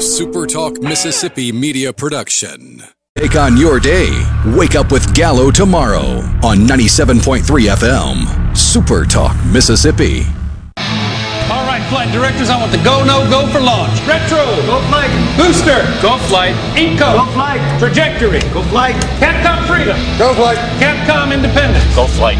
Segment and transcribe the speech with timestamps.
[0.00, 2.82] A SuperTalk Mississippi media production.
[3.18, 4.08] Take on your day.
[4.56, 8.56] Wake up with Gallo tomorrow on 97.3 FM.
[8.56, 10.24] Super Talk, Mississippi.
[11.52, 13.92] All right, flight directors, I want the go, no, go for launch.
[14.08, 14.40] Retro.
[14.64, 15.12] Go flight.
[15.36, 15.84] Booster.
[16.00, 16.54] Go flight.
[16.80, 17.20] Inco.
[17.20, 17.60] Go flight.
[17.78, 18.40] Trajectory.
[18.56, 18.96] Go flight.
[19.20, 19.98] Capcom Freedom.
[20.16, 20.56] Go flight.
[20.80, 21.84] Capcom Independence.
[21.94, 22.38] Go flight.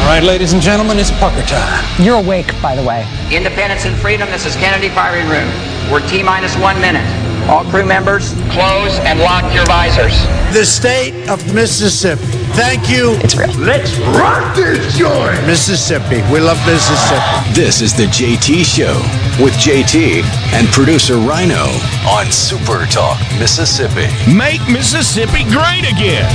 [0.00, 1.84] All right, ladies and gentlemen, it's pucker time.
[2.02, 3.06] You're awake, by the way.
[3.30, 5.48] Independence and Freedom, this is Kennedy Firing Room.
[5.92, 7.04] We're T minus one minute.
[7.48, 10.12] All crew members, close and lock your visors.
[10.52, 12.22] The state of Mississippi.
[12.56, 13.16] Thank you.
[13.24, 13.48] It's real.
[13.58, 15.46] Let's rock this joint.
[15.46, 16.20] Mississippi.
[16.32, 17.54] We love Mississippi.
[17.54, 18.96] This is the JT Show
[19.42, 20.22] with JT
[20.52, 21.68] and producer Rhino
[22.08, 24.08] on Super Talk, Mississippi.
[24.34, 26.28] Make Mississippi great again.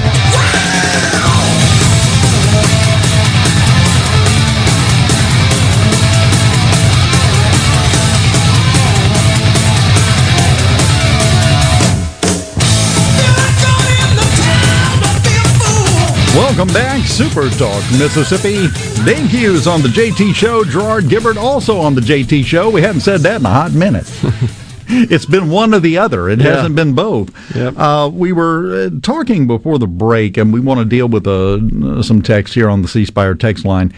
[16.34, 18.68] Welcome back, Super Talk Mississippi.
[19.06, 20.64] Dave Hughes on the JT Show.
[20.64, 22.70] Gerard Gibert also on the JT Show.
[22.72, 24.12] We haven't said that in a hot minute.
[24.88, 26.30] it's been one or the other.
[26.30, 26.56] It Yeah.
[26.56, 27.30] hasn't been both.
[27.56, 27.78] Yep.
[27.78, 32.02] Uh, we were uh, talking before the break, and we want to deal with uh,
[32.02, 33.94] some text here on the C Spire text line.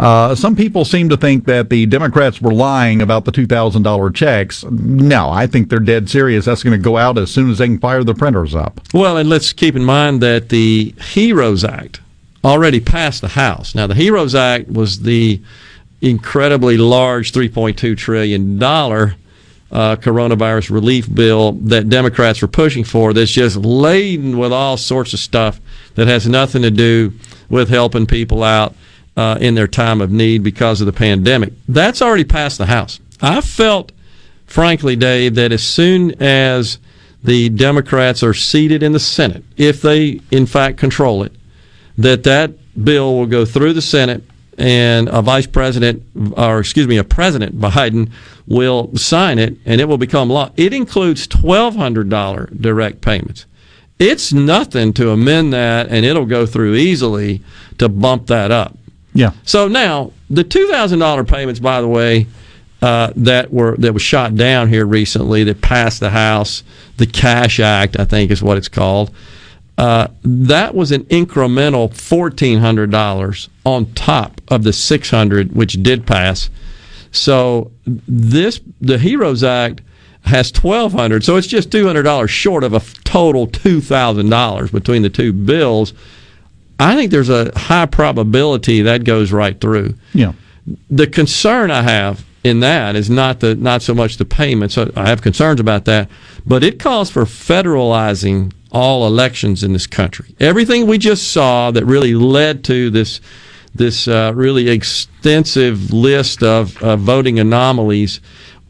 [0.00, 4.64] Uh, some people seem to think that the Democrats were lying about the $2,000 checks.
[4.64, 6.46] No, I think they're dead serious.
[6.46, 8.80] That's going to go out as soon as they can fire the printers up.
[8.94, 12.00] Well, and let's keep in mind that the HEROES Act
[12.42, 13.74] already passed the House.
[13.74, 15.42] Now, the HEROES Act was the
[16.00, 23.56] incredibly large $3.2 trillion uh, coronavirus relief bill that Democrats were pushing for that's just
[23.56, 25.60] laden with all sorts of stuff
[25.96, 27.12] that has nothing to do
[27.50, 28.74] with helping people out
[29.16, 31.52] uh, in their time of need because of the pandemic.
[31.68, 33.00] That's already passed the House.
[33.20, 33.92] I felt,
[34.46, 36.78] frankly, Dave, that as soon as
[37.22, 41.32] the Democrats are seated in the Senate, if they in fact control it,
[41.98, 42.52] that that
[42.82, 44.22] bill will go through the Senate
[44.56, 46.02] and a vice president,
[46.36, 48.10] or excuse me, a president Biden
[48.46, 50.50] will sign it and it will become law.
[50.56, 53.46] It includes $1,200 direct payments.
[53.98, 57.42] It's nothing to amend that and it'll go through easily
[57.78, 58.76] to bump that up.
[59.12, 59.32] Yeah.
[59.44, 62.26] So now the two thousand dollar payments, by the way,
[62.82, 66.62] uh, that were that was shot down here recently, that passed the House,
[66.96, 69.10] the Cash Act, I think is what it's called.
[69.76, 75.82] Uh, that was an incremental fourteen hundred dollars on top of the six hundred which
[75.82, 76.50] did pass.
[77.12, 79.80] So this the Heroes Act
[80.26, 84.28] has twelve hundred, so it's just two hundred dollars short of a total two thousand
[84.28, 85.94] dollars between the two bills.
[86.80, 89.94] I think there's a high probability that goes right through.
[90.14, 90.32] Yeah.
[90.88, 94.78] The concern I have in that is not the not so much the payments.
[94.78, 96.08] I have concerns about that,
[96.46, 100.34] but it calls for federalizing all elections in this country.
[100.38, 103.20] Everything we just saw that really led to this
[103.74, 108.20] this uh, really extensive list of uh, voting anomalies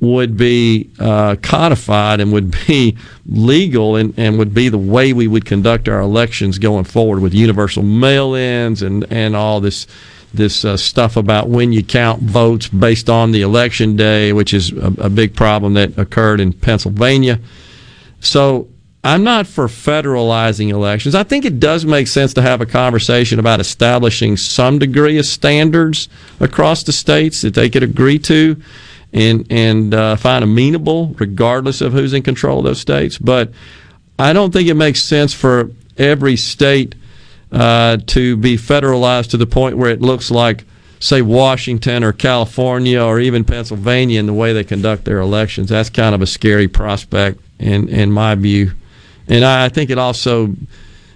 [0.01, 2.97] would be uh, codified and would be
[3.27, 7.35] legal and, and would be the way we would conduct our elections going forward with
[7.35, 9.87] universal mail-ins and, and all this
[10.33, 14.71] this uh, stuff about when you count votes based on the election day, which is
[14.73, 17.41] a, a big problem that occurred in Pennsylvania.
[18.21, 18.69] So
[19.03, 21.15] I'm not for federalizing elections.
[21.15, 25.27] I think it does make sense to have a conversation about establishing some degree of
[25.27, 26.09] standards
[26.39, 28.61] across the states that they could agree to
[29.13, 33.19] and and uh, find amenable, regardless of who's in control of those states.
[33.19, 33.53] But
[34.19, 36.95] I don't think it makes sense for every state
[37.53, 40.65] uh, to be federalized to the point where it looks like,
[41.01, 45.71] say, Washington or California or even Pennsylvania in the way they conduct their elections.
[45.71, 48.73] That's kind of a scary prospect in in my view,
[49.29, 50.55] and I think it also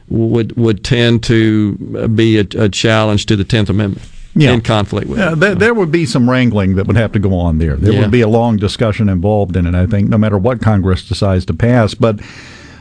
[0.09, 4.05] would would tend to be a, a challenge to the Tenth Amendment
[4.37, 4.53] Yeah.
[4.53, 5.19] in conflict with.
[5.19, 7.77] Yeah, there, there would be some wrangling that would have to go on there.
[7.77, 8.01] There Yeah.
[8.01, 11.45] would be a long discussion involved in it, I think, no matter what Congress decides
[11.47, 11.95] to pass.
[11.95, 12.19] But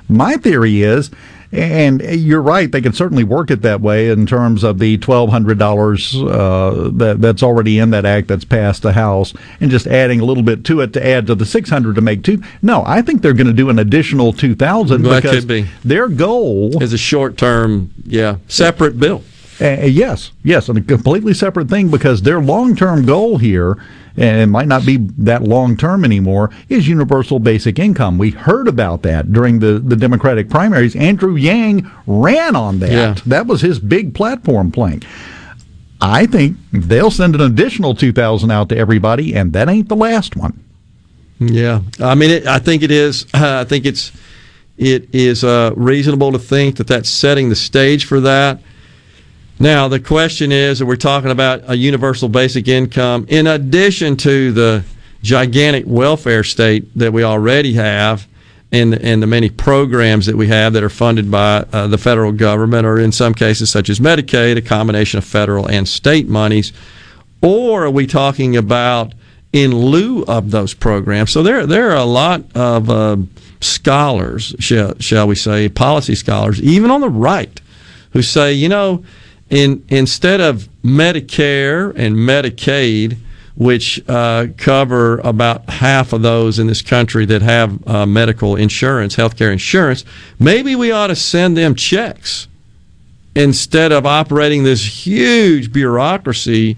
[0.10, 1.12] my theory is,
[1.52, 6.16] and you're right, they could certainly work it that way in terms of the $1,200
[6.28, 10.26] uh, that, that's already in that act that's passed the House and just adding a
[10.26, 12.42] little bit to it to add to the 600 to make two.
[12.64, 15.68] No, I think they're going to do an additional 2,000 Well, because be.
[15.86, 19.22] their goal is a short term, yeah, separate bill.
[19.64, 23.78] Uh, yes, yes, and a completely separate thing because their long term goal here,
[24.18, 28.18] and it might not be that long term anymore, is universal basic income.
[28.18, 30.98] We heard about that during the, the Democratic primaries.
[30.98, 32.92] Andrew Yang ran on that.
[32.92, 33.16] Yeah.
[33.26, 35.06] That was his big platform plank.
[36.02, 40.36] I think they'll send an additional 2000 out to everybody, and that ain't the last
[40.36, 40.62] one.
[41.40, 43.26] Yeah, I mean, it, I think it is.
[43.34, 44.12] Uh, I think it's
[44.78, 48.60] it is uh, reasonable to think that that's setting the stage for that.
[49.60, 54.52] Now, the question is, are we talking about a universal basic income in addition to
[54.52, 54.84] the
[55.22, 58.28] gigantic welfare state that we already have?
[58.72, 62.32] And, and the many programs that we have that are funded by uh, the federal
[62.32, 66.74] government, or in some cases, such as Medicaid, a combination of federal and state monies,
[67.44, 69.14] or are we talking about
[69.52, 71.30] in lieu of those programs?
[71.30, 73.18] So there, there are a lot of uh,
[73.62, 77.62] scholars, shall, shall we say, policy scholars, even on the right,
[78.14, 79.06] who say, you know,
[79.54, 83.18] in instead of Medicare and Medicaid,
[83.56, 89.16] which uh, cover about half of those in this country that have uh, medical insurance,
[89.16, 90.06] healthcare insurance,
[90.40, 92.48] maybe we ought to send them checks
[93.36, 96.76] instead of operating this huge bureaucracy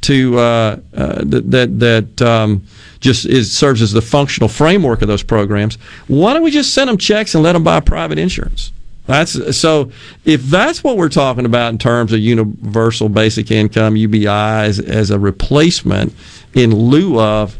[0.00, 2.64] to uh, uh that that um,
[2.98, 5.76] just is serves as the functional framework of those programs.
[6.08, 8.72] Why don't we just send them checks and let them buy private insurance?
[9.08, 9.90] That's so.
[10.26, 15.10] If that's what we're talking about in terms of universal basic income (UBI) as, as
[15.10, 16.12] a replacement
[16.52, 17.58] in lieu of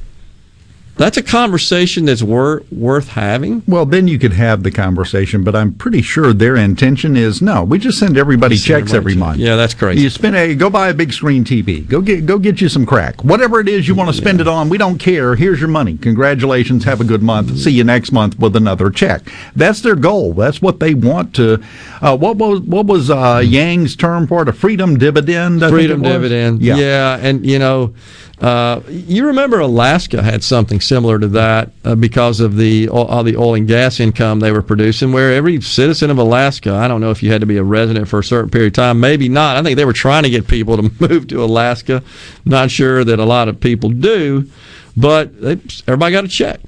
[0.99, 3.63] that's a conversation that's wor- worth having.
[3.67, 7.63] Well, then you could have the conversation, but I'm pretty sure their intention is no.
[7.63, 9.19] We just send everybody checks everybody every check.
[9.21, 9.39] month.
[9.39, 10.03] Yeah, that's crazy.
[10.03, 11.87] You spend a go buy a big screen TV.
[11.87, 13.23] Go get go get you some crack.
[13.23, 15.37] Whatever it is you want to spend it on, we don't care.
[15.37, 15.97] Here's your money.
[15.97, 16.85] Congratulations.
[16.85, 17.57] Have a good month.
[17.59, 19.33] See you next month with another check.
[19.55, 20.33] That's their goal.
[20.35, 21.63] That's what they want to.
[22.03, 24.49] Uh, what was what was uh, Yang's term for it?
[24.49, 25.63] A freedom dividend.
[25.63, 26.61] I freedom dividend.
[26.61, 27.19] Yeah.
[27.21, 27.95] and you know,
[28.41, 33.37] uh, you remember Alaska had something similar to that uh, because of the all the
[33.37, 35.13] oil and gas income they were producing.
[35.13, 38.07] Where every citizen of Alaska, I don't know if you had to be a resident
[38.07, 39.57] for a certain period of time, maybe not.
[39.57, 42.03] I think they were trying to get people to move to Alaska.
[42.45, 44.49] Not sure that a lot of people do,
[44.97, 45.59] but they,
[45.89, 46.61] everybody got a check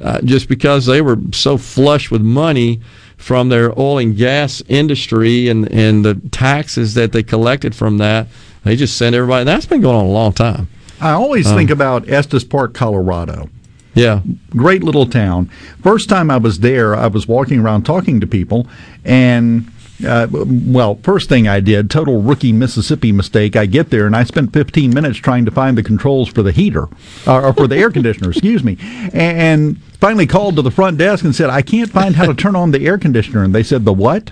[0.00, 2.80] uh, just because they were so flush with money
[3.16, 8.28] from their oil and gas industry and, and the taxes that they collected from that.
[8.64, 9.44] They just sent everybody.
[9.44, 10.68] That's been going on a long time.
[11.00, 13.48] I always Um, think about Estes Park, Colorado.
[13.94, 14.20] Yeah.
[14.50, 15.50] great little town.
[15.82, 18.66] First time I was there, I was walking around talking to people,
[19.04, 19.66] and
[20.06, 23.54] uh, well, first thing I did, total rookie Mississippi mistake.
[23.56, 26.52] I get there and I spent 15 minutes trying to find the controls for the
[26.52, 26.88] heater,
[27.26, 28.78] uh, or for the air conditioner, excuse me,
[29.12, 32.56] and finally called to the front desk and said, I can't find how to turn
[32.56, 33.42] on the air conditioner.
[33.42, 34.30] And they said, The what?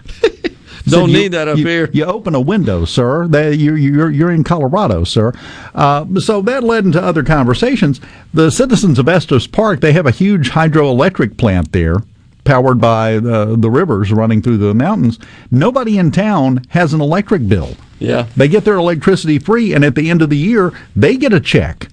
[0.84, 1.90] Don't said, need that up you, here.
[1.92, 3.26] You open a window, sir.
[3.28, 5.32] That you're you're you're in Colorado, sir.
[5.74, 8.00] Uh, so that led into other conversations.
[8.32, 12.02] The citizens of Estes Park they have a huge hydroelectric plant there,
[12.44, 15.18] powered by the the rivers running through the mountains.
[15.50, 17.76] Nobody in town has an electric bill.
[17.98, 18.26] Yeah.
[18.36, 21.40] They get their electricity free, and at the end of the year, they get a
[21.40, 21.88] check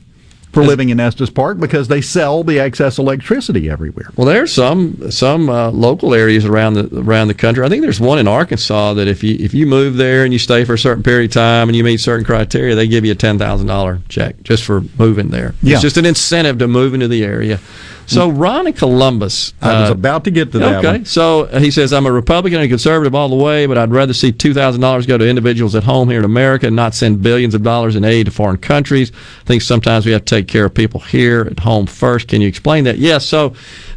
[0.55, 4.09] for living in Estes Park because they sell the excess electricity everywhere.
[4.15, 7.63] Well, there's some some uh, local areas around the around the country.
[7.65, 10.39] I think there's one in Arkansas that if you if you move there and you
[10.39, 13.11] stay for a certain period of time and you meet certain criteria, they give you
[13.11, 15.53] a ten thousand dollar check just for moving there.
[15.61, 15.73] Yeah.
[15.73, 17.59] It's just an incentive to move into the area.
[18.07, 19.53] So Ron in Columbus.
[19.61, 21.05] I was uh, about to get to that Okay, one.
[21.05, 24.13] so uh, he says I'm a Republican and conservative all the way, but I'd rather
[24.13, 27.21] see two thousand dollars go to individuals at home here in America and not send
[27.23, 29.11] billions of dollars in aid to foreign countries.
[29.41, 32.27] I think sometimes we have to take care of people here at home first.
[32.27, 32.97] Can you explain that?
[32.99, 33.25] Yes.
[33.25, 33.49] so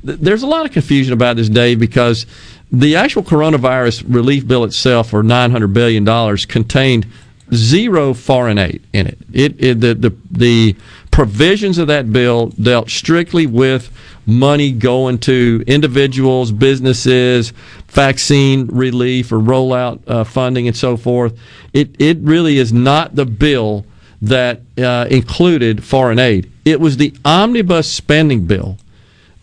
[0.06, 2.24] th- there's a lot of confusion about this, Dave, because
[2.72, 7.06] the actual coronavirus relief bill itself, for nine hundred billion dollars, contained
[7.54, 9.18] zero foreign aid in it.
[9.32, 10.76] It, it the, the the
[11.18, 13.90] provisions of that bill dealt strictly with
[14.24, 17.52] money going to individuals, businesses,
[17.88, 21.36] vaccine relief or rollout uh, funding, and so forth.
[21.72, 23.84] It it really is not the bill
[24.22, 26.52] that uh, included foreign aid.
[26.64, 28.78] It was the omnibus spending bill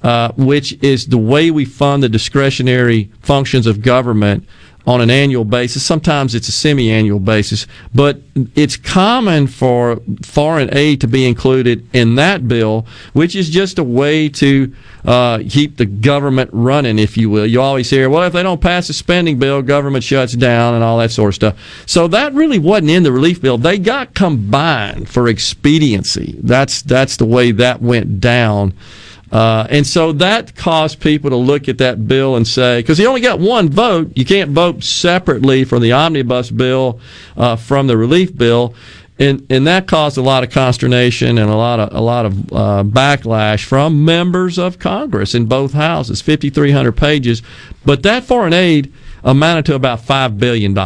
[0.05, 4.47] uh, which is the way we fund the discretionary functions of government
[4.87, 5.83] on an annual basis.
[5.83, 8.21] Sometimes it's a semi annual basis, but
[8.55, 13.83] it's common for foreign aid to be included in that bill, which is just a
[13.83, 14.73] way to
[15.05, 17.45] uh, keep the government running, if you will.
[17.45, 20.83] You always hear, well, if they don't pass a spending bill, government shuts down and
[20.83, 21.83] all that sort of stuff.
[21.85, 23.57] So that really wasn't in the relief bill.
[23.57, 26.35] They got combined for expediency.
[26.39, 28.73] That's, that's the way that went down.
[29.31, 33.05] Uh, and so that caused people to look at that bill and say, because he
[33.05, 36.99] only got one vote, you can't vote separately from the omnibus bill
[37.35, 38.75] uh, from the relief bill,
[39.17, 42.37] and and that caused a lot of consternation and a lot of a lot of
[42.51, 47.41] uh, backlash from members of Congress in both houses, 5,300 pages.
[47.85, 48.93] But that foreign aid.
[49.25, 50.77] Amounted to about $5 billion.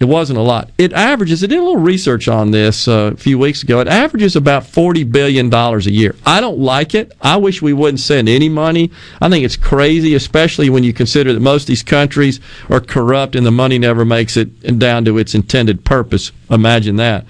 [0.00, 0.70] It wasn't a lot.
[0.78, 3.80] It averages, I did a little research on this uh, a few weeks ago.
[3.80, 6.16] It averages about $40 billion a year.
[6.24, 7.12] I don't like it.
[7.20, 8.90] I wish we wouldn't send any money.
[9.20, 13.36] I think it's crazy, especially when you consider that most of these countries are corrupt
[13.36, 16.32] and the money never makes it down to its intended purpose.
[16.50, 17.26] Imagine that.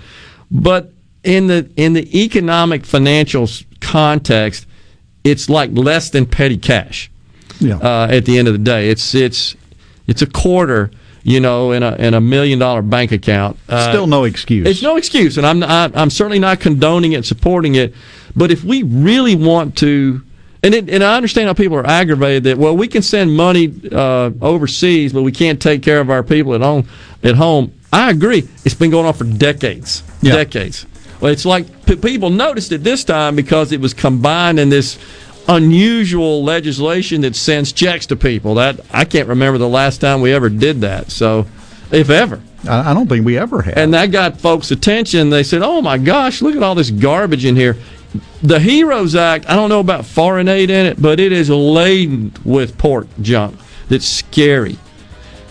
[0.48, 0.92] But
[1.24, 3.48] in the in the economic financial
[3.80, 4.66] context,
[5.24, 7.10] it's like less than petty cash.
[7.58, 7.76] Yeah.
[7.76, 9.56] Uh, at the end of the day, it's it's
[10.06, 10.90] it's a quarter,
[11.22, 13.56] you know, in a in a million dollar bank account.
[13.68, 14.66] Uh, Still no excuse.
[14.66, 17.94] It's no excuse, and I'm not, I'm certainly not condoning it, supporting it.
[18.34, 20.22] But if we really want to,
[20.62, 23.72] and it, and I understand how people are aggravated that well, we can send money
[23.92, 26.88] uh, overseas, but we can't take care of our people at home.
[27.22, 28.48] At home, I agree.
[28.64, 30.34] It's been going on for decades, Yeah.
[30.34, 30.86] decades.
[31.20, 34.98] Well, it's like p- people noticed it this time because it was combined in this
[35.48, 38.54] unusual legislation that sends checks to people.
[38.54, 41.10] That I can't remember the last time we ever did that.
[41.10, 41.46] So,
[41.90, 42.40] if ever.
[42.68, 43.76] I I don't think we ever have.
[43.76, 45.30] And that got folks' attention.
[45.30, 47.76] They said, "Oh my gosh, look at all this garbage in here."
[48.42, 52.32] The Heroes Act, I don't know about foreign aid in it, but it is laden
[52.44, 53.58] with pork junk
[53.88, 54.78] that's scary.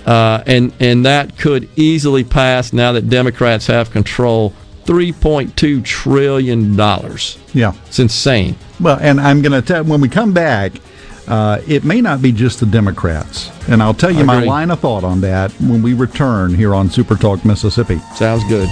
[0.05, 4.53] Uh, and and that could easily pass now that Democrats have control.
[4.85, 7.37] Three point two trillion dollars.
[7.53, 7.73] yeah.
[7.87, 8.55] It's insane.
[8.79, 10.73] Well, and I'm going to tell when we come back,
[11.27, 14.79] uh, it may not be just the Democrats, and I'll tell you my line of
[14.79, 17.99] thought on that when we return here on Super Talk Mississippi.
[18.15, 18.67] Sounds good.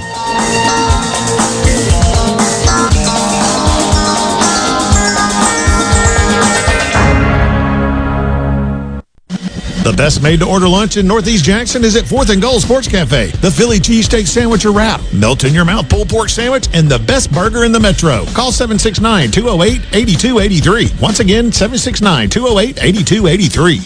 [9.90, 12.88] The best made to order lunch in Northeast Jackson is at 4th and Goal Sports
[12.88, 13.32] Cafe.
[13.42, 17.00] The Philly cheesesteak sandwich or wrap, melt in your mouth pulled pork sandwich, and the
[17.00, 18.24] best burger in the metro.
[18.36, 21.02] Call 769 208 8283.
[21.02, 23.78] Once again, 769 208 8283.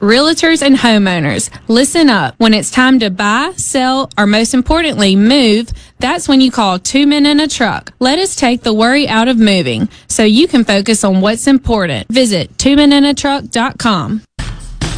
[0.00, 2.34] Realtors and homeowners, listen up.
[2.38, 7.06] When it's time to buy, sell, or most importantly, move, that's when you call two
[7.06, 7.92] men in a truck.
[7.98, 12.08] Let us take the worry out of moving so you can focus on what's important.
[12.08, 14.22] Visit twomeninatruck.com.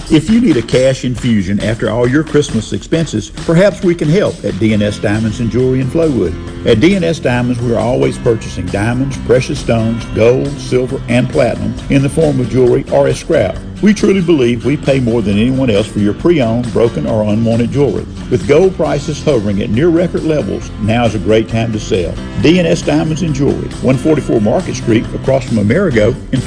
[0.08, 4.36] If you need a cash infusion after all your Christmas expenses, perhaps we can help
[4.44, 6.32] at DNS Diamonds and Jewelry in Flowood.
[6.64, 12.02] At DNS Diamonds, we are always purchasing diamonds, precious stones, gold, silver, and platinum in
[12.02, 13.58] the form of jewelry or as scrap.
[13.82, 17.72] We truly believe we pay more than anyone else for your pre-owned, broken, or unwanted
[17.72, 18.06] jewelry.
[18.30, 22.12] With gold prices hovering at near record levels, now is a great time to sell.
[22.42, 26.40] DNS Diamonds and Jewelry, 144 Market Street, across from Amerigo in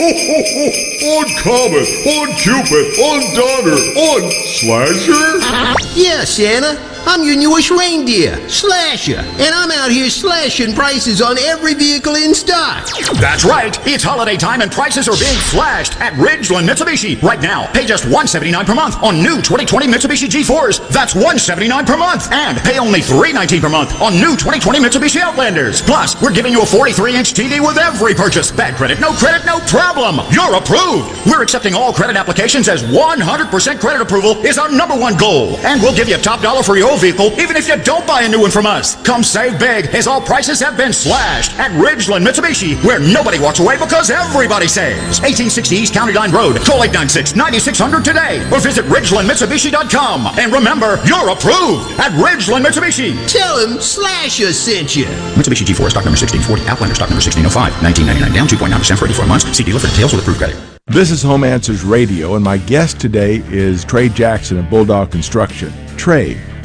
[0.00, 5.40] On Comet, on Cupid, on Donner, on Slasher?
[5.94, 6.89] Yeah, Santa.
[7.06, 12.34] I'm your newest reindeer, Slasher, and I'm out here slashing prices on every vehicle in
[12.34, 12.86] stock.
[13.18, 13.76] That's right.
[13.86, 17.20] It's holiday time and prices are being slashed at Ridgeland Mitsubishi.
[17.22, 20.88] Right now, pay just $179 per month on new 2020 Mitsubishi G4s.
[20.90, 22.30] That's 179 per month.
[22.32, 25.82] And pay only 319 per month on new 2020 Mitsubishi Outlanders.
[25.82, 28.52] Plus, we're giving you a 43-inch TV with every purchase.
[28.52, 30.20] Bad credit, no credit, no problem.
[30.30, 31.10] You're approved.
[31.26, 35.56] We're accepting all credit applications as 100% credit approval is our number one goal.
[35.64, 38.22] And we'll give you a top dollar for your vehicle even if you don't buy
[38.22, 39.00] a new one from us.
[39.02, 43.60] Come save big as all prices have been slashed at Ridgeland Mitsubishi where nobody walks
[43.60, 45.20] away because everybody saves.
[45.20, 46.56] 1860 East County Line Road.
[46.64, 50.38] Call 896-9600 today or visit RidgelandMitsubishi.com.
[50.38, 53.14] And remember, you're approved at Ridgeland Mitsubishi.
[53.30, 55.06] Tell him Slasher sent you.
[55.36, 56.68] Mitsubishi G4 stock number 1640.
[56.68, 57.82] Outlander stock number 1605.
[57.82, 59.44] 1999 down 2.9% for 84 months.
[59.56, 60.56] See dealer for details with approved credit.
[60.86, 65.72] This is Home Answers Radio, and my guest today is Trey Jackson of Bulldog Construction.
[65.96, 66.36] Trey,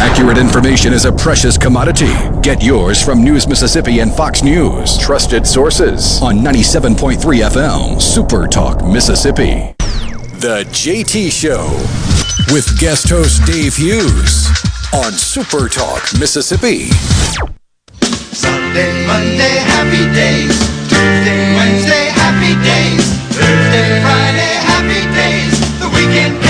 [0.00, 2.12] Accurate information is a precious commodity.
[2.40, 4.96] Get yours from News Mississippi and Fox News.
[4.98, 9.74] Trusted sources on 97.3 FM, Super Talk, Mississippi.
[10.38, 11.66] The JT Show
[12.54, 14.46] with guest host Dave Hughes.
[14.94, 16.88] on Super Talk Mississippi.
[18.32, 20.56] Sunday, Monday, happy days.
[20.88, 23.04] Tuesday, Wednesday, happy days.
[23.34, 25.58] Thursday, Friday, happy days.
[25.80, 26.40] The weekend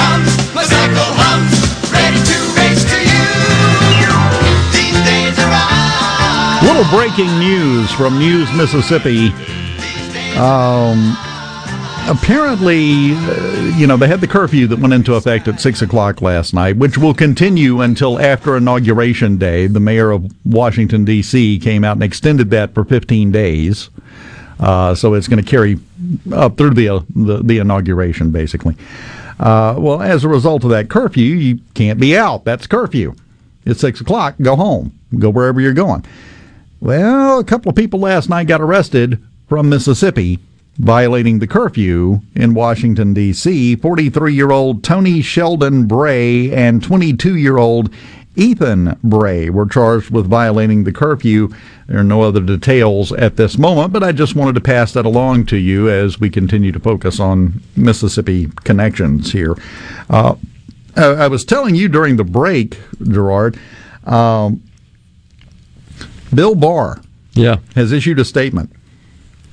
[6.78, 9.30] Little breaking news from News Mississippi.
[10.38, 11.16] Um,
[12.06, 16.23] apparently, uh, you know, they had the curfew that went into effect at 6 o'clock
[16.23, 19.66] last night, which will continue until after Inauguration Day.
[19.66, 21.58] The mayor of Washington, D.C.
[21.58, 23.90] came out and extended that for 15 days.
[24.61, 25.80] Uh, so it's going to carry
[26.32, 28.76] up through the, uh, the, the inauguration, basically.
[29.40, 32.44] Uh, well, as a result of that curfew, you can't be out.
[32.44, 33.16] That's curfew.
[33.66, 34.37] It's 6 o'clock.
[34.40, 34.97] Go home.
[35.18, 36.04] Go wherever you're going.
[36.80, 40.38] Well, a couple of people last night got arrested from Mississippi
[40.78, 43.75] violating the curfew in Washington, D.C.
[43.76, 47.92] 43 year old Tony Sheldon Bray and 22 year old
[48.37, 51.49] Ethan Bray were charged with violating the curfew.
[51.88, 55.04] There are no other details at this moment, but I just wanted to pass that
[55.04, 59.56] along to you as we continue to focus on Mississippi connections here.
[60.08, 60.37] Uh,
[60.94, 63.58] I was telling you during the break, Gerard,
[64.04, 64.62] um,
[66.35, 67.00] Bill Barr
[67.32, 67.58] yeah.
[67.75, 68.73] has issued a statement.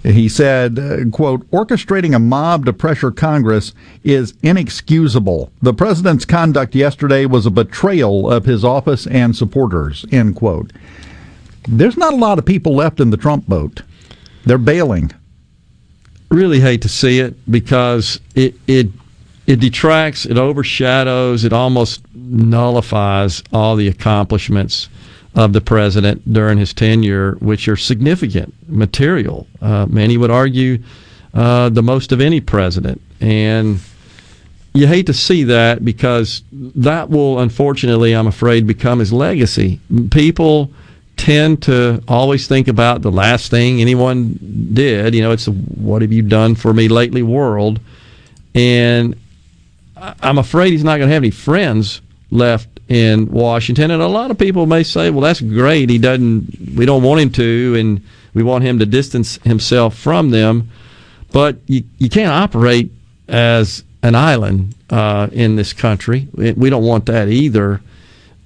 [0.03, 5.51] He said, uh, quote, orchestrating a mob to pressure Congress is inexcusable.
[5.63, 10.71] The president's conduct yesterday was a betrayal of his office and supporters, end quote.
[11.67, 13.81] There's not a lot of people left in the Trump boat.
[14.45, 15.11] They're bailing.
[16.29, 18.89] Really hate to see it because it, it
[19.47, 24.89] it detracts, it overshadows, it almost nullifies all the accomplishments
[25.35, 29.47] of the president during his tenure, which are significant material.
[29.61, 30.81] Uh, many would argue
[31.33, 33.01] uh, the most of any president.
[33.19, 33.79] And
[34.73, 39.79] you hate to see that because that will, unfortunately, I'm afraid, become his legacy.
[40.11, 40.71] People
[41.17, 44.39] tend to always think about the last thing anyone
[44.73, 45.15] did.
[45.15, 47.79] You know, it's a, what have you done for me lately world.
[48.53, 49.15] And
[49.97, 52.01] I'm afraid he's not going to have any friends
[52.31, 53.91] left in Washington.
[53.91, 55.89] And a lot of people may say, well, that's great.
[55.89, 58.01] He doesn't, we don't want him to, and
[58.33, 60.69] we want him to distance himself from them.
[61.31, 62.91] But you, you can't operate
[63.27, 66.27] as an island uh, in this country.
[66.33, 67.81] We don't want that either.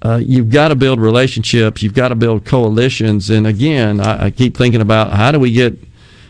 [0.02, 1.82] Uh, you've got to build relationships.
[1.82, 3.28] You've got to build coalitions.
[3.28, 5.74] And again, I, I keep thinking about how do we get,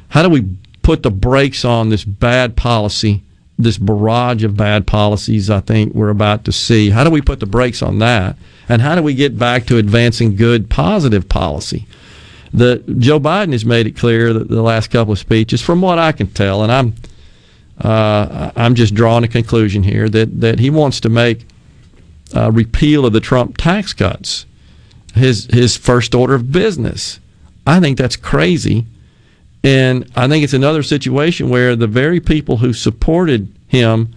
[0.08, 3.22] how do we put the brakes on this bad policy
[3.62, 6.90] this barrage of bad policies I think we're about to see.
[6.90, 8.36] How do we put the brakes on that?
[8.68, 11.86] And how do we get back to advancing good, positive policy?
[12.52, 15.98] The Joe Biden has made it clear that the last couple of speeches, from what
[15.98, 16.94] I can tell, and I'm
[17.80, 21.46] uh, I'm just drawing a conclusion here that that he wants to make
[22.34, 24.46] repeal of the Trump tax cuts
[25.14, 27.20] his his first order of business.
[27.66, 28.86] I think that's crazy.
[29.62, 34.14] And I think it's another situation where the very people who supported him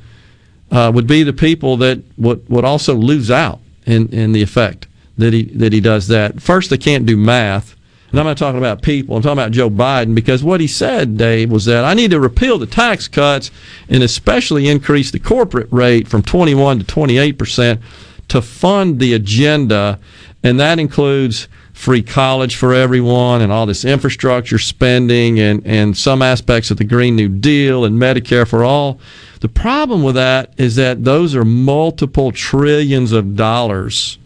[0.72, 4.88] uh, would be the people that would, would also lose out in, in the effect
[5.18, 6.42] that he that he does that.
[6.42, 7.76] First, they can't do math.
[8.10, 9.16] And I'm not talking about people.
[9.16, 12.20] I'm talking about Joe Biden because what he said, Dave, was that I need to
[12.20, 13.50] repeal the tax cuts
[13.90, 17.82] and especially increase the corporate rate from 21 to 28 percent
[18.30, 20.00] to fund the agenda,
[20.44, 26.22] and that includes free college for everyone and all this infrastructure spending and, and some
[26.22, 29.00] aspects of the Green New Deal and Medicare for all.
[29.42, 34.18] The problem with that is that those are multiple trillions of dollars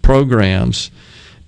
[0.00, 0.90] programs.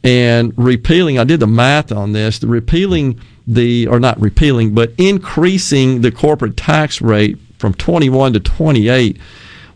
[0.04, 4.92] And repealing, I did the math on this, the repealing the, or not repealing, but
[4.98, 9.18] increasing the corporate tax rate from 21 to 28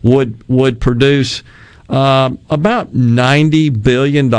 [0.03, 1.41] would, would produce
[1.89, 4.29] um, about $90 billion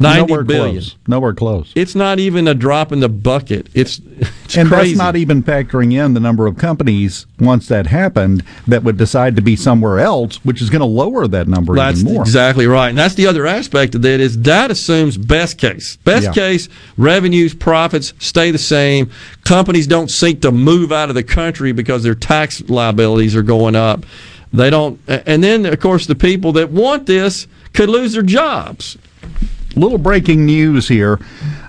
[0.00, 0.74] Ninety Nowhere billion.
[0.76, 0.96] close.
[1.08, 1.72] Nowhere close.
[1.74, 3.68] It's not even a drop in the bucket.
[3.74, 4.00] It's,
[4.44, 4.90] it's and crazy.
[4.94, 9.34] that's not even factoring in the number of companies once that happened that would decide
[9.34, 12.22] to be somewhere else, which is going to lower that number That's even more.
[12.22, 12.90] exactly right.
[12.90, 15.96] And that's the other aspect of that is that assumes best case.
[16.04, 16.32] Best Yeah.
[16.32, 19.10] case, revenues, profits stay the same.
[19.44, 23.74] Companies don't seek to move out of the country because their tax liabilities are going
[23.74, 24.06] up.
[24.52, 28.96] They don't and then of course the people that want this could lose their jobs.
[29.76, 31.20] Little breaking news here.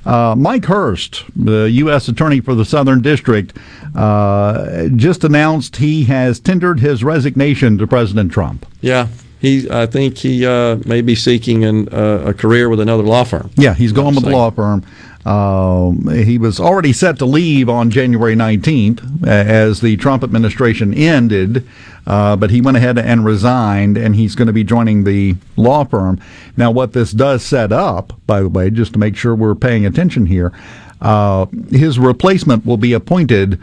[0.05, 2.07] Uh, Mike Hurst, the U.S.
[2.07, 3.55] Attorney for the Southern District,
[3.95, 8.65] uh, just announced he has tendered his resignation to President Trump.
[8.81, 9.07] Yeah.
[9.39, 13.23] He I think he uh, may be seeking an, uh, a career with another law
[13.23, 13.49] firm.
[13.55, 14.83] Yeah, he's going with the law firm.
[15.25, 20.93] Um, he was already set to leave on January 19th uh, as the Trump administration
[20.93, 21.67] ended,
[22.07, 25.83] uh, but he went ahead and resigned, and he's going to be joining the law
[25.83, 26.19] firm.
[26.55, 29.85] Now, what this does set up, by the way, just to make sure we're paying
[29.85, 30.53] attention here,
[31.01, 33.61] uh, his replacement will be appointed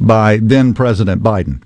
[0.00, 1.62] by then President Biden.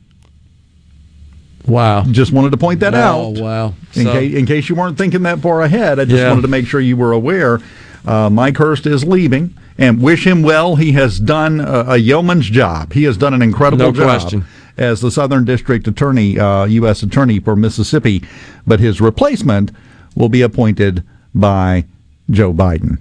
[1.66, 2.02] Wow.
[2.04, 3.38] Just wanted to point that Wow, out.
[3.38, 3.74] wow.
[3.94, 6.28] In, So- case, in case you weren't thinking that far ahead, I just Yeah.
[6.28, 7.60] wanted to make sure you were aware.
[8.06, 10.76] Uh, Mike Hurst is leaving, and wish him well.
[10.76, 12.92] He has done a, a yeoman's job.
[12.92, 14.44] He has done an incredible No job question.
[14.76, 17.02] as the Southern District Attorney, uh, U.S.
[17.02, 18.22] Attorney for Mississippi.
[18.66, 19.70] But his replacement
[20.16, 21.02] will be appointed
[21.34, 21.84] by
[22.30, 22.98] Joe Biden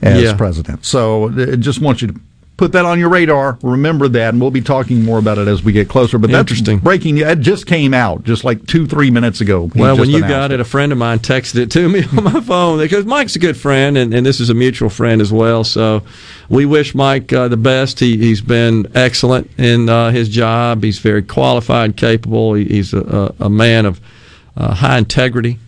[0.00, 0.36] as Yeah.
[0.36, 0.84] president.
[0.84, 2.20] So uh, just want you to
[2.56, 3.58] put that on your radar.
[3.62, 6.18] Remember that, and we'll be talking more about it as we get closer.
[6.18, 6.78] But that's Interesting.
[6.78, 7.18] breaking.
[7.18, 9.68] It just came out just like two, three minutes ago.
[9.68, 12.24] He Well, when you got it, a friend of mine texted it to me on
[12.24, 15.32] my phone because Mike's a good friend, and, and this is a mutual friend as
[15.32, 15.64] well.
[15.64, 16.02] So
[16.48, 17.98] we wish Mike uh, the best.
[17.98, 20.82] He, he's been excellent in uh, his job.
[20.82, 22.54] He's very qualified, capable.
[22.54, 24.00] He, he's a, a, a man of
[24.56, 25.58] uh, high integrity.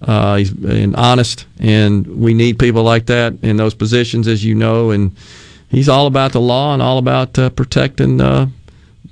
[0.00, 4.54] Uh, he's and honest, and we need people like that in those positions, as you
[4.54, 4.92] know.
[4.92, 5.16] And
[5.70, 8.48] he's all about the law and all about uh, protecting uh,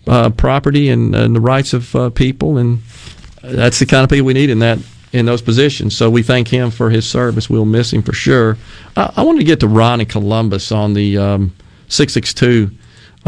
[0.06, 2.80] uh, property and, and the rights of people, and
[3.42, 4.78] that's the kind of people we need in that
[5.12, 5.96] in those positions.
[5.96, 7.48] So we thank him for his service.
[7.48, 8.58] We'll miss him for sure.
[8.96, 11.54] I, I wanted to get to Ron in Columbus on the um,
[11.88, 12.70] six six two.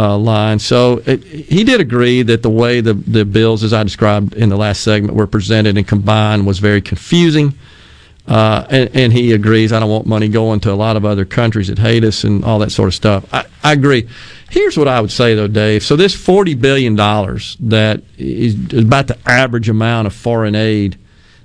[0.00, 0.60] Uh, line.
[0.60, 4.48] So it, he did agree that the way the, the bills, as I described in
[4.48, 7.52] the last segment, were presented and combined was very confusing.
[8.28, 9.72] Uh, and, and he agrees.
[9.72, 12.44] I don't want money going to a lot of other countries that hate us and
[12.44, 13.24] all that sort of stuff.
[13.32, 14.06] I, I agree.
[14.50, 15.82] Here's what I would say though, Dave.
[15.82, 20.98] So this forty billion dollars that is about the average amount of foreign aid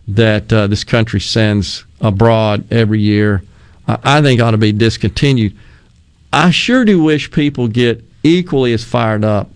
[0.10, 3.44] that uh, this country sends abroad every year,
[3.88, 5.56] I, I think ought to be discontinued.
[6.34, 9.50] I sure do wish people get equally as fired up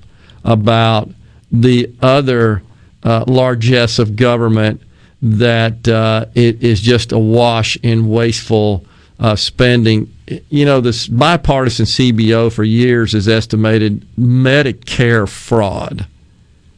[0.45, 1.09] about
[1.51, 2.61] the other
[3.03, 4.81] uh, largesse of government
[5.21, 8.85] that uh, it is just awash in wasteful
[9.19, 10.13] uh, spending.
[10.49, 16.07] You know, this bipartisan CBO for years has estimated Medicare fraud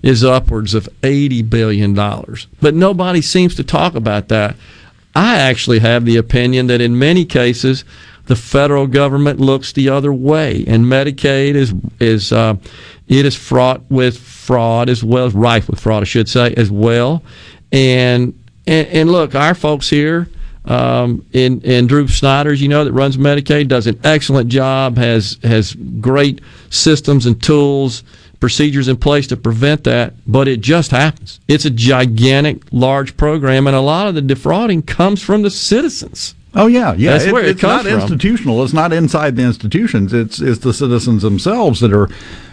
[0.02, 1.94] is upwards of $80 billion.
[1.94, 4.56] But nobody seems to talk about that.
[5.16, 7.84] I actually have the opinion that in many cases,
[8.28, 12.58] the federal government looks the other way, and Medicaid is is uh,
[13.08, 17.24] it is fraught with fraud as well rife with fraud, I should say, as well.
[17.72, 18.34] And
[18.66, 20.30] and, and look, our folks here
[20.66, 25.38] um, in in Drew Snyder's, you know, that runs Medicaid, does an excellent job, has
[25.44, 28.04] has great systems and tools,
[28.40, 30.14] procedures in place to prevent that.
[30.28, 31.40] But it just happens.
[31.48, 36.36] It's a gigantic, large program, and a lot of the defrauding comes from the citizens.
[36.56, 37.18] Oh yeah, yeah.
[37.18, 38.02] That's where it it's comes not from.
[38.02, 38.64] institutional.
[38.64, 40.14] It's not inside the institutions.
[40.14, 42.10] It's it's the citizens themselves that are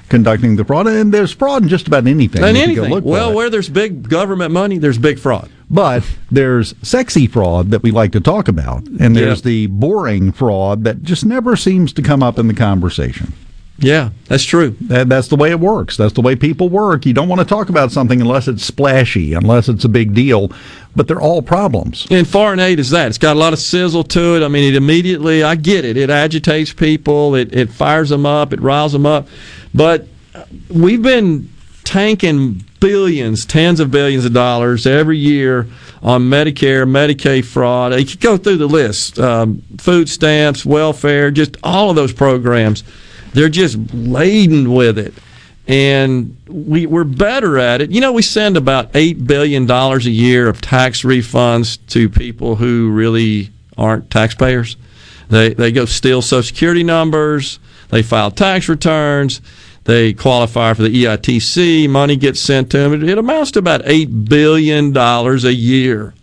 [0.08, 2.42] conducting the fraud, and there's fraud in just about anything.
[2.42, 3.04] And if you go anything.
[3.04, 3.34] Well, it.
[3.34, 5.50] where there's big government money, there's big fraud.
[5.68, 9.44] But there's sexy fraud that we like to talk about, and there's Yeah.
[9.50, 13.32] the boring fraud that just never seems to come up in the conversation.
[13.78, 14.76] Yeah, that's true.
[14.82, 15.96] That, that's the way it works.
[15.96, 17.04] That's the way people work.
[17.04, 20.50] You don't want to talk about something unless it's splashy, unless it's a big deal.
[20.94, 22.06] But they're all problems.
[22.10, 23.08] And foreign aid is that.
[23.08, 24.42] It's got a lot of sizzle to it.
[24.44, 25.98] I mean, it immediately, I get it.
[25.98, 29.28] It agitates people, it, it fires them up, it riles them up.
[29.74, 30.06] But
[30.70, 31.50] we've been
[31.84, 35.66] tanking billions, tens of billions of dollars every year
[36.02, 37.94] on Medicare, Medicaid fraud.
[37.94, 42.82] You could go through the list um, food stamps, welfare, just all of those programs.
[43.36, 45.12] They're just laden with it.
[45.68, 47.90] And we, we're better at it.
[47.90, 52.90] You know, we send about $8 billion a year of tax refunds to people who
[52.92, 54.78] really aren't taxpayers.
[55.28, 57.58] They, they go steal Social Security numbers,
[57.90, 59.42] they file tax returns,
[59.84, 62.94] they qualify for the EITC, money gets sent to them.
[62.94, 66.14] It, it amounts to about $8 billion a year.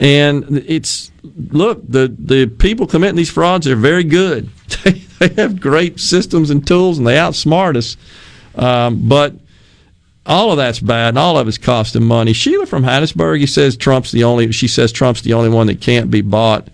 [0.00, 1.12] And it's
[1.50, 4.48] look the the people committing these frauds are very good.
[4.84, 7.96] They, they have great systems and tools, and they outsmart us.
[8.54, 9.34] Um, but
[10.26, 12.32] all of that's bad, and all of it's costing money.
[12.32, 14.50] Sheila from Hattiesburg, he says Trump's the only.
[14.52, 16.68] She says Trump's the only one that can't be bought.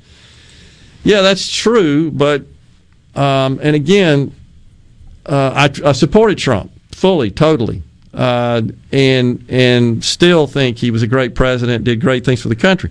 [1.02, 2.44] Yeah, that's true, but
[3.14, 4.34] um, and again,
[5.26, 7.82] uh, I, I supported Trump fully, totally,
[8.14, 12.56] uh, and and still think he was a great president, did great things for the
[12.56, 12.90] country.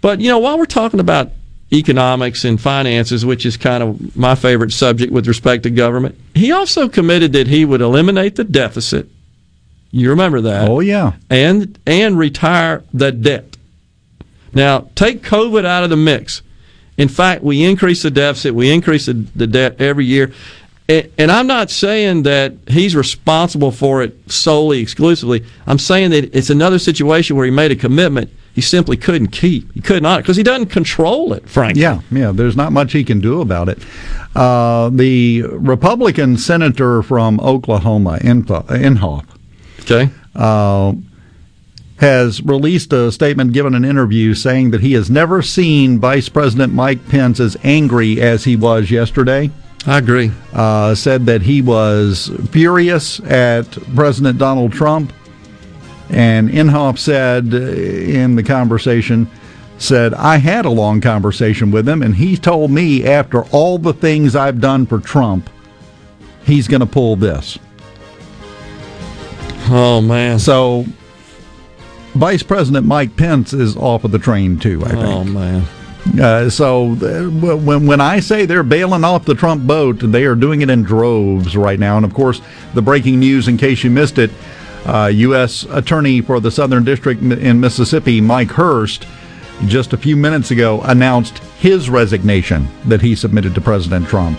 [0.00, 1.30] But you know, while we're talking about
[1.72, 6.52] economics and finances, which is kind of my favorite subject with respect to government, he
[6.52, 9.08] also committed that he would eliminate the deficit.
[9.90, 10.68] You remember that?
[10.68, 13.56] Oh yeah, and and retire the debt.
[14.52, 16.42] Now, take COVID out of the mix,
[16.96, 20.32] In fact, we increase the deficit, we increase the, the debt every year.
[20.88, 25.44] And, and I'm not saying that he's responsible for it solely, exclusively.
[25.66, 29.70] I'm saying that it's another situation where he made a commitment he simply couldn't keep.
[29.74, 31.82] He could not because he doesn't control it, frankly.
[31.82, 32.32] Yeah, yeah.
[32.32, 33.84] There's not much he can do about it.
[34.34, 39.26] Uh, the Republican senator from Oklahoma, Inhofe,
[39.82, 40.94] okay, uh,
[41.98, 46.72] has released a statement, given an interview, saying that he has never seen Vice President
[46.72, 49.50] Mike Pence as angry as he was yesterday.
[49.86, 50.32] I agree.
[50.54, 55.12] Uh, said that he was furious at President Donald Trump
[56.10, 59.30] and Inhofe said uh, in the conversation,
[59.78, 63.92] said, I had a long conversation with him, and he told me after all the
[63.92, 65.50] things I've done for Trump,
[66.44, 67.58] he's going to pull this.
[69.68, 70.38] Oh, man.
[70.38, 70.86] So,
[72.14, 75.04] Vice President Mike Pence is off of the train, too, I think.
[75.04, 75.64] Oh, man.
[76.20, 80.60] Uh, so when when I say they're bailing off the Trump boat, they are doing
[80.62, 81.96] it in droves right now.
[81.96, 82.40] And of course,
[82.74, 84.30] the breaking news, in case you missed it,
[84.86, 85.64] uh, U.S.
[85.70, 89.06] Attorney for the Southern District in Mississippi, Mike Hurst,
[89.66, 94.38] just a few minutes ago announced his resignation that he submitted to President Trump.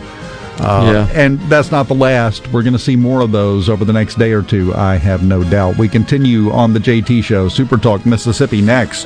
[0.60, 1.10] Uh, yeah.
[1.13, 2.51] And that's not the last.
[2.51, 5.23] We're going to see more of those over the next day or two, I have
[5.23, 5.77] no doubt.
[5.77, 9.05] We continue on the JT Show, Super Talk Mississippi next.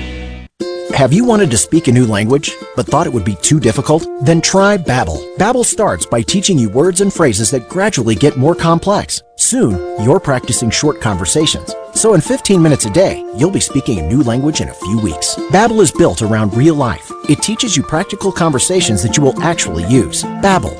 [0.93, 4.05] Have you wanted to speak a new language, but thought it would be too difficult?
[4.21, 5.35] Then try Babbel.
[5.37, 9.21] Babbel starts by teaching you words and phrases that gradually get more complex.
[9.35, 9.71] Soon,
[10.03, 11.73] you're practicing short conversations.
[11.93, 14.99] So in 15 minutes a day, you'll be speaking a new language in a few
[14.99, 15.35] weeks.
[15.49, 17.11] Babbel is built around real life.
[17.29, 20.23] It teaches you practical conversations that you will actually use.
[20.43, 20.77] Babbel.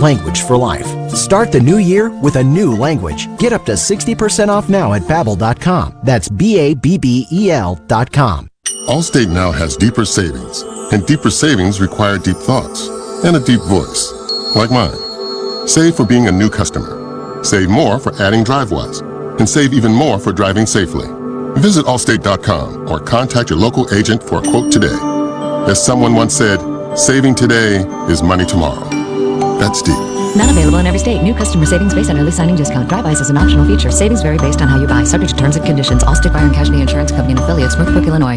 [0.00, 0.86] Language for life.
[1.10, 3.26] Start the new year with a new language.
[3.38, 5.98] Get up to 60% off now at babbel.com.
[6.02, 8.48] That's B A B B E L.com.
[8.86, 10.60] Allstate now has deeper savings,
[10.92, 12.88] and deeper savings require deep thoughts
[13.24, 14.12] and a deep voice,
[14.54, 15.66] like mine.
[15.66, 17.42] Save for being a new customer.
[17.42, 19.00] Save more for adding DriveWise,
[19.38, 21.08] and save even more for driving safely.
[21.62, 24.98] Visit Allstate.com or contact your local agent for a quote today.
[25.66, 26.58] As someone once said,
[26.94, 28.86] saving today is money tomorrow.
[29.58, 29.96] That's deep.
[30.36, 31.22] Not available in every state.
[31.22, 32.90] New customer savings based on early signing discount.
[32.90, 33.90] DriveWise is an optional feature.
[33.90, 35.04] Savings vary based on how you buy.
[35.04, 36.04] Subject to terms and conditions.
[36.04, 37.76] Allstate Fire and Casualty Insurance Company and affiliates.
[37.76, 38.36] Northbrook, Illinois.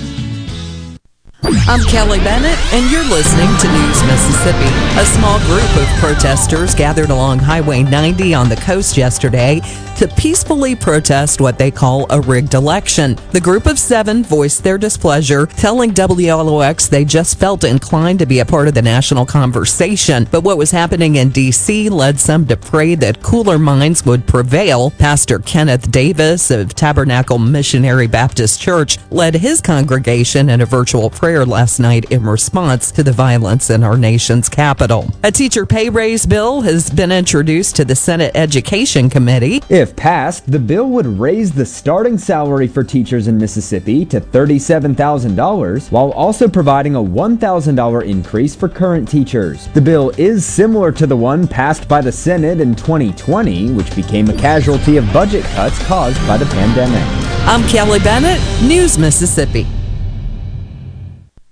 [1.43, 4.69] I'm Kelly Bennett, and you're listening to News Mississippi.
[4.99, 9.59] A small group of protesters gathered along Highway 90 on the coast yesterday
[9.97, 13.17] to peacefully protest what they call a rigged election.
[13.31, 18.39] The group of seven voiced their displeasure, telling WLOX they just felt inclined to be
[18.39, 20.27] a part of the national conversation.
[20.29, 21.89] But what was happening in D.C.
[21.89, 24.91] led some to pray that cooler minds would prevail.
[24.91, 31.30] Pastor Kenneth Davis of Tabernacle Missionary Baptist Church led his congregation in a virtual prayer
[31.31, 35.07] prayer last night in response to the violence in our nation's capital.
[35.23, 39.61] A teacher pay raise bill has been introduced to the Senate Education Committee.
[39.69, 45.89] If passed, the bill would raise the starting salary for teachers in Mississippi to $37,000
[45.89, 49.69] while also providing a $1,000 increase for current teachers.
[49.69, 54.29] The bill is similar to the one passed by the Senate in 2020, which became
[54.29, 57.07] a casualty of budget cuts caused by the pandemic.
[57.47, 59.65] I'm Kelly Bennett, News Mississippi.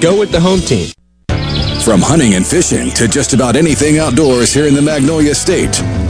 [0.00, 0.90] Go with the home team.
[1.84, 5.82] From hunting and fishing to just about anything outdoors here in the Magnolia State,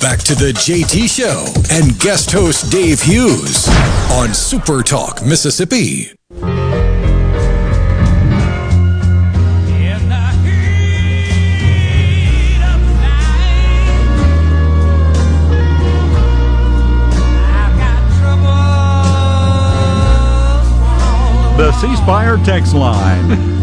[0.00, 3.68] Back to the JT Show and guest host Dave Hughes
[4.12, 6.10] on Super Talk Mississippi.
[21.58, 23.59] The C Spire text line.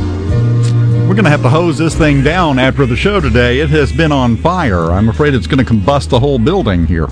[1.08, 3.62] We're going to have to hose this thing down after the show today.
[3.62, 4.92] It has been on fire.
[4.92, 7.08] I'm afraid it's going to combust the whole building here.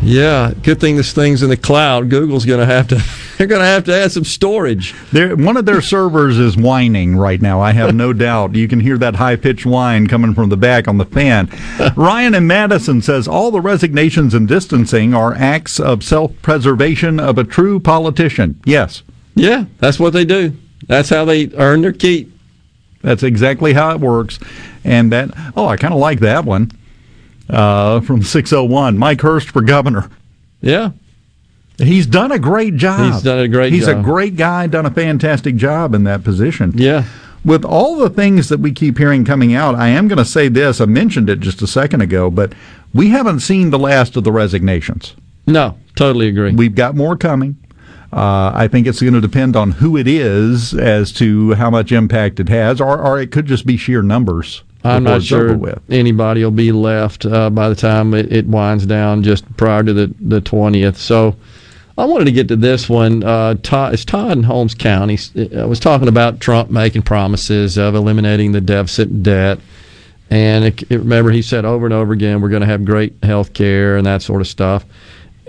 [0.00, 2.10] Yeah, good thing this thing's in the cloud.
[2.10, 3.02] Google's going to have to
[3.38, 4.94] they're going to have to add some storage.
[5.10, 7.60] They're, one of their servers is whining right now.
[7.60, 8.54] I have no doubt.
[8.54, 11.50] You can hear that high pitched whine coming from the back on the fan.
[11.96, 17.36] Ryan and Madison says all the resignations and distancing are acts of self preservation of
[17.36, 18.60] a true politician.
[18.64, 19.02] Yes.
[19.34, 20.56] Yeah, that's what they do.
[20.86, 22.32] That's how they earn their keep.
[23.02, 24.38] That's exactly how it works.
[24.84, 26.70] And that, oh, I kind of like that one
[27.48, 28.98] uh, from 601.
[28.98, 30.10] Mike Hurst for governor.
[30.60, 30.90] Yeah.
[31.78, 33.12] He's done a great job.
[33.12, 34.00] He's done a great He's job.
[34.00, 36.72] a great guy, done a fantastic job in that position.
[36.76, 37.04] Yeah.
[37.42, 40.48] With all the things that we keep hearing coming out, I am going to say
[40.48, 40.78] this.
[40.78, 42.52] I mentioned it just a second ago, but
[42.92, 45.14] we haven't seen the last of the resignations.
[45.46, 46.52] No, totally agree.
[46.52, 47.56] We've got more coming.
[48.12, 51.92] Uh, I think it's going to depend on who it is as to how much
[51.92, 54.62] impact it has, or, or it could just be sheer numbers.
[54.82, 55.78] I'm not sure with.
[55.90, 59.92] anybody will be left uh, by the time it, it winds down just prior to
[59.92, 60.96] the, the 20th.
[60.96, 61.36] So
[61.98, 63.22] I wanted to get to this one.
[63.22, 65.18] Uh, Todd, it's Todd in Holmes County.
[65.56, 69.60] I was talking about Trump making promises of eliminating the deficit debt.
[70.30, 73.12] And it, it- remember, he said over and over again, we're going to have great
[73.22, 74.84] health care and that sort of stuff.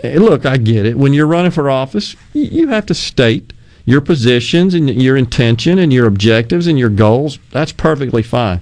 [0.04, 0.98] Look, I get it.
[0.98, 3.54] When you're running for office, you have to state
[3.86, 7.40] your positions and your intention and your objectives and your goals.
[7.52, 8.62] That's perfectly fine.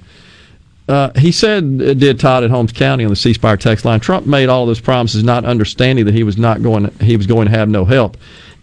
[0.88, 3.99] Uh, he said, uh, did Todd at Holmes County on the C Spire text line.
[3.99, 6.89] Trump made all those promises, not understanding that he was not going.
[6.99, 8.17] He was going to have no help.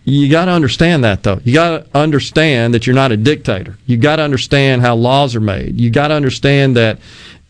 [0.04, 1.40] You got to understand that, though.
[1.44, 3.76] You got to understand that you're not a dictator.
[3.86, 5.80] You got to understand how laws are made.
[5.80, 6.98] You got to understand that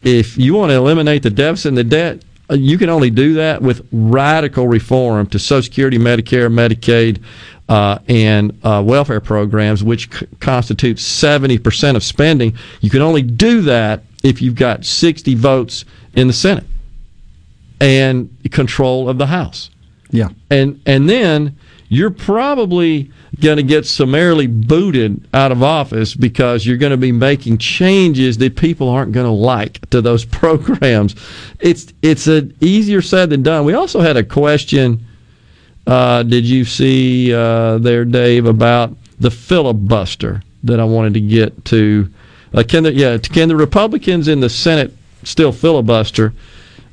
[0.03, 3.63] if you want to eliminate the deficit and the debt, you can only do that
[3.63, 7.23] with radical reform to Social Security, Medicare, Medicaid,
[7.69, 12.57] uh, and uh, welfare programs, which c- constitute 70% of spending.
[12.81, 16.65] You can only do that if you've got 60 votes in the Senate
[17.81, 19.71] and control of the House.
[20.11, 20.29] Yeah.
[20.51, 21.57] And and then
[21.89, 27.13] you're probably going to get summarily booted out of office because you're going to be
[27.13, 31.15] making changes that people aren't going to like to those programs.
[31.61, 33.65] It's it's a easier said than done.
[33.65, 35.07] We also had a question.
[35.87, 41.65] Uh, did you see uh, there, Dave, about the filibuster that I wanted to get
[41.67, 42.11] to?
[42.53, 44.93] Uh, can the yeah can the Republicans in the Senate
[45.23, 46.33] still filibuster?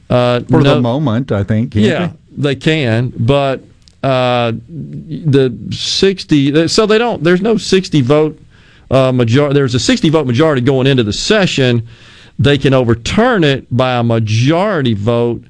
[0.09, 1.73] Uh, For no- the moment, I think.
[1.73, 3.61] yeah, they can, but
[4.03, 6.67] uh, the sixty.
[6.67, 7.23] So they don't.
[7.23, 8.39] There's no sixty vote
[8.91, 9.53] uh, majority.
[9.53, 11.87] There's a sixty vote majority going into the session.
[12.37, 15.45] They can overturn it by a majority vote.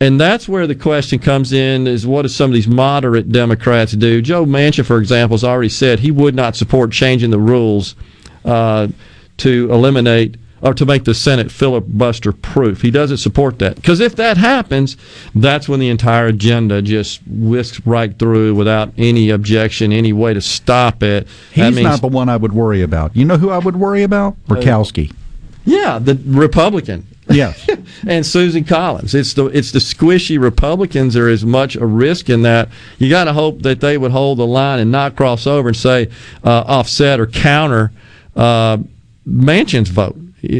[0.00, 3.92] And that's where the question comes in: is what do some of these moderate Democrats
[3.92, 4.20] do?
[4.22, 7.96] Joe Manchin, for example, has already said he would not support changing the rules
[8.44, 8.88] uh,
[9.38, 12.82] to eliminate or to make the Senate filibuster proof.
[12.82, 14.96] He doesn't support that because if that happens,
[15.34, 20.40] that's when the entire agenda just whisks right through without any objection, any way to
[20.40, 21.26] stop it.
[21.52, 23.16] He's means- not the one I would worry about.
[23.16, 24.36] You know who I would worry about?
[24.48, 25.12] Murkowski.
[25.64, 27.06] yeah, the Republican.
[27.30, 27.68] Yes.
[28.06, 29.14] and Susan Collins.
[29.14, 31.14] It's the it's the squishy Republicans.
[31.14, 32.68] There is much a risk in that.
[32.98, 35.76] You got to hope that they would hold the line and not cross over and
[35.76, 36.08] say
[36.42, 37.92] uh, offset or counter
[38.34, 38.78] uh,
[39.26, 40.16] Manchin's vote.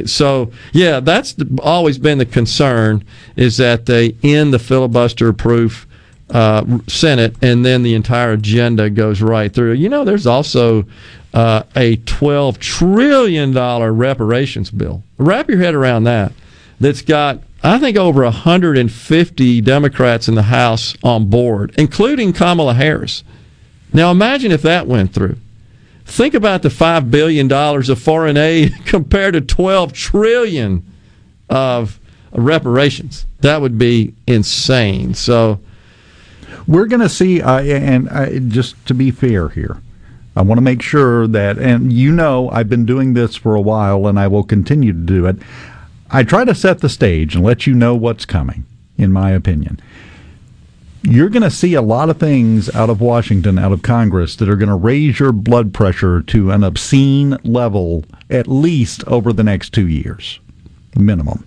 [0.07, 3.05] So yeah, that's always been the concern
[3.37, 5.87] is that they end the filibuster proof
[6.31, 9.73] uh, Senate and then the entire agenda goes right through.
[9.73, 10.85] You know, there's also
[11.33, 15.03] uh, a twelve trillion dollar reparations bill.
[15.17, 16.33] Wrap your head around that.
[16.81, 23.25] That's got I think over 150 Democrats in the House on board, including Kamala Harris.
[23.93, 25.37] Now imagine if that went through.
[26.09, 30.85] Think about the five billion dollars of foreign aid compared to 12 trillion
[31.49, 32.01] of
[32.33, 33.27] reparations.
[33.41, 35.15] That would be insane.
[35.15, 35.61] So
[36.67, 39.81] We're going to see, uh, and uh, just to be fair here,
[40.37, 43.61] I want to make sure that, and you know, I've been doing this for a
[43.61, 45.37] while and I will continue to do it.
[46.11, 48.65] I try to set the stage and let you know what's coming,
[48.97, 49.81] in my opinion.
[51.03, 54.49] You're going to see a lot of things out of Washington, out of Congress, that
[54.49, 59.45] are going to raise your blood pressure to an obscene level, at least over the
[59.45, 60.41] next two years,
[60.97, 61.45] minimum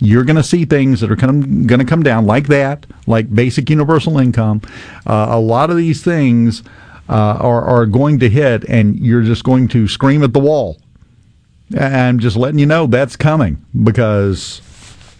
[0.00, 3.68] you're going to see things that are going to come down like that, like basic
[3.68, 4.62] universal income.
[5.06, 6.62] Uh, a lot of these things
[7.08, 10.78] uh, are, are going to hit, and you're just going to scream at the wall.
[11.78, 14.60] I'm just letting you know that's coming because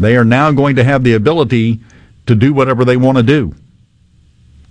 [0.01, 1.81] they are now going to have the ability
[2.26, 3.55] to do whatever they want to do.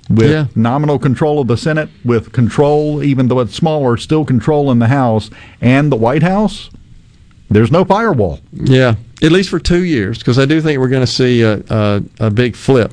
[0.09, 0.45] With Yeah.
[0.55, 4.87] nominal control of the Senate, with control, even though it's smaller, still control in the
[4.87, 5.29] House
[5.61, 6.71] and the White House,
[7.49, 8.39] there's no firewall.
[8.51, 11.61] Yeah, at least for two years, because I do think we're going to see a,
[11.69, 12.91] a, a big flip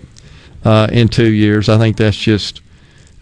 [0.64, 1.68] uh, in two years.
[1.70, 2.60] I think that's just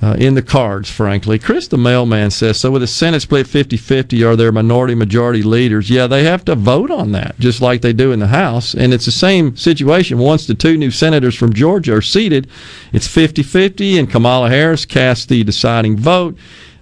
[0.05, 1.39] uh, in the cards, frankly.
[1.39, 5.43] Chris the mailman says so with the Senate split 50 50, are there minority majority
[5.43, 5.89] leaders?
[5.89, 8.75] Yeah, they have to vote on that, just like they do in the House.
[8.75, 10.19] And it's the same situation.
[10.19, 12.51] Once the two new senators from Georgia are seated,
[12.93, 16.37] it's 50 50, and Kamala Harris casts the deciding vote.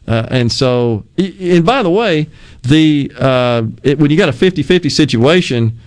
[0.08, 2.26] Uh, and so, and by the way,
[2.62, 5.78] the uh, it, when you got a 50-50 situation,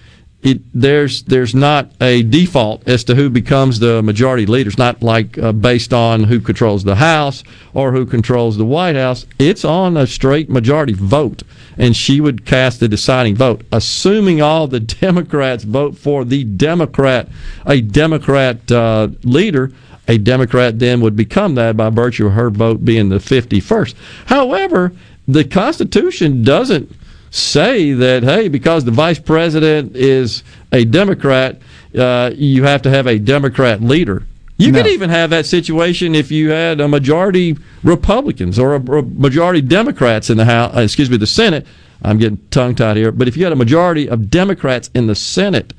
[0.45, 4.69] it, there's there's not a default as to who becomes the majority leader.
[4.69, 7.43] It's not like uh, based on who controls the House
[7.73, 9.25] or who controls the White House.
[9.39, 11.41] It's on a straight majority vote,
[11.79, 17.27] and she would cast the deciding vote, assuming all the Democrats vote for the Democrat,
[17.65, 19.71] a Democrat uh, leader.
[20.07, 23.95] A Democrat then would become that by virtue of her vote being the 51st.
[24.27, 24.93] However,
[25.27, 26.95] the Constitution doesn't
[27.35, 31.59] say that hey because the vice president is a democrat
[31.97, 34.23] uh, you have to have a democrat leader.
[34.57, 39.01] You could even have that situation if you had a majority republicans or a, a
[39.01, 41.67] majority democrats in the house uh, excuse me the senate.
[42.01, 45.15] I'm getting tongue tied here but if you had a majority of democrats in the
[45.15, 45.73] senate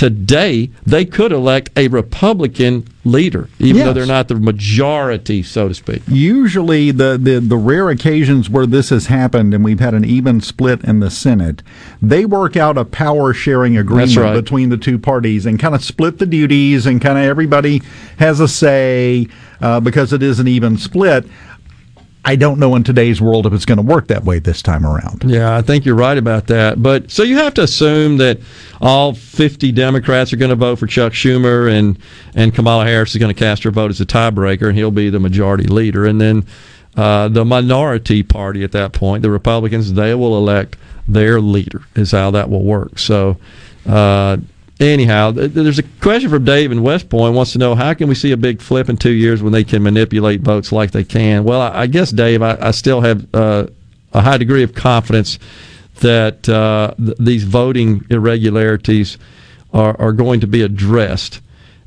[0.00, 5.74] today they could elect a republican leader even though they're not the majority so to
[5.74, 10.04] speak Usually, the, the, the rare occasions where this has happened and we've had an
[10.04, 11.62] even split in the Senate,
[12.02, 14.34] they work out a power sharing agreement right.
[14.34, 17.82] between the two parties and kind of split the duties, and kind of everybody
[18.18, 19.26] has a say
[19.60, 21.26] uh, because it is an even split.
[22.24, 24.84] I don't know in today's world if it's going to work that way this time
[24.84, 25.24] around.
[25.26, 26.82] Yeah, I think you're right about that.
[26.82, 28.40] But so you have to assume that
[28.80, 31.98] all 50 Democrats are going to vote for Chuck Schumer, and
[32.34, 35.08] and Kamala Harris is going to cast her vote as a tiebreaker, and he'll be
[35.08, 36.04] the majority leader.
[36.04, 36.46] And then
[36.96, 40.76] uh, the minority party at that point, the Republicans, they will elect
[41.08, 41.82] their leader.
[41.94, 42.98] Is how that will work.
[42.98, 43.38] So.
[43.88, 44.36] Uh,
[44.80, 48.14] Anyhow, there's a question from Dave in West Point wants to know how can we
[48.14, 51.44] see a big flip in two years when they can manipulate votes like they can?
[51.44, 53.66] Well, I, guess Dave, I, I still have uh,
[54.14, 55.38] a high degree of confidence
[55.96, 59.18] that uh, th- these voting irregularities
[59.74, 61.42] are, are going to be addressed,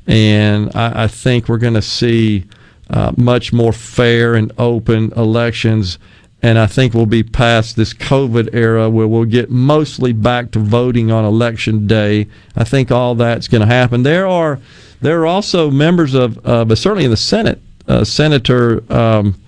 [0.06, 2.44] and I, I think we're going to see
[2.90, 5.98] uh, much more fair and open elections
[6.44, 10.58] and I think we'll be past this COVID era where we'll get mostly back to
[10.58, 12.26] voting on election day.
[12.54, 14.02] I think all that's going to happen.
[14.02, 14.60] There are
[15.00, 19.40] there are also members of, uh, but certainly in the Senate, uh, Senator um,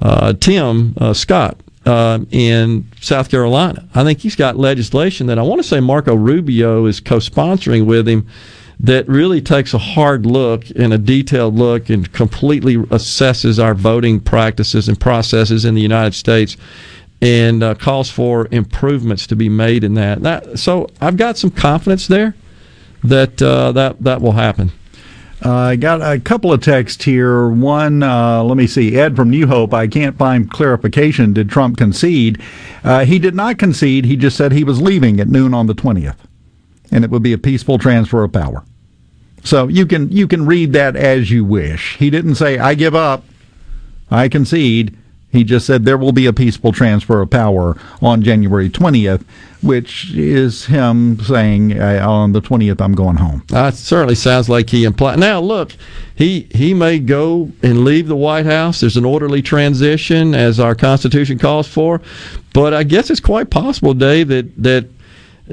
[0.00, 3.86] uh, Tim uh, Scott uh, in South Carolina.
[3.94, 8.08] I think he's got legislation that I want to say Marco Rubio is co-sponsoring with
[8.08, 8.26] him
[8.82, 14.18] that really takes a hard look and a detailed look and completely assesses our voting
[14.18, 16.56] practices and processes in the United States
[17.20, 20.22] and uh, calls for improvements to be made in that.
[20.22, 20.58] that.
[20.58, 22.34] So I've got some confidence there
[23.04, 24.72] that uh, that that will happen.
[25.44, 27.48] Uh, I got a couple of texts here.
[27.48, 28.96] One, uh, let me see.
[28.96, 29.74] Ed from New Hope.
[29.74, 31.32] I can't find clarification.
[31.32, 32.40] Did Trump concede?
[32.84, 34.04] Uh, he did not concede.
[34.04, 36.16] He just said he was leaving at noon on the 20th,
[36.92, 38.64] and it would be a peaceful transfer of power.
[39.44, 41.96] So you can you can read that as you wish.
[41.96, 43.24] He didn't say I give up,
[44.10, 44.96] I concede.
[45.32, 49.24] He just said there will be a peaceful transfer of power on January 20th,
[49.62, 53.42] which is him saying on the 20th I'm going home.
[53.50, 55.18] Uh, certainly sounds like he implied.
[55.18, 55.74] Now, look,
[56.14, 58.80] he he may go and leave the White House.
[58.80, 62.02] There's an orderly transition, as our Constitution calls for.
[62.52, 64.84] But I guess it's quite possible, Dave, that that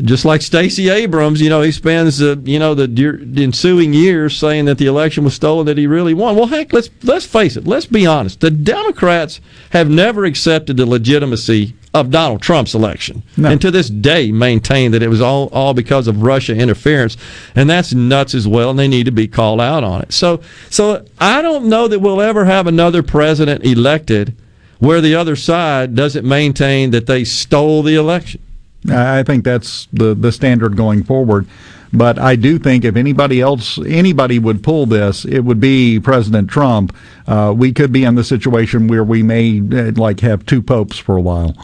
[0.04, 4.38] just like Stacey Abrams, you know, he spends uh, you know the, the ensuing years
[4.38, 6.36] saying that the election was stolen, that he really won.
[6.36, 7.66] Well, heck, let's let's face it.
[7.68, 8.40] Let's be honest.
[8.40, 13.50] The Democrats have never accepted the legitimacy of Donald Trump's election, No.
[13.50, 17.18] and to this day maintain that it was all all because of Russia interference,
[17.56, 18.70] and that's nuts as well.
[18.70, 20.14] And they need to be called out on it.
[20.14, 24.36] So so I don't know that we'll ever have another president elected
[24.78, 28.40] where the other side doesn't maintain that they stole the election.
[28.88, 31.48] I think that's the the standard going forward.
[31.92, 36.50] But I do think if anybody else, anybody would pull this, it would be President
[36.50, 36.96] Trump.
[37.28, 40.98] Uh, we could be in the situation where we may uh, like have two popes
[40.98, 41.56] for a while.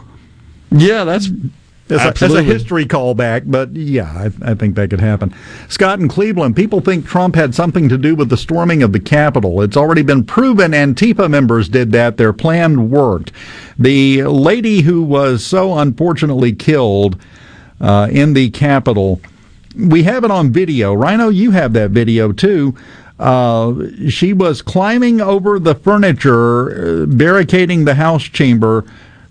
[0.71, 1.29] Yeah, that's
[1.87, 5.35] As a, as a history callback, but yeah, I, I think that could happen.
[5.69, 8.99] Scott in Cleveland, people think Trump had something to do with the storming of the
[8.99, 9.61] Capitol.
[9.61, 12.17] It's already been proven Antifa members did that.
[12.17, 13.31] Their plan worked.
[13.77, 17.21] The lady who was so unfortunately killed
[17.79, 19.21] uh, in the Capitol,
[19.77, 20.91] we have it on video.
[20.93, 22.75] Rhino, you have that video too.
[23.19, 23.73] Uh,
[24.09, 28.85] she was climbing over the furniture, uh, barricading the House chamber,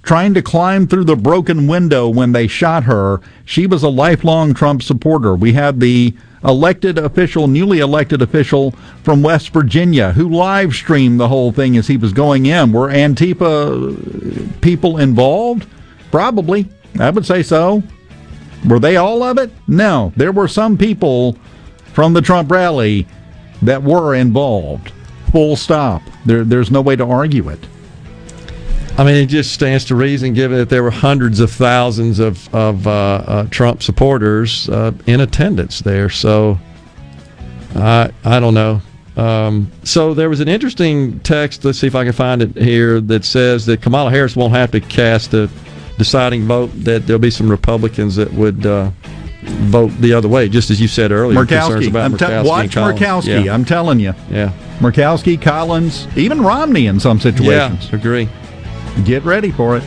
[0.05, 3.21] trying to climb through the broken window when they shot her.
[3.45, 5.35] She was a lifelong Trump supporter.
[5.35, 11.29] We had the elected official, newly elected official from West Virginia, who live streamed the
[11.29, 12.73] whole thing as he was going in.
[12.73, 15.67] Were Antifa people involved?
[16.11, 16.69] Probably.
[17.01, 17.83] I would say so.
[18.69, 19.51] Were they all of it?
[19.67, 20.13] No.
[20.17, 21.37] There were some people
[21.93, 23.07] from the Trump rally
[23.63, 24.93] that were involved.
[25.33, 26.03] Full stop.
[26.27, 27.67] There, there's no way to argue it.
[28.97, 32.53] I mean, it just stands to reason, given that there were hundreds of thousands of
[32.55, 36.09] of uh, uh, Trump supporters uh, in attendance there.
[36.09, 36.59] So,
[37.75, 38.81] I I don't know.
[39.17, 41.65] Um, so there was an interesting text.
[41.65, 44.71] Let's see if I can find it here that says that Kamala Harris won't have
[44.73, 45.49] to cast a
[45.99, 46.71] deciding vote.
[46.75, 48.91] That there'll be some Republicans that would uh,
[49.43, 51.39] vote the other way, just as you said earlier.
[51.39, 51.81] Murkowski.
[51.81, 53.45] te- Murkowski and watch Murkowski.
[53.45, 53.55] Yeah.
[53.55, 54.15] I'm telling you.
[54.31, 54.53] Yeah.
[54.79, 57.89] Murkowski, Collins, even Romney in some situations.
[57.91, 58.29] Yeah, agree.
[59.03, 59.83] Get ready for it.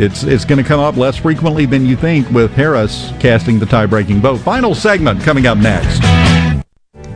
[0.00, 3.66] It's it's going to come up less frequently than you think with Harris casting the
[3.66, 4.38] tie-breaking vote.
[4.38, 6.27] Final segment coming up next.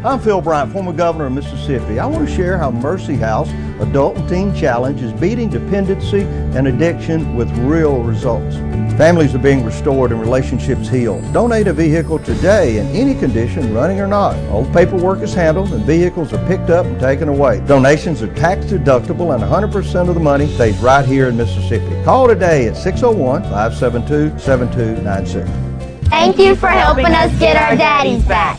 [0.04, 2.00] I'm Phil Bryant, former governor of Mississippi.
[2.00, 3.48] I want to share how Mercy House
[3.78, 8.56] Adult and Teen Challenge is beating dependency and addiction with real results.
[8.98, 11.32] Families are being restored and relationships healed.
[11.32, 14.34] Donate a vehicle today in any condition, running or not.
[14.50, 17.60] All paperwork is handled and vehicles are picked up and taken away.
[17.60, 22.02] Donations are tax deductible and 100% of the money stays right here in Mississippi.
[22.02, 26.08] Call today at 601 572 7296.
[26.08, 28.58] Thank you for helping us get our daddies back.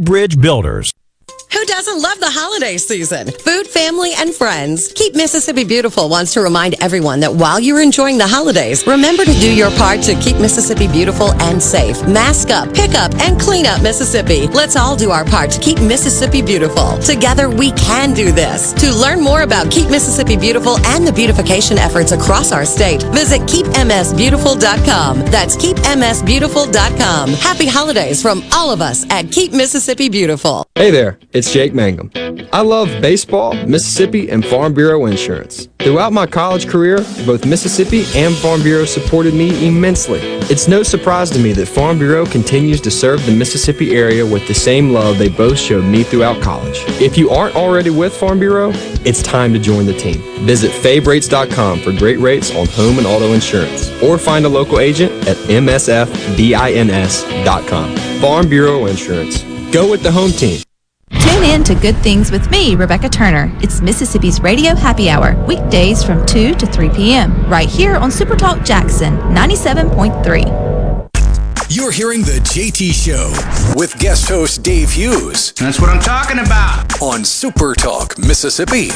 [0.00, 0.92] Bridge Builders.
[1.52, 3.26] Who doesn't love the holiday season?
[3.32, 4.92] Food, family, and friends.
[4.92, 9.32] Keep Mississippi Beautiful wants to remind everyone that while you're enjoying the holidays, remember to
[9.32, 12.00] do your part to keep Mississippi beautiful and safe.
[12.06, 14.46] Mask up, pick up, and clean up Mississippi.
[14.46, 16.96] Let's all do our part to keep Mississippi beautiful.
[16.98, 18.72] Together, we can do this.
[18.74, 23.40] To learn more about Keep Mississippi Beautiful and the beautification efforts across our state, visit
[23.42, 25.18] keepmsbeautiful.com.
[25.26, 27.28] That's keepmsbeautiful.com.
[27.30, 30.64] Happy holidays from all of us at Keep Mississippi Beautiful.
[30.76, 32.10] Hey there, it's Jake Mangum.
[32.52, 35.68] I love baseball, Mississippi, and Farm Bureau insurance.
[35.78, 40.18] Throughout my college career, both Mississippi and Farm Bureau supported me immensely.
[40.50, 44.48] It's no surprise to me that Farm Bureau continues to serve the Mississippi area with
[44.48, 46.82] the same love they both showed me throughout college.
[47.00, 48.72] If you aren't already with Farm Bureau,
[49.04, 50.20] it's time to join the team.
[50.44, 55.12] Visit favrates.com for great rates on home and auto insurance, or find a local agent
[55.28, 56.10] at msfbins.com.
[58.20, 59.44] Farm Bureau Insurance.
[59.72, 60.60] Go with the home team.
[61.10, 63.50] Tune in to Good Things with me, Rebecca Turner.
[63.62, 68.64] It's Mississippi's Radio Happy Hour, weekdays from 2 to 3 p.m., right here on Supertalk
[68.64, 70.70] Jackson 97.3.
[71.68, 73.32] You're hearing The JT Show
[73.76, 75.52] with guest host Dave Hughes.
[75.52, 77.00] That's what I'm talking about.
[77.00, 78.90] On Super Talk, Mississippi.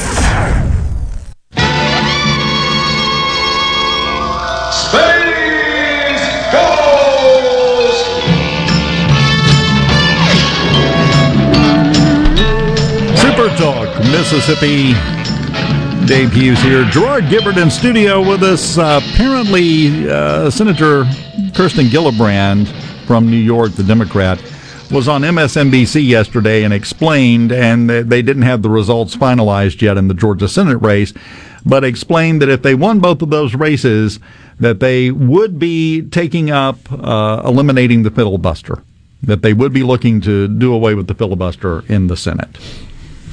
[13.45, 14.93] Super Talk, Mississippi.
[16.07, 16.83] Dave Hughes here.
[16.85, 18.75] Gerard Gibert in studio with us.
[18.75, 21.03] Uh, apparently, uh, Senator
[21.53, 22.67] Kirsten Gillibrand
[23.05, 24.41] from New York, the Democrat,
[24.89, 30.07] was on MSNBC yesterday and explained, and they didn't have the results finalized yet in
[30.07, 31.13] the Georgia Senate race,
[31.63, 34.19] but explained that if they won both of those races,
[34.59, 38.81] that they would be taking up uh, eliminating the filibuster,
[39.21, 42.57] that they would be looking to do away with the filibuster in the Senate.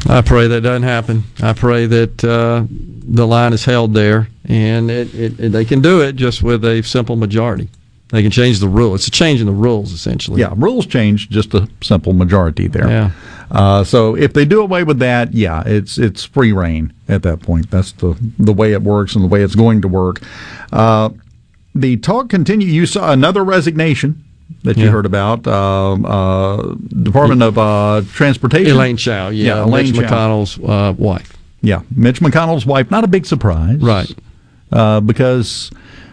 [0.09, 1.25] I pray that doesn't happen.
[1.43, 5.81] I pray that uh, the line is held there, and it, it, it, they can
[5.81, 7.69] do it just with a simple majority.
[8.09, 8.95] They can change the rule.
[8.95, 10.41] It's a change in the rules, essentially.
[10.41, 12.89] Yeah, rules change, just a simple majority there.
[12.89, 13.11] Yeah.
[13.51, 17.41] Uh, so if they do away with that, yeah, it's it's free reign at that
[17.41, 17.71] point.
[17.71, 20.21] That's the the way it works and the way it's going to work.
[20.73, 21.11] Uh,
[21.75, 22.67] the talk continue.
[22.67, 24.23] You saw another resignation
[24.65, 24.91] that you Yeah.
[24.91, 25.47] heard about.
[25.47, 28.73] Um, uh, Department of uh, Transportation.
[28.77, 30.03] Elaine Chao, yeah, Elaine Mitch Chao.
[30.43, 31.33] McConnell's uh, wife.
[31.61, 32.91] Yeah, Mitch McConnell's wife.
[32.91, 34.13] Not a big surprise, right?
[34.71, 35.71] Uh, because,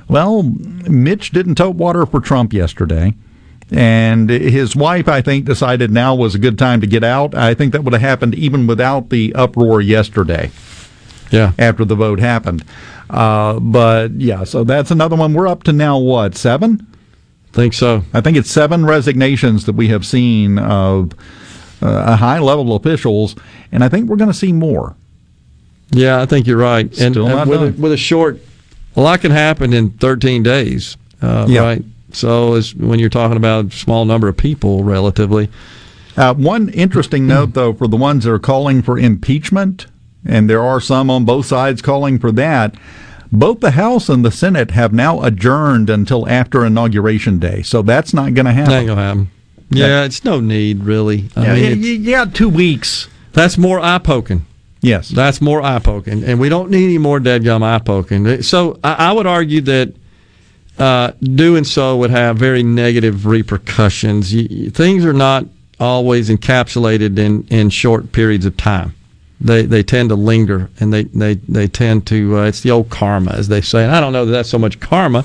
[0.08, 3.14] well, Mitch didn't tote water for Trump yesterday,
[3.72, 7.34] and his wife, I think, decided now was a good time to get out.
[7.36, 10.52] I think that would have happened even without the uproar yesterday.
[11.32, 12.64] Yeah, after the vote happened.
[13.10, 15.34] Uh, but yeah, so that's another one.
[15.34, 16.86] We're up to now what seven?
[17.52, 18.04] Think so.
[18.14, 21.14] I think it's seven resignations that we have seen of
[21.82, 23.36] uh, high level officials,
[23.72, 24.96] and I think we're going to see more.
[25.92, 26.86] Yeah, I think you're right.
[27.00, 28.40] And, Still and not with, a, with a short,
[28.96, 31.62] a lot can happen in 13 days, uh, Yeah.
[31.62, 31.84] right?
[32.12, 35.50] So as when you're talking about a small number of people, relatively.
[36.18, 39.86] Uh, one interesting note, though, for the ones that are calling for impeachment,
[40.26, 42.76] and there are some on both sides calling for that.
[43.32, 48.14] Both the House and the Senate have now adjourned until after Inauguration Day, so that's
[48.14, 48.72] not going to happen.
[48.72, 49.32] That ain't gonna happen.
[49.70, 51.30] Yeah, it's no need really.
[51.36, 53.08] I Yeah, mean, you- you, you got two weeks.
[53.34, 54.46] That's more eye poking.
[54.82, 58.42] Yes, that's more eye poking, and we don't need any more dead gum eye poking.
[58.42, 59.94] So I, I would argue that
[60.80, 64.34] uh, doing so would have very negative repercussions.
[64.34, 65.46] You, you- things are not
[65.80, 68.96] always encapsulated in, in short periods of time.
[69.42, 72.40] They they tend to linger, and they they, they tend to.
[72.40, 73.84] Uh, it's the old karma, as they say.
[73.84, 75.24] And I don't know that that's so much karma.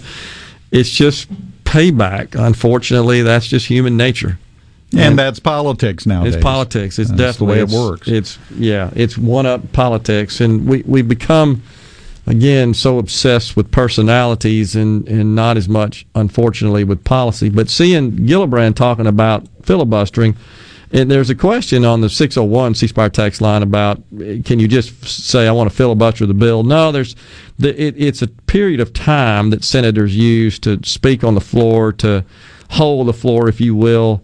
[0.71, 1.29] It's just
[1.65, 2.35] payback.
[2.39, 4.39] Unfortunately, that's just human nature.
[4.97, 6.37] And that's politics nowadays.
[6.37, 7.01] It's politics.
[7.01, 8.07] It's That's the way it it's- works.
[8.07, 8.91] It's yeah.
[8.95, 11.63] It's one up politics, and we we become
[12.29, 17.49] again so obsessed with personalities and and not as much, unfortunately, with policy.
[17.49, 20.37] But seeing Gillibrand talking about filibustering.
[20.95, 24.01] And there's a question on the 601 C Spire text line about
[24.45, 26.63] can you just say I want to filibuster the bill?
[26.63, 27.17] No, there's
[27.59, 31.91] the, it, it's a period of time that senators use to speak on the floor,
[31.95, 32.25] to
[32.71, 34.23] hold the floor, if you will,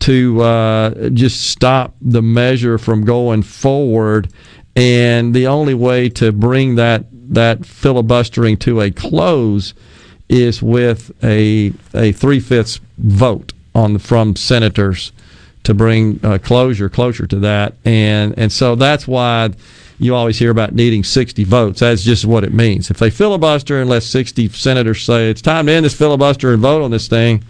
[0.00, 4.32] to uh, just stop the measure from going forward.
[4.74, 7.04] And the only way to bring that
[7.34, 9.74] that filibustering to a close
[10.30, 15.12] is with a a three fifths vote on the, from senators
[15.66, 17.74] to bring uh, closure closer to that.
[17.84, 19.50] And and so that's why
[19.98, 21.80] you always hear about needing 60 votes.
[21.80, 22.90] That's just what it means.
[22.90, 26.62] If they filibuster and unless 60 senators say it's time to end this filibuster and
[26.62, 27.42] vote on this thing,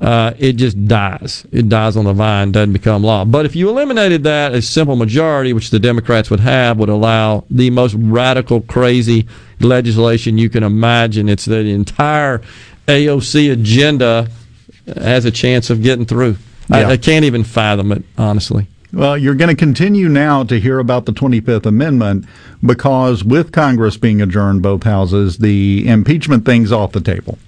[0.00, 1.44] uh, it just dies.
[1.50, 3.24] It dies on the vine, doesn't become law.
[3.24, 7.44] But if you eliminated that, a simple majority, which the Democrats would have, would allow
[7.50, 9.26] the most radical, crazy
[9.58, 11.28] legislation you can imagine.
[11.28, 12.42] It's the entire
[12.86, 14.28] AOC agenda
[14.86, 16.36] has a chance of getting through.
[16.68, 16.88] Yeah.
[16.88, 18.66] I, I can't even fathom it, honestly.
[18.92, 22.24] Well, you're going to continue now to hear about the 25th Amendment
[22.64, 27.38] because with Congress being adjourned, both houses, the impeachment thing's off the table.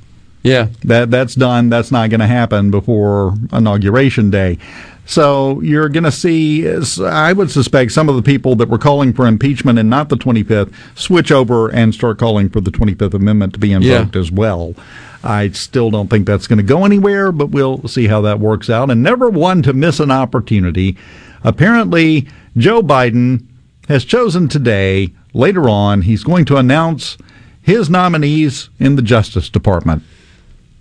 [0.42, 0.68] Yeah.
[0.84, 1.68] That that's done.
[1.68, 4.58] That's not going to happen before inauguration day.
[5.06, 6.68] So you're going to see,
[7.02, 10.16] I would suspect, some of the people that were calling for impeachment and not the
[10.16, 14.74] 25th switch over and start calling for the 25th Amendment to be invoked as well.
[15.22, 18.70] I still don't think that's going to go anywhere, but we'll see how that works
[18.70, 18.90] out.
[18.90, 20.96] And never one to miss an opportunity.
[21.44, 23.44] Apparently, Joe Biden
[23.88, 27.18] has chosen today, later on, he's going to announce
[27.62, 30.02] his nominees in the Justice Department.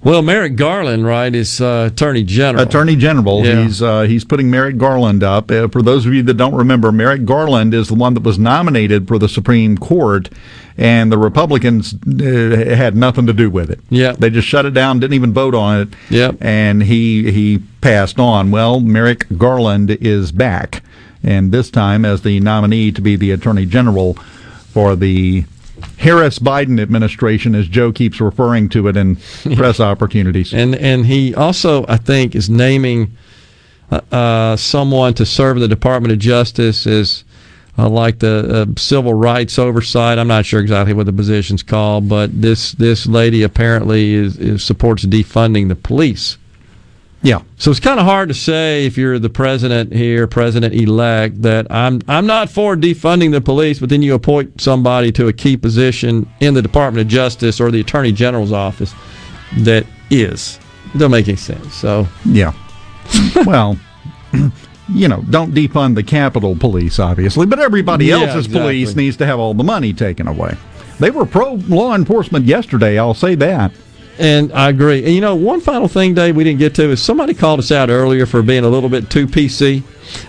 [0.01, 2.63] Well, Merrick Garland, right, is uh, Attorney General.
[2.63, 3.45] Attorney General.
[3.45, 3.63] Yeah.
[3.63, 5.51] He's uh, he's putting Merrick Garland up.
[5.51, 8.39] Uh, for those of you that don't remember, Merrick Garland is the one that was
[8.39, 10.29] nominated for the Supreme Court,
[10.79, 13.81] and the Republicans uh, had nothing to do with it.
[13.89, 15.89] Yeah, they just shut it down, didn't even vote on it.
[16.09, 16.37] Yep.
[16.39, 18.49] and he he passed on.
[18.49, 20.81] Well, Merrick Garland is back,
[21.21, 24.13] and this time as the nominee to be the Attorney General
[24.73, 25.43] for the
[25.97, 29.17] Harris Biden administration, as Joe keeps referring to it in
[29.57, 30.53] press opportunities.
[30.53, 33.17] And and he also, I think, is naming
[33.91, 37.25] uh, uh, someone to serve in the Department of Justice as
[37.79, 40.17] uh, like the uh, civil rights oversight.
[40.17, 44.63] I'm not sure exactly what the position's called, but this this lady apparently is, is
[44.63, 46.37] supports defunding the police.
[47.21, 47.41] Yeah.
[47.57, 51.67] So it's kind of hard to say if you're the president here, president elect, that
[51.69, 55.57] I'm I'm not for defunding the police, but then you appoint somebody to a key
[55.57, 58.93] position in the Department of Justice or the Attorney General's office
[59.57, 60.59] that is.
[60.93, 61.73] It doesn't make any sense.
[61.73, 62.53] So Yeah.
[63.45, 63.77] well,
[64.91, 69.25] you know, don't defund the Capitol Police, obviously, but everybody Yeah, else's police needs to
[69.25, 70.55] have all the money taken away.
[70.99, 73.71] They were pro law enforcement yesterday, I'll say that.
[74.17, 75.05] And I agree.
[75.05, 77.71] And you know, one final thing, Dave, we didn't get to is somebody called us
[77.71, 79.81] out earlier for being a little bit too PC,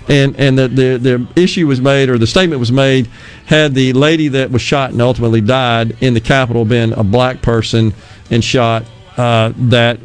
[0.09, 3.09] and and the the, the issue was made or the statement was made
[3.47, 7.43] had the lady that was shot and ultimately died in the Capitol been a black
[7.43, 7.93] person
[8.31, 8.85] and shot
[9.21, 9.99] uh, that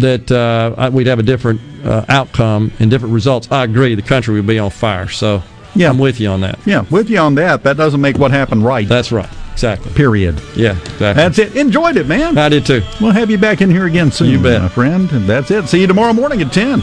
[0.00, 3.50] that uh, we'd have a different uh, outcome and different results.
[3.50, 3.94] I agree.
[3.94, 5.08] The country would be on fire.
[5.08, 5.42] So
[5.74, 5.90] Yeah.
[5.90, 6.58] I'm with you on that.
[6.66, 7.62] Yeah, with you on that.
[7.64, 8.86] That doesn't make what happened right.
[8.88, 9.28] That's right.
[9.52, 9.92] Exactly.
[9.94, 10.40] Period.
[10.54, 11.14] Yeah, exactly.
[11.14, 11.56] That's it.
[11.56, 12.38] Enjoyed it, man.
[12.38, 12.82] I did too.
[13.00, 14.62] We'll have you back in here again soon, You bet.
[14.62, 15.10] my friend.
[15.12, 15.66] And that's it.
[15.68, 16.80] See you tomorrow morning at 10.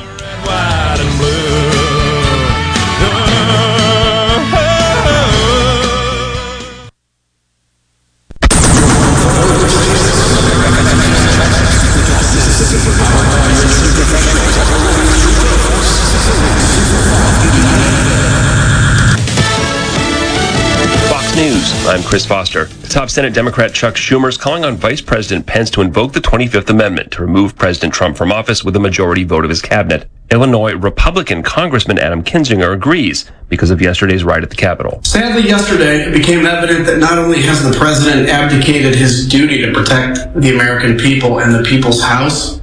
[21.96, 22.68] I'm Chris Foster.
[22.90, 26.70] Top Senate Democrat Chuck Schumer is calling on Vice President Pence to invoke the 25th
[26.70, 30.10] Amendment to remove President Trump from office with a majority vote of his cabinet.
[30.30, 35.00] Illinois Republican Congressman Adam Kinzinger agrees because of yesterday's riot at the Capitol.
[35.06, 39.72] Sadly, yesterday it became evident that not only has the president abdicated his duty to
[39.72, 42.60] protect the American people and the people's house,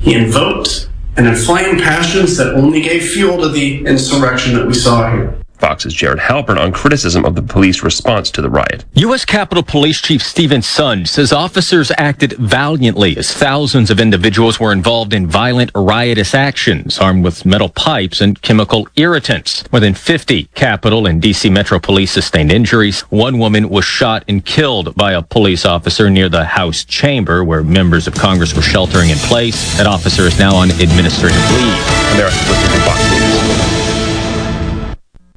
[0.00, 5.08] he invoked and inflamed passions that only gave fuel to the insurrection that we saw
[5.08, 5.41] here.
[5.62, 8.84] Fox's Jared Halpern on criticism of the police response to the riot.
[8.94, 9.24] U.S.
[9.24, 15.14] Capitol Police Chief Stephen Sund says officers acted valiantly as thousands of individuals were involved
[15.14, 19.62] in violent riotous actions armed with metal pipes and chemical irritants.
[19.70, 21.48] More than 50 Capitol and D.C.
[21.48, 23.02] Metro Police sustained injuries.
[23.02, 27.62] One woman was shot and killed by a police officer near the House chamber where
[27.62, 29.76] members of Congress were sheltering in place.
[29.76, 31.78] That officer is now on administrative leave.
[32.14, 33.81] America's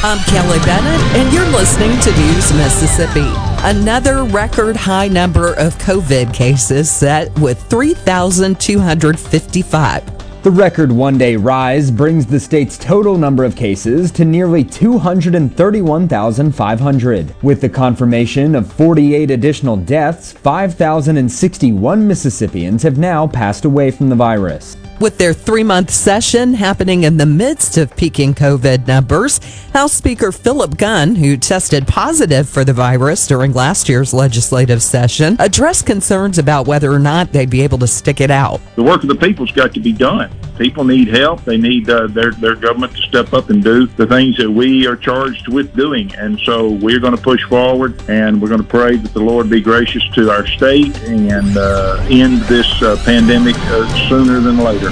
[0.00, 3.32] I'm Kelly Bennett, and you're listening to News Mississippi.
[3.64, 10.42] Another record high number of COVID cases set with 3,255.
[10.44, 17.34] The record one day rise brings the state's total number of cases to nearly 231,500.
[17.42, 24.14] With the confirmation of 48 additional deaths, 5,061 Mississippians have now passed away from the
[24.14, 24.76] virus.
[25.00, 29.38] With their three month session happening in the midst of peaking COVID numbers,
[29.72, 35.36] House Speaker Philip Gunn, who tested positive for the virus during last year's legislative session,
[35.38, 38.60] addressed concerns about whether or not they'd be able to stick it out.
[38.74, 40.32] The work of the people's got to be done.
[40.58, 41.44] People need help.
[41.44, 44.88] They need uh, their their government to step up and do the things that we
[44.88, 46.12] are charged with doing.
[46.16, 49.48] And so we're going to push forward, and we're going to pray that the Lord
[49.48, 54.87] be gracious to our state and uh, end this uh, pandemic uh, sooner than later.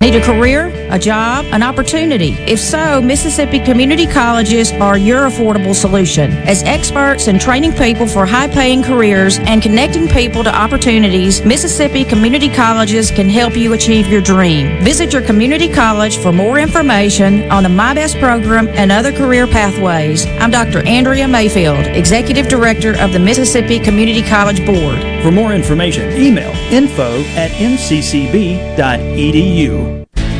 [0.00, 2.36] Need a career, a job, an opportunity?
[2.46, 6.32] If so, Mississippi Community Colleges are your affordable solution.
[6.46, 12.04] As experts in training people for high paying careers and connecting people to opportunities, Mississippi
[12.04, 14.82] Community Colleges can help you achieve your dream.
[14.84, 20.26] Visit your community college for more information on the MI-BEST program and other career pathways.
[20.40, 20.86] I'm Dr.
[20.86, 25.00] Andrea Mayfield, Executive Director of the Mississippi Community College Board.
[25.22, 28.66] For more information, email info at mccb.edu.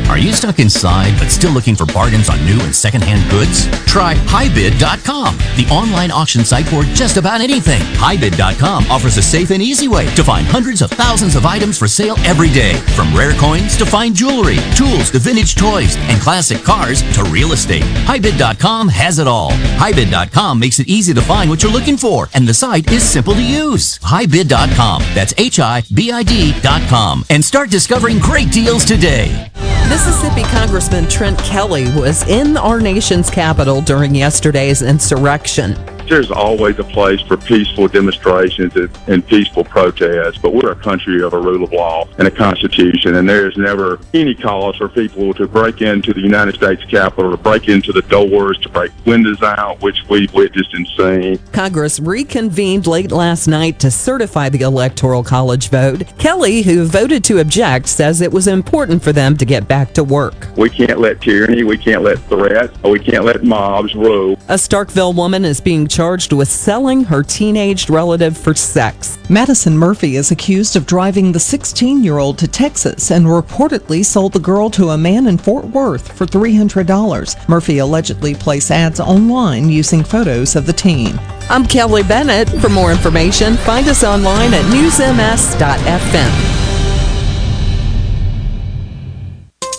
[0.09, 3.67] Are you stuck inside but still looking for bargains on new and secondhand goods?
[3.85, 7.81] Try hibid.com, the online auction site for just about anything.
[7.99, 11.87] HiBid.com offers a safe and easy way to find hundreds of thousands of items for
[11.89, 16.63] sale every day, from rare coins to fine jewelry, tools to vintage toys, and classic
[16.63, 17.83] cars to real estate.
[18.05, 19.51] HiBid.com has it all.
[19.51, 23.33] HiBid.com makes it easy to find what you're looking for, and the site is simple
[23.33, 23.99] to use.
[23.99, 25.01] HiBid.com.
[25.13, 27.25] That's H-I-B-I-D.com.
[27.29, 29.51] And start discovering great deals today.
[29.97, 35.75] Mississippi Congressman Trent Kelly was in our nation's capital during yesterday's insurrection.
[36.07, 38.73] There's always a place for peaceful demonstrations
[39.07, 43.15] and, peaceful protests, but we're a country of a rule of law and a constitution,
[43.15, 47.37] and there's never any cause for people to break into the United States Capitol, to
[47.37, 51.39] break into the doors, to break windows out, which we've witnessed and seen.
[51.51, 56.03] Congress reconvened late last night to certify the Electoral College vote.
[56.17, 60.05] Kelly, who voted to object, says it was important for them to get back to
[60.05, 60.47] work.
[60.55, 64.39] We can't let tyranny, we can't let threats, we can't let mobs rule.
[64.47, 69.17] A Starkville woman is being charged with selling her teenaged relative for sex.
[69.31, 74.33] Madison Murphy is accused of driving the 16 year old to Texas and reportedly sold
[74.33, 77.49] the girl to a man in Fort Worth for $300.
[77.49, 81.19] Murphy allegedly placed ads online using photos of the teen.
[81.49, 82.47] I'm Kelly Bennett.
[82.61, 86.66] For more information, find us online at newsms.fm.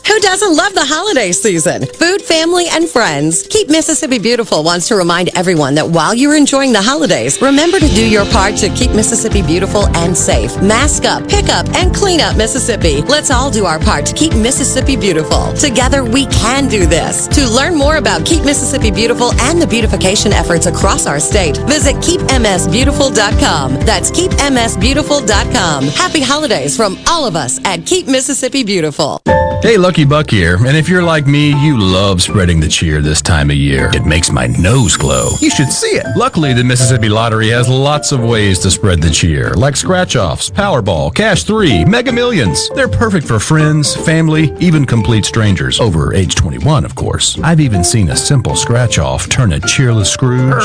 [0.08, 1.84] Who doesn't love the holiday season?
[1.84, 3.46] Food, family, and friends.
[3.46, 7.88] Keep Mississippi Beautiful wants to remind everyone that while you're enjoying the holidays, remember to
[7.88, 10.56] do your part to keep Mississippi beautiful and safe.
[10.62, 13.02] Mask up, pick up, and clean up Mississippi.
[13.02, 15.52] Let's all do our part to keep Mississippi beautiful.
[15.52, 17.28] Together, we can do this.
[17.28, 21.96] To learn more about Keep Mississippi Beautiful and the beautification efforts across our state, visit
[21.96, 23.74] keepmsbeautiful.com.
[23.84, 25.84] That's keepmsbeautiful.com.
[25.84, 29.20] Happy holidays from all of us at Keep Mississippi Beautiful.
[29.60, 30.56] Hey, Lucky Buck here.
[30.64, 33.90] And if you're like me, you love spreading the cheer this time of year.
[33.92, 35.30] It makes my nose glow.
[35.40, 36.06] You should see it.
[36.16, 40.48] Luckily, the Mississippi Lottery has lots of ways to spread the cheer, like scratch offs,
[40.48, 42.68] Powerball, Cash 3, Mega Millions.
[42.70, 45.80] They're perfect for friends, family, even complete strangers.
[45.80, 47.36] Over age 21, of course.
[47.40, 50.62] I've even seen a simple scratch off turn a cheerless Scrooge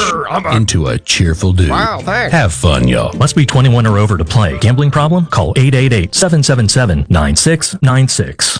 [0.54, 1.72] into a cheerful dude.
[1.72, 2.32] Wow, thanks.
[2.32, 3.12] Have fun, y'all.
[3.18, 4.60] Must be 21 or over to play.
[4.60, 5.26] Gambling problem?
[5.26, 8.60] Call 888 777 9696.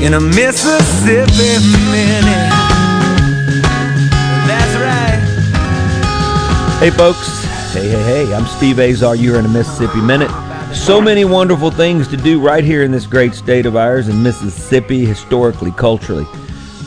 [0.00, 1.58] In a Mississippi
[1.90, 2.50] Minute.
[4.46, 5.20] That's right.
[6.80, 7.44] Hey, folks.
[7.74, 8.34] Hey, hey, hey.
[8.34, 9.14] I'm Steve Azar.
[9.14, 10.30] You're in a Mississippi Minute.
[10.74, 14.22] So many wonderful things to do right here in this great state of ours in
[14.22, 16.26] Mississippi, historically, culturally.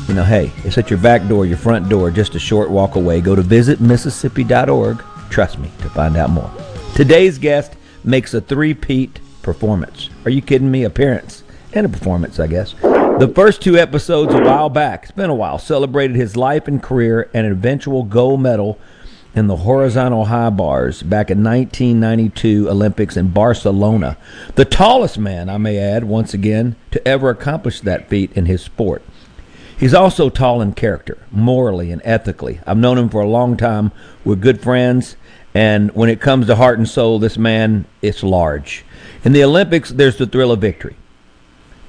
[0.08, 2.96] You know, hey, it's at your back door, your front door, just a short walk
[2.96, 3.22] away.
[3.22, 5.04] Go to visitmississippi.org.
[5.30, 6.52] Trust me to find out more.
[6.96, 10.10] Today's guest makes a three-peat performance.
[10.26, 10.84] Are you kidding me?
[10.84, 11.44] Appearance
[11.74, 12.74] and a performance, I guess.
[13.20, 16.82] The first two episodes a while back, it's been a while, celebrated his life and
[16.82, 18.80] career and an eventual gold medal
[19.36, 24.18] in the horizontal high bars back in 1992 Olympics in Barcelona.
[24.56, 28.64] The tallest man, I may add, once again, to ever accomplish that feat in his
[28.64, 29.04] sport.
[29.78, 32.62] He's also tall in character, morally and ethically.
[32.66, 33.92] I've known him for a long time.
[34.26, 35.18] We're good friends.
[35.54, 38.84] And when it comes to heart and soul, this man is large.
[39.24, 40.96] In the Olympics, there's the thrill of victory.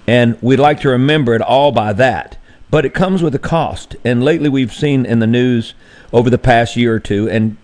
[0.06, 2.38] And we'd like to remember it all by that.
[2.70, 3.96] But it comes with a cost.
[4.04, 5.74] And lately we've seen in the news
[6.12, 7.56] over the past year or two, and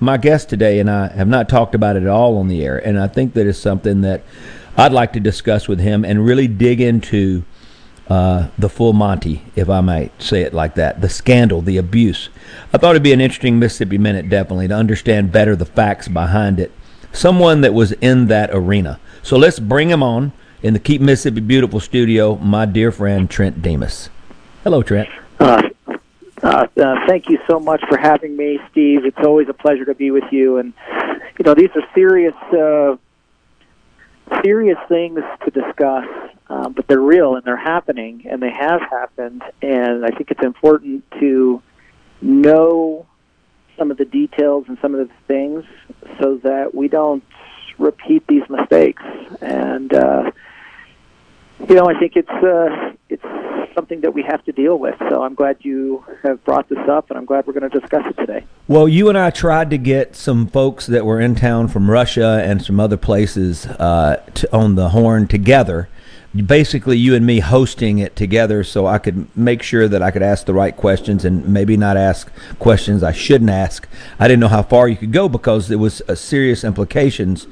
[0.00, 2.78] my guest today and I have not talked about it at all on the air.
[2.78, 4.22] And I think that is something that
[4.76, 7.44] I'd like to discuss with him and really dig into
[8.08, 12.28] uh, the full Monty, if I might say it like that, the scandal, the abuse.
[12.72, 16.60] I thought it'd be an interesting Mississippi Minute, definitely, to understand better the facts behind
[16.60, 16.72] it.
[17.12, 19.00] Someone that was in that arena.
[19.22, 20.32] So let's bring him on
[20.64, 24.08] in the Keep Mississippi Beautiful studio, my dear friend Trent Dimas.
[24.62, 25.10] Hello, Trent.
[25.38, 25.60] Uh,
[26.42, 29.04] uh, uh, thank you so much for having me, Steve.
[29.04, 30.56] It's always a pleasure to be with you.
[30.56, 30.72] And
[31.38, 32.96] you know, these are serious, uh,
[34.42, 36.06] serious things to discuss,
[36.48, 39.42] uh, but they're real and they're happening, and they have happened.
[39.60, 41.60] And I think it's important to
[42.22, 43.04] know
[43.76, 45.64] some of the details and some of the things
[46.18, 47.22] so that we don't
[47.76, 49.02] repeat these mistakes.
[49.42, 50.30] And uh,
[51.60, 53.22] you know, I think it's uh, it's
[53.74, 54.94] something that we have to deal with.
[55.10, 58.06] So I'm glad you have brought this up, and I'm glad we're going to discuss
[58.06, 58.44] it today.
[58.68, 62.42] Well, you and I tried to get some folks that were in town from Russia
[62.44, 65.88] and some other places uh, to, on the horn together.
[66.34, 70.22] Basically, you and me hosting it together, so I could make sure that I could
[70.22, 73.86] ask the right questions and maybe not ask questions I shouldn't ask.
[74.18, 77.46] I didn't know how far you could go because there was uh, serious implications.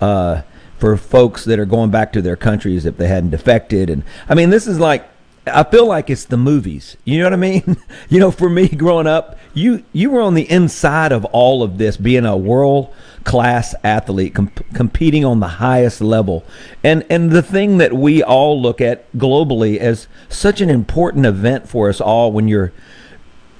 [0.00, 0.42] Uh,
[0.78, 3.90] for folks that are going back to their countries if they hadn't defected.
[3.90, 5.08] And I mean, this is like,
[5.46, 6.96] I feel like it's the movies.
[7.04, 7.76] You know what I mean?
[8.08, 11.78] you know, for me growing up, you you were on the inside of all of
[11.78, 16.44] this, being a world class athlete, com- competing on the highest level,
[16.84, 21.68] and and the thing that we all look at globally as such an important event
[21.68, 22.72] for us all when you're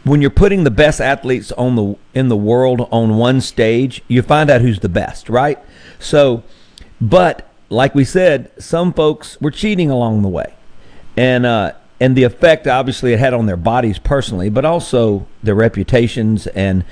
[0.05, 4.23] when you're putting the best athletes on the in the world on one stage, you
[4.23, 5.59] find out who's the best, right?
[5.99, 6.45] So
[7.01, 10.55] but like we said, some folks were cheating along the way.
[11.17, 15.55] And uh, and the effect obviously it had on their bodies personally, but also their
[15.55, 16.85] reputations and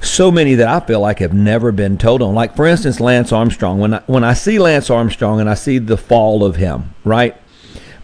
[0.00, 2.34] so many that I feel like have never been told on.
[2.34, 3.78] Like for instance, Lance Armstrong.
[3.78, 7.36] When I, when I see Lance Armstrong and I see the fall of him, right,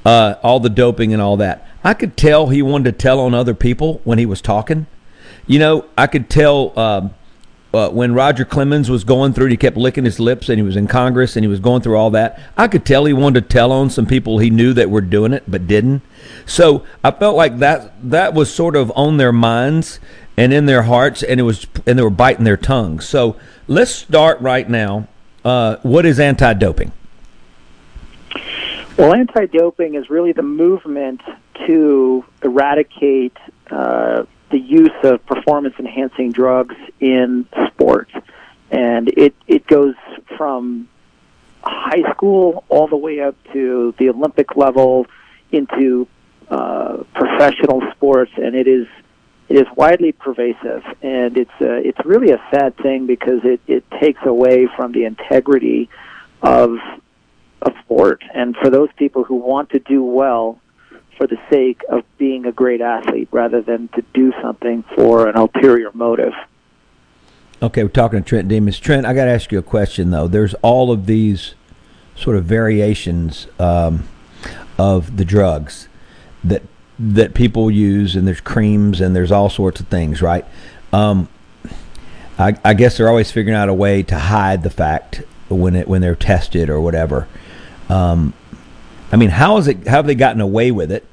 [0.05, 3.35] uh, all the doping and all that, I could tell he wanted to tell on
[3.35, 4.87] other people when he was talking.
[5.47, 6.79] You know, I could tell.
[6.79, 7.15] Um,
[7.75, 10.77] uh, when Roger Clemens was going through, he kept licking his lips, and he was
[10.77, 12.39] in Congress, and he was going through all that.
[12.57, 15.33] I could tell he wanted to tell on some people he knew that were doing
[15.33, 16.03] it but didn't.
[16.45, 20.01] So I felt like that that was sort of on their minds
[20.37, 23.09] and in their hearts, and it was and they were biting their tongues.
[23.09, 23.37] So
[23.69, 25.09] let's start right now.
[25.45, 26.93] Uh, what is anti-doping?
[28.97, 31.21] Well, anti-doping is really the movement
[31.67, 33.37] to eradicate
[33.71, 38.13] uh, the use of performance-enhancing drugs in sports,
[38.71, 39.95] and it it goes
[40.37, 40.89] from
[41.65, 45.07] high school all the way up to the Olympic level
[45.51, 46.07] into
[46.49, 48.87] uh, professional sports, and it is
[49.49, 53.85] it is widely pervasive, and it's uh, it's really a sad thing because it it
[54.01, 55.89] takes away from the integrity
[56.43, 56.77] of
[57.63, 60.59] of sport, and for those people who want to do well
[61.23, 65.37] for the sake of being a great athlete rather than to do something for an
[65.37, 66.33] ulterior motive.
[67.63, 68.77] Okay, we're talking to Trent Dimas.
[68.81, 70.27] Trent, I got to ask you a question though.
[70.27, 71.55] There's all of these
[72.17, 74.09] sort of variations um,
[74.77, 75.87] of the drugs
[76.43, 76.63] that
[76.99, 80.45] that people use, and there's creams and there's all sorts of things, right?
[80.93, 81.29] Um,
[82.37, 85.87] I, I guess they're always figuring out a way to hide the fact when it
[85.87, 87.29] when they're tested or whatever.
[87.89, 88.35] Um,
[89.13, 89.87] I mean, how is it?
[89.87, 91.07] How have they gotten away with it?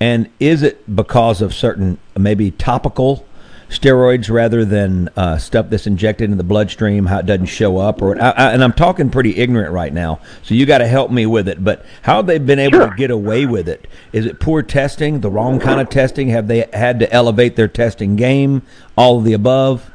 [0.00, 3.26] And is it because of certain maybe topical
[3.68, 7.06] steroids rather than uh, stuff that's injected into the bloodstream?
[7.06, 8.00] How it doesn't show up?
[8.00, 11.10] Or I, I, and I'm talking pretty ignorant right now, so you got to help
[11.10, 11.62] me with it.
[11.62, 12.90] But how they've been able sure.
[12.90, 13.88] to get away with it?
[14.12, 16.28] Is it poor testing, the wrong kind of testing?
[16.28, 18.62] Have they had to elevate their testing game?
[18.96, 19.90] All of the above.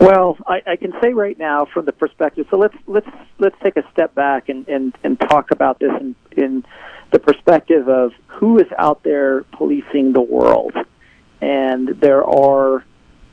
[0.00, 2.46] Well, I, I can say right now from the perspective.
[2.50, 3.08] So let's let's
[3.38, 6.64] let's take a step back and and, and talk about this in, in
[7.12, 10.74] the perspective of who is out there policing the world,
[11.40, 12.84] and there are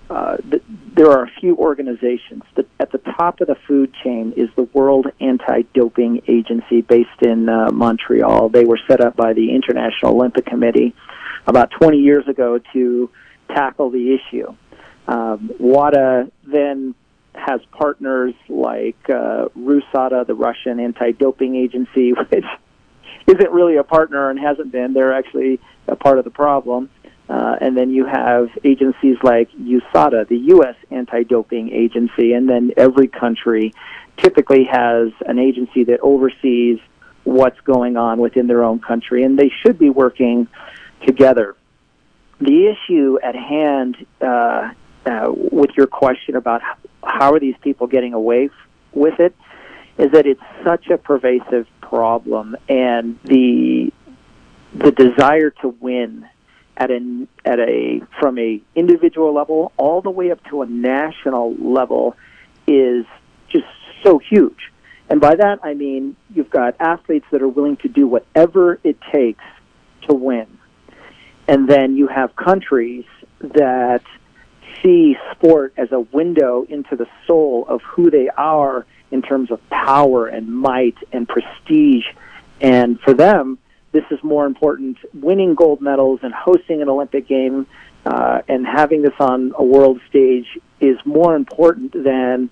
[0.10, 0.64] uh, th-
[0.96, 2.44] there are a few organizations.
[2.56, 7.48] that at the top of the food chain is the World Anti-Doping Agency, based in
[7.48, 8.50] uh, Montreal.
[8.50, 10.96] They were set up by the International Olympic Committee
[11.46, 13.10] about 20 years ago to
[13.50, 14.56] tackle the issue.
[15.08, 16.96] Um, WADA then
[17.34, 22.46] has partners like uh, RUSADA, the Russian anti-doping agency, which
[23.28, 24.94] isn't really a partner and hasn't been.
[24.94, 26.90] They're actually a part of the problem.
[27.30, 30.76] Uh, and then you have agencies like USADA, the U.S.
[30.90, 33.74] anti-doping agency, and then every country
[34.18, 36.80] typically has an agency that oversees
[37.24, 40.48] what's going on within their own country, and they should be working
[41.06, 41.56] together.
[42.42, 44.72] The issue at hand uh,
[45.06, 46.62] uh, with your question about
[47.04, 48.52] how are these people getting away f-
[48.92, 49.36] with it
[49.98, 53.92] is that it's such a pervasive problem and the
[54.76, 56.28] the desire to win
[56.78, 61.56] at a at a from a individual level all the way up to a national
[61.56, 62.16] level
[62.68, 63.06] is
[63.50, 63.66] just
[64.04, 64.72] so huge.
[65.10, 68.98] And by that I mean you've got athletes that are willing to do whatever it
[69.12, 69.44] takes
[70.08, 70.48] to win.
[71.48, 73.06] And then you have countries
[73.40, 74.04] that
[74.84, 79.60] see sport as a window into the soul of who they are in terms of
[79.70, 82.06] power and might and prestige.
[82.62, 83.58] And for them,
[83.92, 84.98] this is more important.
[85.14, 87.66] Winning gold medals and hosting an Olympic game
[88.06, 90.48] uh, and having this on a world stage
[90.80, 92.50] is more important than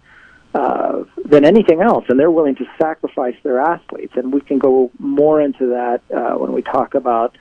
[0.54, 4.14] uh, than anything else, and they're willing to sacrifice their athletes.
[4.16, 7.38] And we can go more into that uh, when we talk about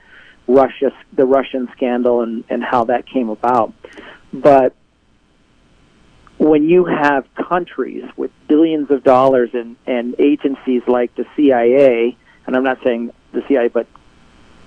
[0.47, 3.73] Russia, the Russian scandal, and, and how that came about.
[4.31, 4.75] But
[6.37, 12.15] when you have countries with billions of dollars and, and agencies like the CIA,
[12.45, 13.87] and I'm not saying the CIA, but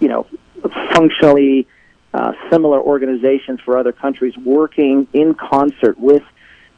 [0.00, 0.26] you know,
[0.92, 1.66] functionally
[2.12, 6.22] uh, similar organizations for other countries working in concert with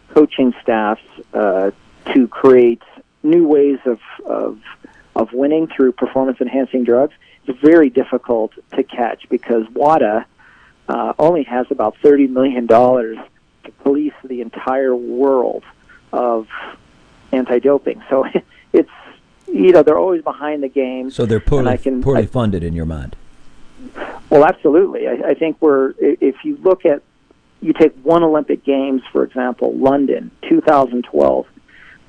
[0.08, 1.02] coaching staffs
[1.32, 1.70] uh,
[2.12, 2.82] to create
[3.22, 4.60] new ways of, of
[5.14, 7.12] of winning through performance enhancing drugs.
[7.46, 10.24] It's very difficult to catch because WADA
[10.88, 13.18] uh, only has about thirty million dollars
[13.64, 15.64] to police the entire world
[16.12, 16.48] of
[17.32, 18.02] anti-doping.
[18.08, 18.26] So
[18.72, 18.90] it's
[19.46, 21.10] you know they're always behind the game.
[21.10, 23.16] So they're poorly, can, poorly I, funded in your mind.
[24.30, 25.08] Well, absolutely.
[25.08, 27.02] I, I think we're if you look at
[27.60, 31.46] you take one Olympic Games for example, London, 2012.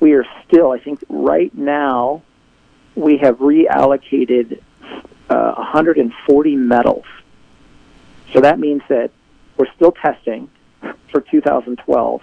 [0.00, 2.22] We are still, I think, right now,
[2.94, 4.60] we have reallocated
[5.30, 7.04] uh, 140 medals.
[8.32, 9.12] So that means that
[9.56, 10.50] we're still testing
[11.10, 12.20] for 2012.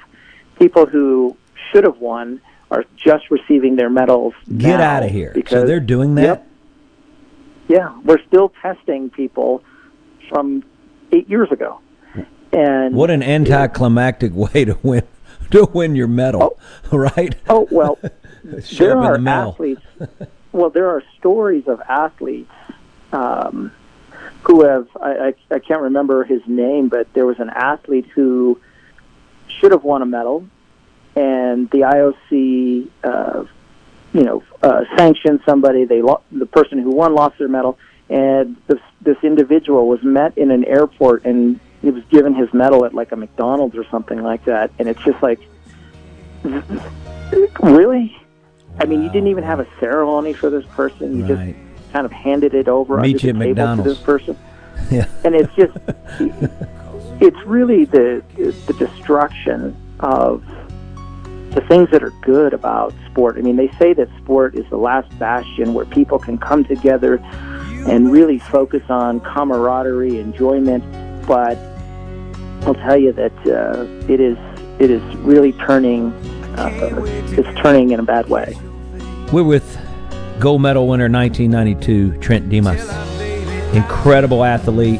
[0.59, 1.38] People who
[1.71, 4.33] should have won are just receiving their medals.
[4.57, 5.31] Get out of here.
[5.33, 6.23] Because so they're doing that?
[6.23, 6.47] Yep.
[7.67, 9.63] Yeah, we're still testing people
[10.29, 10.63] from
[11.11, 11.79] eight years ago.
[12.51, 15.07] And What an anticlimactic way to win
[15.51, 16.59] to win your medal,
[16.91, 17.35] right?
[17.49, 17.97] Oh well,
[18.43, 19.81] there are the athletes.
[20.51, 22.51] well, there are stories of athletes
[23.11, 23.71] um,
[24.43, 24.88] who have.
[24.99, 28.59] I, I, I can't remember his name, but there was an athlete who
[29.47, 30.45] should have won a medal,
[31.15, 33.43] and the IOC, uh,
[34.13, 35.85] you know, uh, sanctioned somebody.
[35.85, 37.77] They lo- the person who won lost their medal,
[38.09, 42.85] and this this individual was met in an airport and he was given his medal
[42.85, 45.39] at like a McDonald's or something like that, and it's just like,
[47.61, 48.15] really?
[48.80, 51.18] I mean, you didn't even have a ceremony for this person.
[51.18, 51.55] You Right.
[51.55, 53.89] just kind of handed it over Meet under the table to McDonald's.
[53.95, 54.38] this person,
[54.91, 55.07] Yeah.
[55.23, 55.77] and it's just,
[57.22, 58.23] it's really the
[58.68, 60.43] the destruction of
[61.51, 63.38] the things that are good about sport.
[63.38, 67.15] I mean, they say that sport is the last bastion where people can come together
[67.88, 70.84] and really focus on camaraderie, enjoyment.
[71.27, 71.57] But
[72.65, 74.38] I'll tell you that uh, it is
[74.80, 76.11] it is really turning
[76.57, 76.69] uh,
[77.38, 78.55] it's turning in a bad way.
[79.31, 79.77] We're with
[80.41, 82.81] gold medal winner 1992 Trent Dimas.
[83.76, 84.99] Incredible athlete,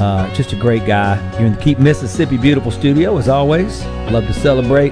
[0.00, 1.20] uh, just a great guy.
[1.34, 3.84] You're in the Keep Mississippi Beautiful studio as always.
[4.10, 4.88] Love to celebrate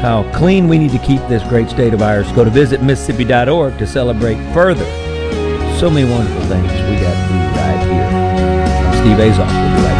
[0.00, 2.30] how clean we need to keep this great state of ours.
[2.32, 4.84] Go to visit Mississippi.org to celebrate further.
[5.78, 8.04] So many wonderful things we got to do right here.
[8.04, 9.46] I'm Steve Azar.
[9.46, 9.93] We'll be right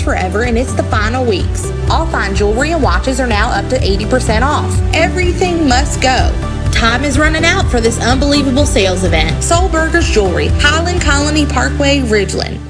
[0.00, 1.70] doors forever and it's the final weeks.
[1.90, 4.70] All fine jewelry and watches are now up to 80% off.
[4.94, 6.30] Everything must go.
[6.72, 9.42] Time is running out for this unbelievable sales event.
[9.42, 12.69] Soul Burgers Jewelry, Highland Colony Parkway, Ridgeland.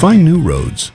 [0.00, 0.92] Find new roads.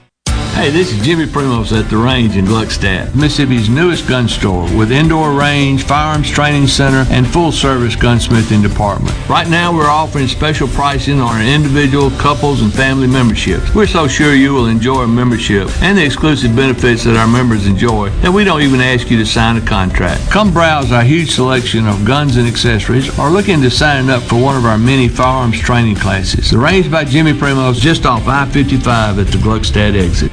[0.56, 4.90] Hey, this is Jimmy Primos at the range in Gluckstadt, Mississippi's newest gun store with
[4.90, 9.14] indoor range, firearms training center, and full service gunsmithing department.
[9.28, 13.74] Right now, we're offering special pricing on our individual, couples, and family memberships.
[13.74, 17.66] We're so sure you will enjoy a membership and the exclusive benefits that our members
[17.66, 20.30] enjoy that we don't even ask you to sign a contract.
[20.30, 24.42] Come browse our huge selection of guns and accessories or look into signing up for
[24.42, 26.50] one of our many firearms training classes.
[26.50, 30.32] The range by Jimmy Primos just off I-55 at the Gluckstadt exit.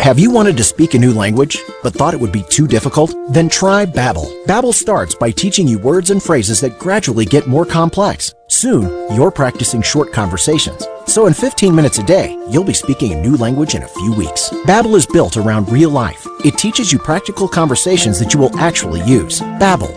[0.00, 3.14] Have you wanted to speak a new language, but thought it would be too difficult?
[3.30, 4.44] Then try Babbel.
[4.44, 8.32] Babbel starts by teaching you words and phrases that gradually get more complex.
[8.48, 10.86] Soon, you're practicing short conversations.
[11.06, 14.12] So in 15 minutes a day, you'll be speaking a new language in a few
[14.12, 14.50] weeks.
[14.64, 16.26] Babbel is built around real life.
[16.44, 19.40] It teaches you practical conversations that you will actually use.
[19.40, 19.92] Babbel.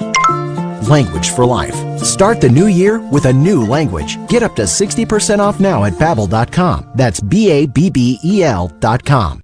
[0.87, 1.75] Language for life.
[1.99, 4.17] Start the new year with a new language.
[4.27, 6.91] Get up to 60% off now at babbel.com.
[6.95, 9.43] That's B A B B E L.com.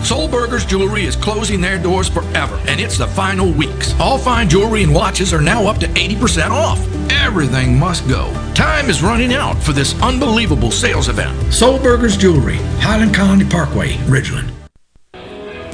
[0.00, 3.94] Soulburgers Jewelry is closing their doors forever, and it's the final weeks.
[4.00, 6.80] All fine jewelry and watches are now up to 80% off.
[7.10, 8.32] Everything must go.
[8.54, 11.38] Time is running out for this unbelievable sales event.
[11.52, 14.50] Soulburgers Jewelry, Highland Colony Parkway, Ridgeland.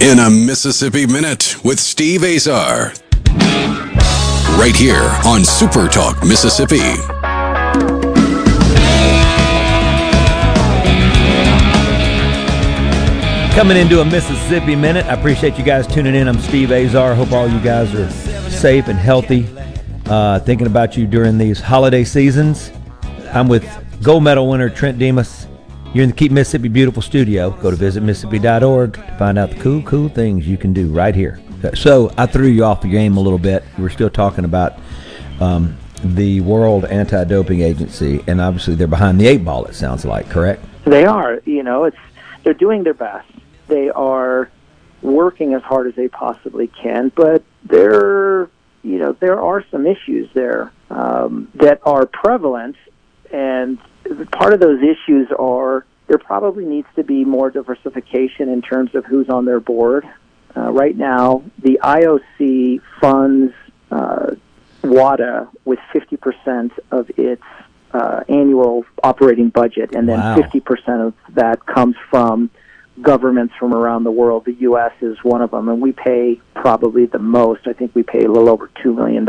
[0.01, 2.93] In a Mississippi Minute with Steve Azar.
[4.59, 7.16] Right here on Super Talk Mississippi.
[13.57, 15.07] Coming into a Mississippi Minute.
[15.07, 16.29] I appreciate you guys tuning in.
[16.29, 17.15] I'm Steve Azar.
[17.15, 18.11] Hope all you guys are
[18.51, 19.49] safe and healthy.
[20.05, 22.71] Uh, thinking about you during these holiday seasons.
[23.33, 23.67] I'm with
[24.03, 25.47] gold medal winner Trent Dimas.
[25.95, 27.51] You're in the Keep Mississippi Beautiful studio.
[27.51, 31.41] Go to visitmississippi.org to find out the cool, cool things you can do right here.
[31.73, 33.65] So I threw you off the game a little bit.
[33.79, 34.79] We're still talking about
[35.41, 39.65] um, the World Anti-Doping Agency, and obviously they're behind the eight ball.
[39.65, 40.63] It sounds like correct.
[40.85, 41.41] They are.
[41.47, 41.97] You know, it's
[42.45, 43.27] they're doing their best.
[43.69, 44.51] They are
[45.03, 48.49] working as hard as they possibly can, but there,
[48.83, 52.77] you know, there are some issues there um, that are prevalent,
[53.33, 53.79] and
[54.31, 59.05] part of those issues are there probably needs to be more diversification in terms of
[59.05, 60.09] who's on their board.
[60.57, 63.53] Uh, right now, the IOC funds
[63.91, 64.35] uh,
[64.83, 67.43] WADA with 50% of its
[67.93, 70.37] uh, annual operating budget, and then Wow.
[70.37, 72.51] 50% of that comes from
[73.03, 74.45] governments from around the world.
[74.45, 74.93] The U.S.
[75.01, 77.67] is one of them, and we pay probably the most.
[77.67, 79.25] I think we pay a little over $2 million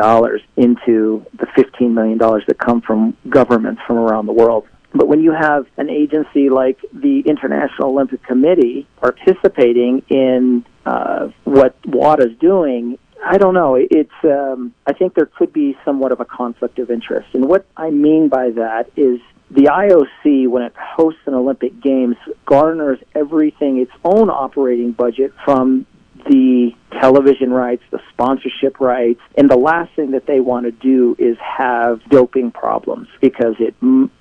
[0.56, 4.68] into the $15 million that come from governments from around the world.
[4.94, 11.76] But when you have an agency like the International Olympic Committee participating in uh, what
[11.86, 13.76] WADA is doing, I don't know.
[13.76, 17.66] It's um, I think there could be somewhat of a conflict of interest, and what
[17.76, 19.20] I mean by that is
[19.50, 25.86] the IOC, when it hosts an Olympic Games, garners everything its own operating budget from
[26.26, 31.16] the television rights, the sponsorship rights, and the last thing that they want to do
[31.18, 33.76] is have doping problems because it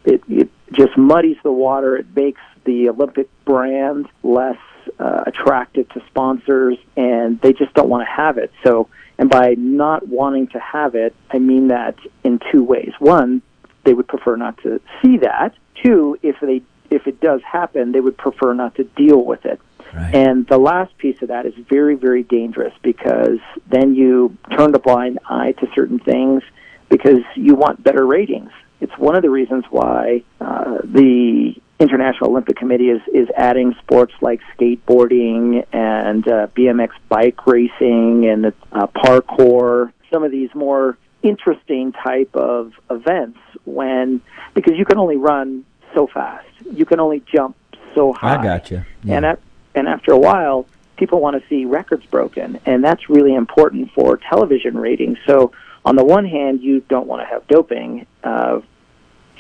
[0.05, 1.97] it, it just muddies the water.
[1.97, 4.59] It makes the Olympic brand less
[4.98, 8.53] uh, attractive to sponsors, and they just don't want to have it.
[8.65, 8.89] So,
[9.19, 12.93] and by not wanting to have it, I mean that in two ways.
[12.98, 13.43] One,
[13.87, 15.55] they would prefer not to see that.
[15.83, 19.61] Two, if they if it does happen, they would prefer not to deal with it.
[19.97, 23.39] And the last piece of that is very, very dangerous because
[23.69, 26.43] then you turn a blind eye to certain things
[26.91, 28.51] because you want better ratings.
[28.81, 34.13] It's one of the reasons why uh, the International Olympic Committee is, is adding sports
[34.21, 41.93] like skateboarding and uh, BMX bike racing and uh, parkour, some of these more interesting
[41.93, 44.20] type of events when
[44.55, 46.47] because you can only run so fast.
[46.73, 47.57] You can only jump
[47.94, 48.39] so high.
[48.39, 48.85] I got you.
[49.09, 49.40] And at,
[49.74, 50.66] and after a while,
[50.97, 55.19] people want to see records broken, and that's really important for television ratings.
[55.27, 55.53] So
[55.85, 58.61] on the one hand, you don't want to have doping uh,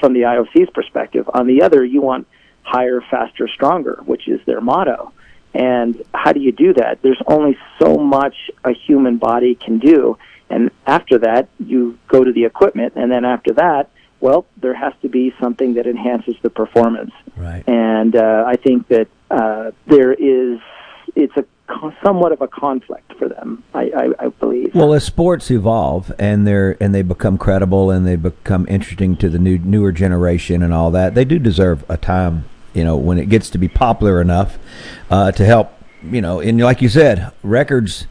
[0.00, 1.28] from the IOC's perspective.
[1.32, 2.26] On the other, you want
[2.62, 5.12] higher, faster, stronger, which is their motto.
[5.54, 7.00] And how do you do that?
[7.00, 8.34] There's only so much
[8.64, 10.18] a human body can do.
[10.48, 12.94] And after that, you go to the equipment.
[12.96, 13.90] And then after that,
[14.20, 17.12] well, there has to be something that enhances the performance.
[17.36, 17.62] Right.
[17.68, 20.58] And uh, I think that uh, there is,
[21.14, 21.44] it's a
[22.04, 24.72] somewhat of a conflict for them, I, I, I believe.
[24.74, 29.28] Well, as sports evolve and they're and they become credible and they become interesting to
[29.28, 32.44] the new newer generation and all that, they do deserve a time.
[32.72, 34.58] You know, when it gets to be popular enough
[35.10, 35.72] uh, to help.
[36.04, 38.06] You know, and like you said, records.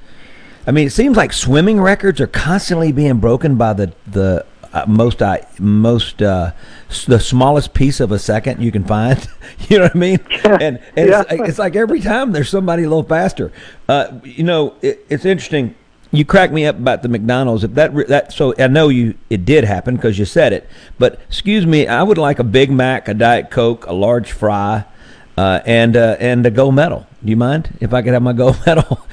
[0.68, 4.86] I mean, it seems like swimming records are constantly being broken by the the uh,
[4.88, 6.52] most I most uh,
[6.90, 9.26] s- the smallest piece of a second you can find.
[9.70, 10.20] you know what I mean?
[10.44, 11.22] And, and Yeah.
[11.22, 13.52] it's, like, it's like every time there's somebody a little faster.
[13.88, 15.76] Uh, you know, it, it's interesting.
[16.12, 17.64] You crack me up about the McDonald's.
[17.64, 20.68] If that re- that so I know you it did happen because you said it.
[20.98, 24.86] But excuse me, I would like a Big Mac, a Diet Coke, a large fry,
[25.38, 27.06] uh, and uh, and a gold medal.
[27.24, 29.06] Do you mind if I could have my gold medal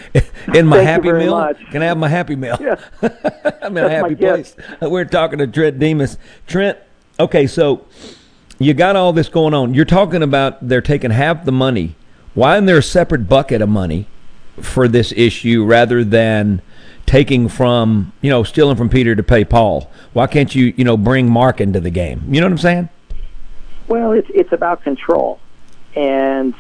[0.55, 1.32] in my Thank you Happy very Meal?
[1.32, 1.59] much.
[1.70, 2.57] Can I have my Happy Meal?
[2.61, 2.77] Yeah.
[3.62, 4.57] I'm in a That's my happy place.
[4.81, 6.19] We're talking to Trent Dimas.
[6.47, 6.78] Trent,
[7.19, 7.86] okay, so
[8.59, 9.74] you got all this going on.
[9.74, 11.97] You're talking about they're taking half the money.
[12.35, 14.07] Why isn't there a separate bucket of money
[14.61, 16.62] for this issue rather than
[17.05, 19.90] taking from you know stealing from Peter to pay Paul?
[20.12, 22.23] Why can't you you know bring Mark into the game?
[22.28, 22.89] You know what I'm saying?
[23.89, 25.40] Well, it's it's about control,
[25.94, 26.55] and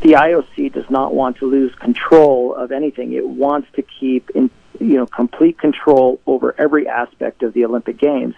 [0.00, 3.12] the IOC does not want to lose control of anything.
[3.12, 4.50] It wants to keep in
[4.80, 8.34] you know complete control over every aspect of the Olympic Games.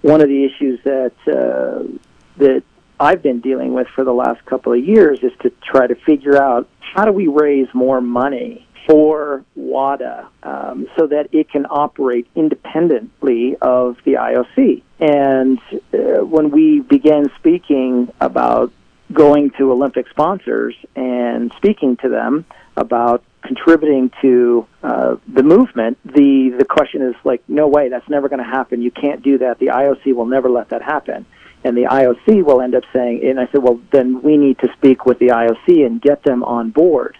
[0.00, 1.98] One of the issues that uh,
[2.38, 2.62] that
[2.98, 6.40] I've been dealing with for the last couple of years is to try to figure
[6.40, 12.26] out how do we raise more money for WADA um, so that it can operate
[12.34, 14.82] independently of the IOC.
[14.98, 15.58] And
[15.92, 18.72] uh, when we began speaking about
[19.12, 22.44] going to Olympic sponsors and speaking to them
[22.76, 28.28] about contributing to uh, the movement, the the question is like, no way, that's never
[28.28, 28.82] going to happen.
[28.82, 29.58] You can't do that.
[29.58, 31.26] The IOC will never let that happen.
[31.64, 34.72] And the IOC will end up saying, and I said, well, then we need to
[34.76, 37.16] speak with the IOC and get them on board.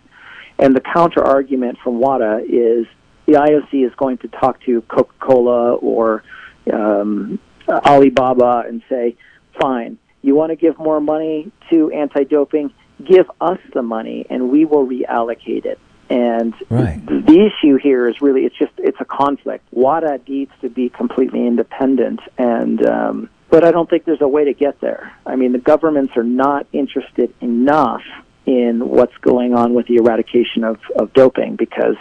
[0.59, 2.87] And the counter argument from WADA is
[3.27, 6.25] the IOC is going to talk to Coca Cola or
[6.73, 7.39] um,
[7.69, 9.17] Alibaba and say,
[9.61, 12.73] fine, you want to give more money to anti doping?
[13.05, 15.79] Give us the money and we will reallocate it.
[16.09, 17.05] And right.
[17.07, 19.67] the, issue here is really it's just it's a conflict.
[19.73, 24.45] WADA needs to be completely independent, and um, but I don't think there's a way
[24.45, 25.15] to get there.
[25.25, 28.03] I mean, the governments are not interested enough
[28.45, 31.97] in what's going on with the eradication of, of doping because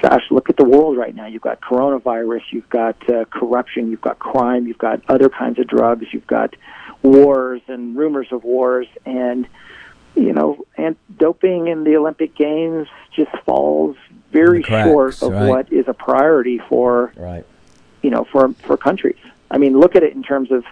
[0.00, 1.26] gosh, look at the world right now.
[1.26, 5.66] You've got coronavirus, you've got uh, corruption, you've got crime, you've got other kinds of
[5.66, 6.54] drugs, you've got
[7.02, 9.46] wars and rumors of wars, and
[10.14, 13.96] you know, and doping in the Olympic Games just falls
[14.32, 15.48] very cracks, short of right.
[15.48, 17.44] what is a priority for right.
[18.02, 19.18] you know for for countries.
[19.50, 20.64] I mean, look at it in terms of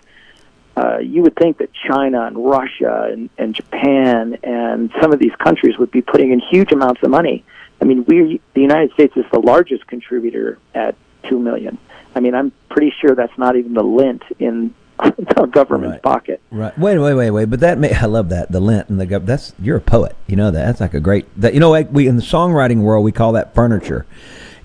[0.76, 5.34] uh, you would think that China and Russia and, and Japan and some of these
[5.36, 7.44] countries would be putting in huge amounts of money.
[7.80, 10.94] I mean, we the United States is the largest contributor at
[11.24, 11.78] two million.
[12.14, 14.74] I mean, I'm pretty sure that's not even the lint in
[15.18, 16.02] the government's Right.
[16.02, 16.40] pocket.
[16.50, 16.76] Right.
[16.78, 17.44] Wait, wait, wait, wait.
[17.46, 20.16] But that may, I love that the lint and the gov- that's you're a poet.
[20.26, 20.66] You know that.
[20.66, 21.26] That's like a great.
[21.40, 24.06] That you know like we in the songwriting world we call that furniture.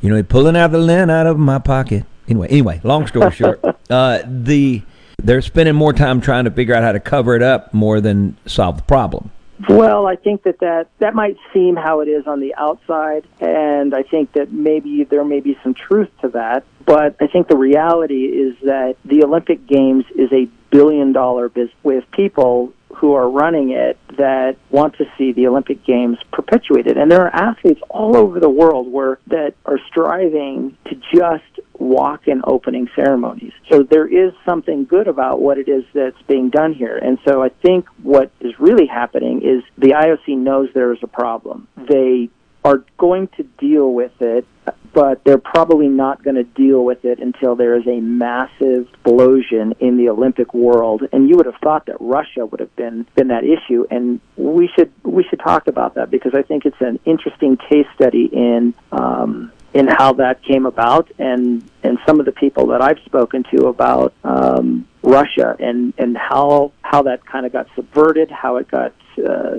[0.02, 2.06] You know, pulling out the lint out of my pocket.
[2.28, 2.82] Anyway, anyway.
[2.84, 4.82] Long story short, uh, the
[5.22, 8.36] they're spending more time trying to figure out how to cover it up more than
[8.46, 9.30] solve the problem.
[9.70, 13.94] Well, I think that, that that might seem how it is on the outside, and
[13.94, 16.66] I think that maybe there may be some truth to that.
[16.86, 21.76] But I think the reality is that the Olympic Games is a billion dollar business
[21.84, 26.98] with people who are running it that want to see the Olympic Games perpetuated.
[26.98, 31.53] And there are athletes all over the world where that are striving to just
[31.84, 33.54] walk in opening ceremonies.
[33.70, 36.98] So there is something good about what it is that's being done here.
[36.98, 41.08] And so I think what is really happening is the IOC knows there is a
[41.08, 41.68] problem.
[41.78, 42.30] They
[42.66, 44.46] are going to deal with it,
[44.94, 49.74] but they're probably not going to deal with it until there is a massive explosion
[49.80, 51.04] in the Olympic world.
[51.12, 54.70] And you would have thought that Russia would have been been that issue, and we
[54.76, 58.74] should we should talk about that because I think it's an interesting case study in.
[58.92, 63.44] Um, in how that came about, and and some of the people that I've spoken
[63.56, 68.70] to about um, Russia, and and how how that kind of got subverted, how it
[68.70, 69.56] got uh,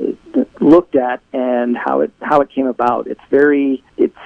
[0.60, 3.06] looked at, and how it how it came about.
[3.06, 4.16] It's very it's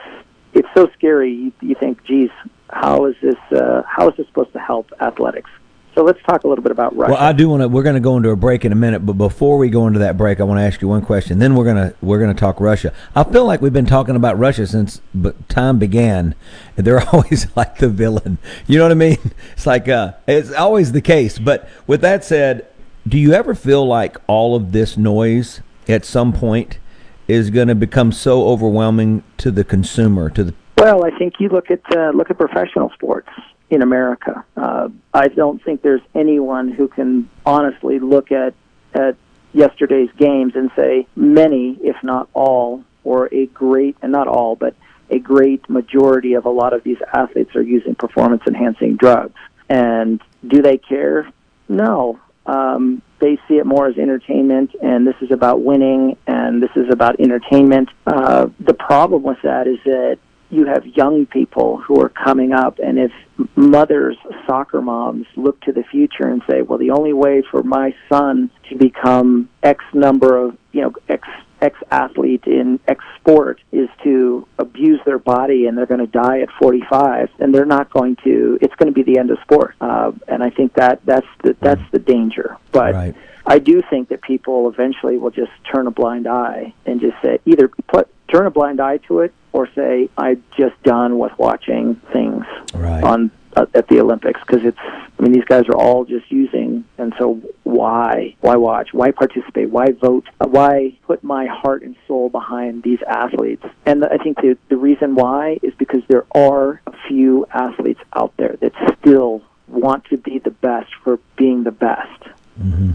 [0.52, 1.32] it's so scary.
[1.32, 2.30] You, you think, geez,
[2.70, 5.50] how is this uh, how is this supposed to help athletics?
[5.94, 7.12] So let's talk a little bit about Russia.
[7.12, 7.68] Well, I do want to.
[7.68, 9.98] We're going to go into a break in a minute, but before we go into
[10.00, 11.38] that break, I want to ask you one question.
[11.38, 12.92] Then we're gonna we're gonna talk Russia.
[13.16, 15.00] I feel like we've been talking about Russia since
[15.48, 16.34] time began.
[16.76, 18.38] They're always like the villain.
[18.66, 19.18] You know what I mean?
[19.52, 21.38] It's like uh, it's always the case.
[21.38, 22.68] But with that said,
[23.06, 26.78] do you ever feel like all of this noise at some point
[27.26, 30.30] is going to become so overwhelming to the consumer?
[30.30, 33.30] To the Well, I think you look at uh, look at professional sports
[33.70, 34.44] in America.
[34.56, 38.54] Uh, I don't think there's anyone who can honestly look at
[38.94, 39.16] at
[39.52, 44.74] yesterday's games and say many, if not all, or a great and not all, but
[45.10, 49.38] a great majority of a lot of these athletes are using performance enhancing drugs.
[49.68, 51.30] And do they care?
[51.68, 52.18] No.
[52.46, 56.86] Um, they see it more as entertainment, and this is about winning, and this is
[56.90, 57.90] about entertainment.
[58.06, 60.18] Uh, the problem with that is that
[60.50, 63.12] you have young people who are coming up, and if
[63.56, 64.16] mothers,
[64.46, 68.50] soccer moms, look to the future and say, "Well, the only way for my son
[68.68, 71.28] to become X number of, you know, X
[71.60, 76.40] X athlete in X sport is to abuse their body and they're going to die
[76.40, 78.58] at 45, and they're not going to.
[78.60, 81.56] It's going to be the end of sport, uh, and I think that that's the
[81.60, 82.56] that's the danger.
[82.72, 83.14] But right.
[83.46, 87.38] I do think that people eventually will just turn a blind eye and just say
[87.46, 91.96] either put turn a blind eye to it or say I'm just done with watching
[92.12, 92.44] things
[92.74, 93.02] right.
[93.02, 94.78] on uh, at the Olympics because it's.
[94.78, 98.36] I mean, these guys are all just using, and so why?
[98.40, 98.92] Why watch?
[98.92, 99.70] Why participate?
[99.70, 100.26] Why vote?
[100.38, 103.64] Why put my heart and soul behind these athletes?
[103.84, 108.32] And I think the the reason why is because there are a few athletes out
[108.36, 112.22] there that still want to be the best for being the best.
[112.56, 112.92] hmm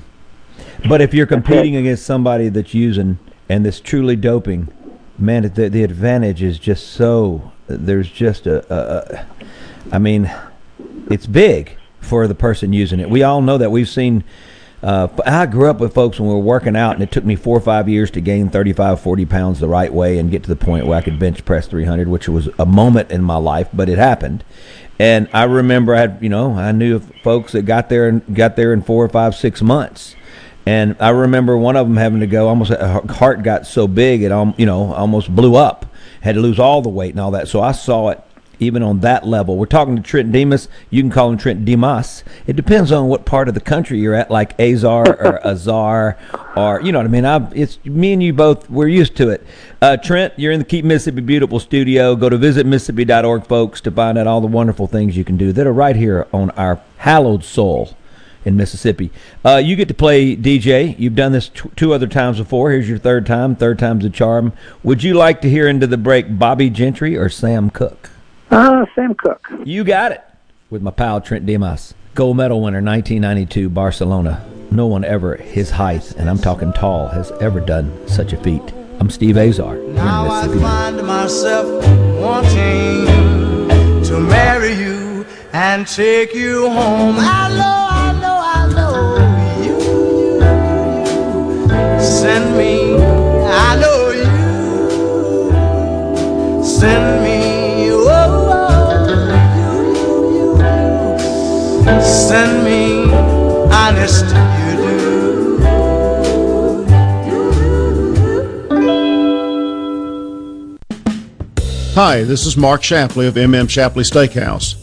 [0.87, 3.19] But if you're competing against somebody that's using
[3.49, 4.69] and that's truly doping,
[5.17, 7.51] man, the, the advantage is just so.
[7.67, 9.25] There's just a, a, a.
[9.91, 10.31] I mean,
[11.09, 13.09] it's big for the person using it.
[13.09, 13.71] We all know that.
[13.71, 14.23] We've seen.
[14.81, 17.37] Uh, I grew up with folks when we were working out, and it took me
[17.37, 20.49] four or five years to gain 35, 40 pounds the right way and get to
[20.49, 23.69] the point where I could bench press 300, which was a moment in my life,
[23.71, 24.43] but it happened.
[24.99, 28.57] And I remember I had, you know, I knew folks that got there and got
[28.57, 30.17] there in four or five, six months.
[30.65, 32.47] And I remember one of them having to go.
[32.47, 35.85] Almost her heart got so big it, you know, almost blew up.
[36.21, 37.49] Had to lose all the weight and all that.
[37.49, 38.21] So I saw it
[38.59, 39.57] even on that level.
[39.57, 40.67] We're talking to Trent Demas.
[40.89, 42.23] You can call him Trent Demas.
[42.47, 46.17] It depends on what part of the country you're at, like Azar or Azar,
[46.55, 47.25] or you know what I mean.
[47.25, 48.69] I, it's me and you both.
[48.69, 49.45] We're used to it.
[49.81, 52.15] Uh, Trent, you're in the Keep Mississippi Beautiful studio.
[52.15, 55.67] Go to visitmississippi.org, folks, to find out all the wonderful things you can do that
[55.67, 57.95] are right here on our hallowed soul
[58.45, 59.11] in Mississippi.
[59.45, 60.97] Uh, you get to play DJ.
[60.99, 62.71] You've done this t- two other times before.
[62.71, 63.55] Here's your third time.
[63.55, 64.53] Third time's a charm.
[64.83, 68.09] Would you like to hear into the break Bobbie Gentry or Sam Cooke?
[68.51, 69.47] Ah, Sam Cooke.
[69.65, 70.21] You got it.
[70.69, 71.93] With my pal Trent Dimas.
[72.15, 74.43] gold medal winner, 1992 Barcelona.
[74.71, 78.61] No one ever his height, and I'm talking tall, has ever done such a feat.
[78.99, 79.75] I'm Steve Azar.
[79.77, 80.63] In Now I Mississippi.
[80.63, 81.65] find myself
[82.19, 83.05] wanting
[84.05, 87.15] to marry you and take you home.
[87.19, 87.82] I know,
[92.23, 92.95] send me.
[92.95, 94.23] I know you
[96.63, 97.39] send me.
[97.91, 98.07] Oh,
[98.49, 98.97] oh,
[99.59, 99.71] you,
[100.37, 100.47] you,
[101.83, 102.81] you send me.
[103.73, 104.93] Honest, you do.
[111.95, 114.82] Hi, this is Mark Shapley of MM Shapley Steakhouse.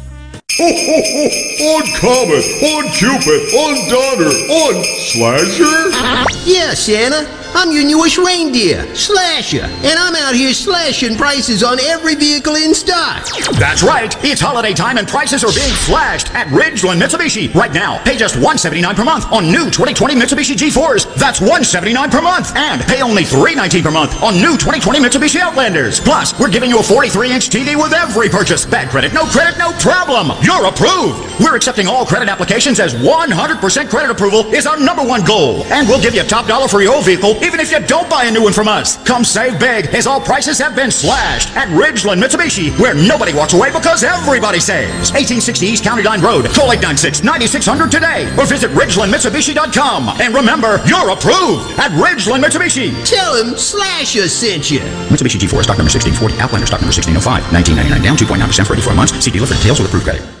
[0.61, 1.61] 601-957-8000.
[1.61, 5.89] on Comet, on Cupid, on Donner, on Slasher?
[6.45, 7.40] Yeah, Santa.
[7.53, 12.73] I'm your newest reindeer, Slasher, and I'm out here slashing prices on every vehicle in
[12.73, 13.27] stock.
[13.59, 14.15] That's right.
[14.23, 17.53] It's holiday time and prices are being slashed at Ridgeland Mitsubishi.
[17.53, 21.13] Right now, pay just $179 per month on new 2020 Mitsubishi G4s.
[21.15, 22.55] That's 179 per month.
[22.55, 25.99] And pay only 319 per month on new 2020 Mitsubishi Outlanders.
[25.99, 28.65] Plus, we're giving you a 43-inch TV with every purchase.
[28.65, 30.31] Bad credit, no credit, no problem.
[30.41, 31.27] You're approved.
[31.41, 35.65] We're accepting all credit applications as 100% credit approval is our number one goal.
[35.65, 38.09] And we'll give you a top dollar for your old vehicle even if you don't
[38.09, 38.97] buy a new one from us.
[39.05, 43.53] Come save big as all prices have been slashed at Ridgeland Mitsubishi, where nobody walks
[43.53, 45.11] away because everybody saves.
[45.11, 46.45] 1860 East County Line Road.
[46.53, 50.21] Call 896-9600 today or visit RidgelandMitsubishi.com.
[50.21, 52.91] And remember, you're approved at Ridgeland Mitsubishi.
[53.05, 54.79] Tell him Slasher sent you.
[55.09, 59.11] Mitsubishi G4 stock number 1640, Outlander stock number 1605, 1999 down 2.9% for 84 months.
[59.23, 60.40] See dealer for details with approved credit.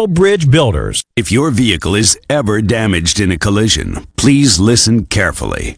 [0.07, 1.03] Bridge Builders.
[1.15, 5.77] If your vehicle is ever damaged in a collision, please listen carefully.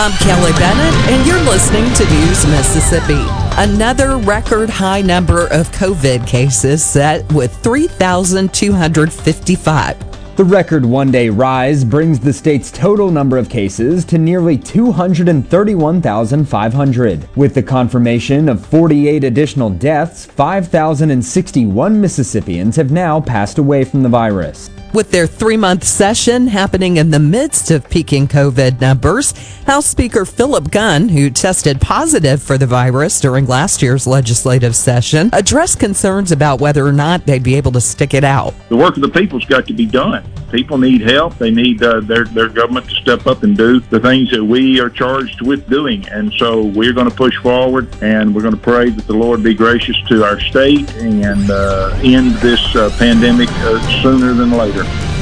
[0.00, 3.26] I'm Kelly Bennett, and you're listening to News Mississippi.
[3.60, 10.36] Another record high number of COVID cases set with 3,255.
[10.36, 17.36] The record one day rise brings the state's total number of cases to nearly 231,500.
[17.36, 24.08] With the confirmation of 48 additional deaths, 5,061 Mississippians have now passed away from the
[24.08, 24.70] virus.
[24.94, 29.32] With their three month session happening in the midst of peaking COVID numbers,
[29.66, 35.28] House Speaker Philip Gunn, who tested positive for the virus during last year's legislative session,
[35.34, 38.54] addressed concerns about whether or not they'd be able to stick it out.
[38.70, 40.24] The work of the people's got to be done.
[40.50, 41.36] People need help.
[41.36, 44.80] They need uh, their their government to step up and do the things that we
[44.80, 46.08] are charged with doing.
[46.08, 49.42] And so we're going to push forward, and we're going to pray that the Lord
[49.42, 54.77] be gracious to our state and uh, end this uh, pandemic uh, sooner than later.
[54.78, 55.17] Who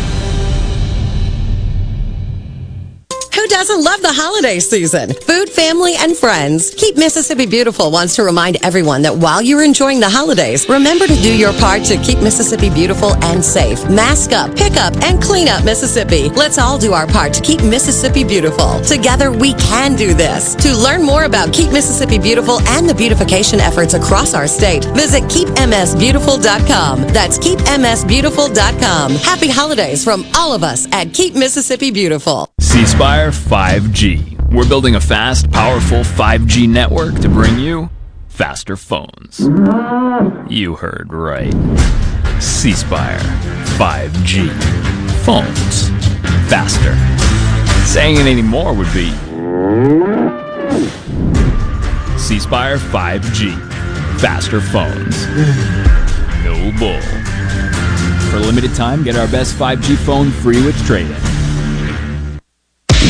[3.57, 5.15] doesn't love the holiday season?
[5.15, 6.75] Food, family, and friends.
[6.75, 11.15] Keep Mississippi Beautiful wants to remind everyone that while you're enjoying the holidays, remember to
[11.15, 13.83] do your part to keep Mississippi beautiful and safe.
[13.89, 16.29] Mask up, pick up, and clean up Mississippi.
[16.29, 18.79] Let's all do our part to keep Mississippi beautiful.
[18.83, 20.55] Together, we can do this.
[20.57, 25.23] To learn more about Keep Mississippi Beautiful and the beautification efforts across our state, visit
[25.33, 27.01] keepmsbeautiful.com.
[27.15, 29.13] That's keepmsbeautiful.com.
[29.13, 32.51] Happy holidays from all of us at Keep Mississippi Beautiful.
[32.61, 34.51] C Spire 5G.
[34.53, 37.91] We're building a fast, powerful 5G network to bring you
[38.27, 39.39] faster phones.
[40.51, 41.55] You heard right.
[42.43, 43.21] C Spire
[43.79, 44.51] 5G.
[45.25, 45.91] Phones
[46.51, 46.97] faster.
[47.87, 49.11] Saying it anymore would be
[52.19, 53.53] C Spire 5G.
[54.19, 55.25] Faster phones.
[56.43, 57.01] No bull.
[58.29, 61.46] For a limited time, get our best 5G phone free with trade in.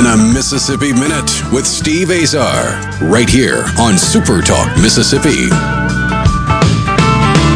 [0.00, 5.50] In a Mississippi Minute with Steve Azar, right here on Super Talk Mississippi.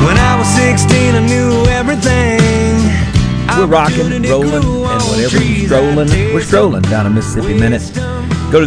[0.05, 2.43] When I was 16, I knew everything.
[3.59, 7.81] We're rocking, rolling, and whatever you're strolling, we're strolling down a Mississippi Minute.
[8.53, 8.66] Go to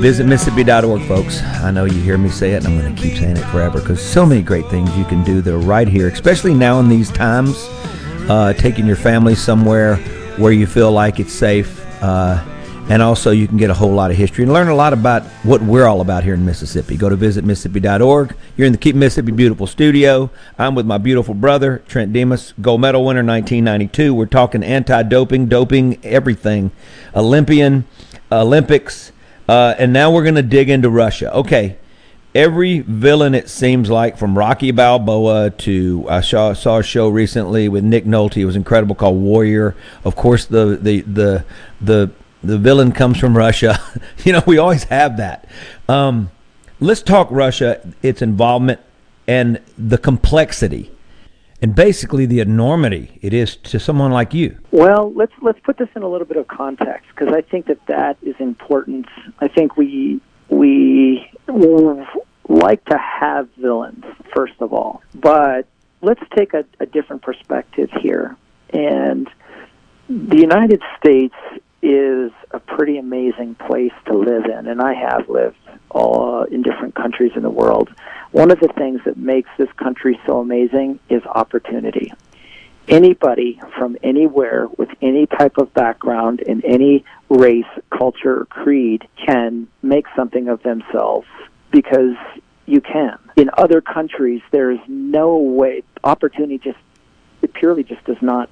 [0.00, 1.40] visit Mississippi.org, folks.
[1.62, 3.78] I know you hear me say it, and I'm going to keep saying it forever
[3.78, 6.88] because so many great things you can do that are right here, especially now in
[6.88, 7.68] these times.
[8.28, 9.94] Uh, taking your family somewhere
[10.38, 11.86] where you feel like it's safe.
[12.02, 12.44] Uh,
[12.88, 15.24] and also, you can get a whole lot of history and learn a lot about
[15.42, 16.96] what we're all about here in Mississippi.
[16.96, 18.36] Go to visitmississippi.org.
[18.56, 20.30] You're in the Keep Mississippi Beautiful studio.
[20.56, 24.14] I'm with my beautiful brother, Trent Dimas, gold medal winner 1992.
[24.14, 26.70] We're talking anti doping, doping, everything,
[27.16, 27.86] Olympian,
[28.30, 29.10] Olympics.
[29.48, 31.32] Uh, and now we're going to dig into Russia.
[31.34, 31.78] Okay.
[32.36, 37.68] Every villain, it seems like, from Rocky Balboa to I saw, saw a show recently
[37.68, 38.36] with Nick Nolte.
[38.36, 39.74] It was incredible called Warrior.
[40.04, 41.44] Of course, the the the
[41.80, 42.10] the
[42.46, 43.80] the villain comes from Russia.
[44.24, 45.48] you know, we always have that.
[45.88, 46.30] Um,
[46.80, 48.80] let's talk Russia, its involvement,
[49.26, 50.90] and the complexity,
[51.60, 54.56] and basically the enormity it is to someone like you.
[54.70, 57.84] Well, let's let's put this in a little bit of context because I think that
[57.86, 59.06] that is important.
[59.40, 61.30] I think we we
[62.48, 64.04] like to have villains
[64.34, 65.66] first of all, but
[66.02, 68.36] let's take a, a different perspective here.
[68.70, 69.28] And
[70.08, 71.34] the United States
[71.82, 75.56] is a pretty amazing place to live in, and I have lived
[75.90, 77.90] all in different countries in the world.
[78.32, 82.12] One of the things that makes this country so amazing is opportunity.
[82.88, 89.66] Anybody from anywhere with any type of background in any race, culture, or creed can
[89.82, 91.26] make something of themselves
[91.70, 92.14] because
[92.66, 93.18] you can.
[93.36, 96.78] In other countries, there is no way opportunity just
[97.42, 98.48] it purely just does not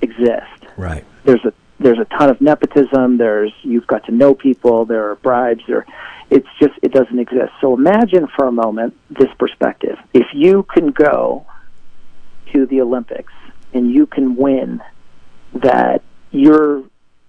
[0.00, 0.66] exist.
[0.76, 1.04] Right.
[1.24, 1.52] There's a
[1.82, 3.18] there's a ton of nepotism.
[3.18, 4.84] There's you've got to know people.
[4.84, 5.62] There are bribes.
[5.66, 5.86] There,
[6.30, 7.52] it's just it doesn't exist.
[7.60, 9.98] So imagine for a moment this perspective.
[10.14, 11.46] If you can go
[12.52, 13.32] to the Olympics
[13.74, 14.82] and you can win,
[15.54, 16.84] that your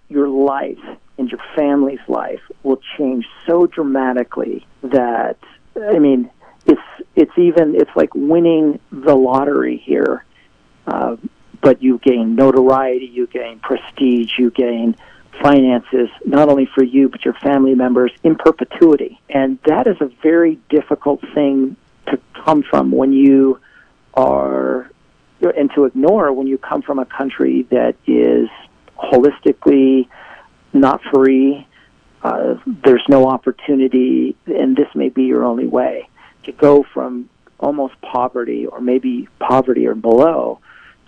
[0.10, 0.80] your life
[1.18, 5.38] and your family's life will change so dramatically that
[5.76, 6.30] I mean
[6.66, 6.82] it's
[7.16, 10.26] it's even it's like winning the lottery here.
[10.86, 11.16] Uh,
[11.64, 14.96] but you gain notoriety, you gain prestige, you gain
[15.42, 19.20] finances, not only for you, but your family members in perpetuity.
[19.30, 21.78] And that is a very difficult thing
[22.08, 23.60] to come from when you
[24.14, 24.92] are,
[25.42, 28.50] and to ignore when you come from a country that is
[28.98, 30.08] holistically
[30.74, 31.66] not free.
[32.22, 36.10] Uh, there's no opportunity, and this may be your only way
[36.44, 37.30] to go from
[37.60, 40.60] almost poverty or maybe poverty or below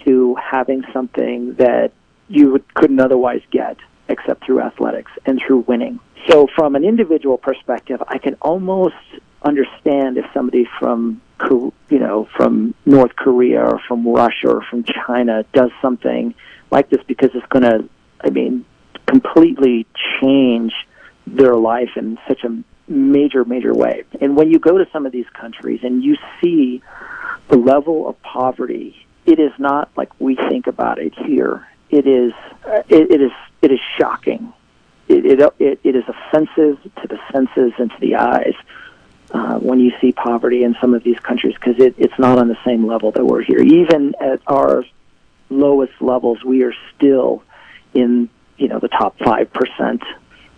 [0.06, 1.91] to having something that
[2.27, 3.77] you couldn't otherwise get
[4.07, 5.99] except through athletics and through winning.
[6.30, 8.95] So, from an individual perspective, I can almost
[9.44, 15.44] understand if somebody from you know from North Korea or from Russia or from China
[15.53, 16.34] does something
[16.72, 17.88] like this because it's going to,
[18.22, 18.65] I mean,
[19.06, 19.86] completely
[20.19, 20.73] change
[21.27, 24.03] their life in such a major, major way.
[24.22, 26.82] And when you go to some of these countries and you see
[27.49, 31.68] the level of poverty it is not like we think about it here.
[31.89, 32.34] It is
[32.65, 33.31] uh, it, it is
[33.61, 34.53] it is shocking.
[35.07, 38.56] It, it it it is offensive to the senses and to the eyes
[39.31, 42.47] uh, when you see poverty in some of these countries because it, it's not on
[42.47, 43.60] the same level that we're here.
[43.60, 44.85] Even at our
[45.49, 47.43] lowest levels, we are still
[47.93, 50.03] in you know the top five percent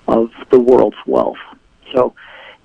[0.07, 1.37] of the world's wealth.
[1.93, 2.13] So,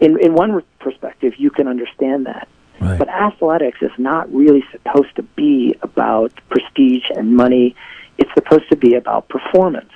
[0.01, 2.49] in in one perspective, you can understand that.
[2.81, 2.99] Right.
[2.99, 7.77] But athletics is not really supposed to be about prestige and money.
[8.19, 9.93] It's supposed to be about performance.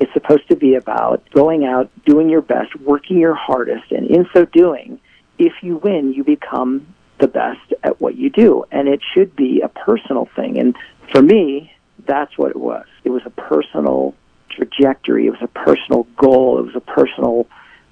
[0.00, 4.28] It's supposed to be about going out, doing your best, working your hardest, and in
[4.32, 5.00] so doing,
[5.38, 6.86] if you win, you become
[7.18, 8.64] the best at what you do.
[8.70, 10.58] And it should be a personal thing.
[10.58, 10.76] And
[11.12, 11.72] for me,
[12.06, 12.86] that's what it was.
[13.04, 14.14] It was a personal
[14.50, 15.26] trajectory.
[15.26, 16.58] It was a personal goal.
[16.60, 17.46] It was a personal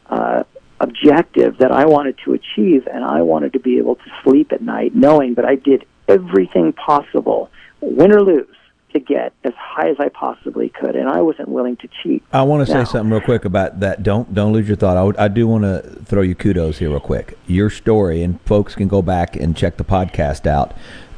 [0.09, 0.45] uh,
[0.81, 4.63] objective that I wanted to achieve, and I wanted to be able to sleep at
[4.63, 7.51] night knowing that I did everything possible,
[7.81, 8.47] win or lose,
[8.93, 12.23] to get as high as I possibly could, and I wasn't willing to cheat.
[12.33, 14.03] I want to Now- say something real quick about that.
[14.03, 14.97] Don't don't lose your thought.
[14.97, 17.37] I, would- I do want to throw you kudos here real quick.
[17.47, 20.73] Your story, and folks can go back and check the podcast out.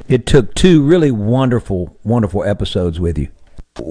[0.09, 3.29] It took two really wonderful, wonderful episodes with you.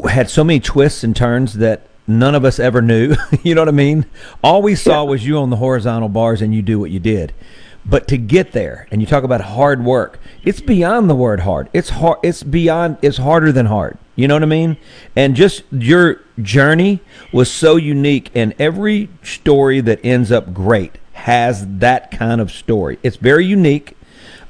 [0.09, 3.15] Had so many twists and turns that none of us ever knew.
[3.43, 4.05] you know what I mean?
[4.43, 7.33] All we saw was you on the horizontal bars and you do what you did.
[7.89, 11.69] But to get there, and you talk about hard work, it's beyond the word hard.
[11.71, 12.19] It's hard.
[12.21, 12.97] It's beyond.
[13.01, 13.97] It's harder than hard.
[14.17, 14.75] You know what I mean?
[15.15, 16.99] And just your journey
[17.31, 22.99] was so unique, and every story that ends up great has that kind of story.
[23.03, 23.95] It's very unique.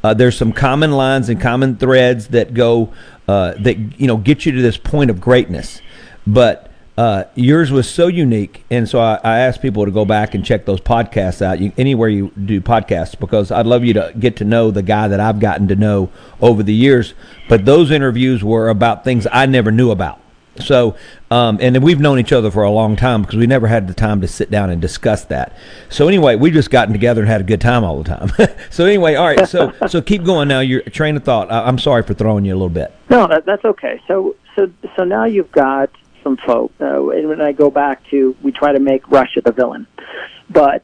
[0.03, 2.91] Uh, there's some common lines and common threads that go
[3.27, 5.79] uh, that you know get you to this point of greatness,
[6.25, 6.66] but
[6.97, 10.43] uh, yours was so unique, and so I, I asked people to go back and
[10.43, 11.59] check those podcasts out.
[11.59, 15.07] You, anywhere you do podcasts, because I'd love you to get to know the guy
[15.07, 16.09] that I've gotten to know
[16.41, 17.13] over the years.
[17.47, 20.19] But those interviews were about things I never knew about.
[20.59, 20.95] So,
[21.29, 23.93] um, and we've known each other for a long time because we never had the
[23.93, 25.55] time to sit down and discuss that.
[25.89, 28.31] So anyway, we just gotten together and had a good time all the time.
[28.71, 29.47] so anyway, all right.
[29.47, 30.61] So so keep going now.
[30.61, 31.51] Your train of thought.
[31.51, 32.91] I, I'm sorry for throwing you a little bit.
[33.09, 34.01] No, that, that's okay.
[34.07, 35.91] So, so, so now you've got
[36.27, 36.71] some folk.
[36.79, 39.87] Uh, and when I go back to, we try to make Russia the villain,
[40.49, 40.83] but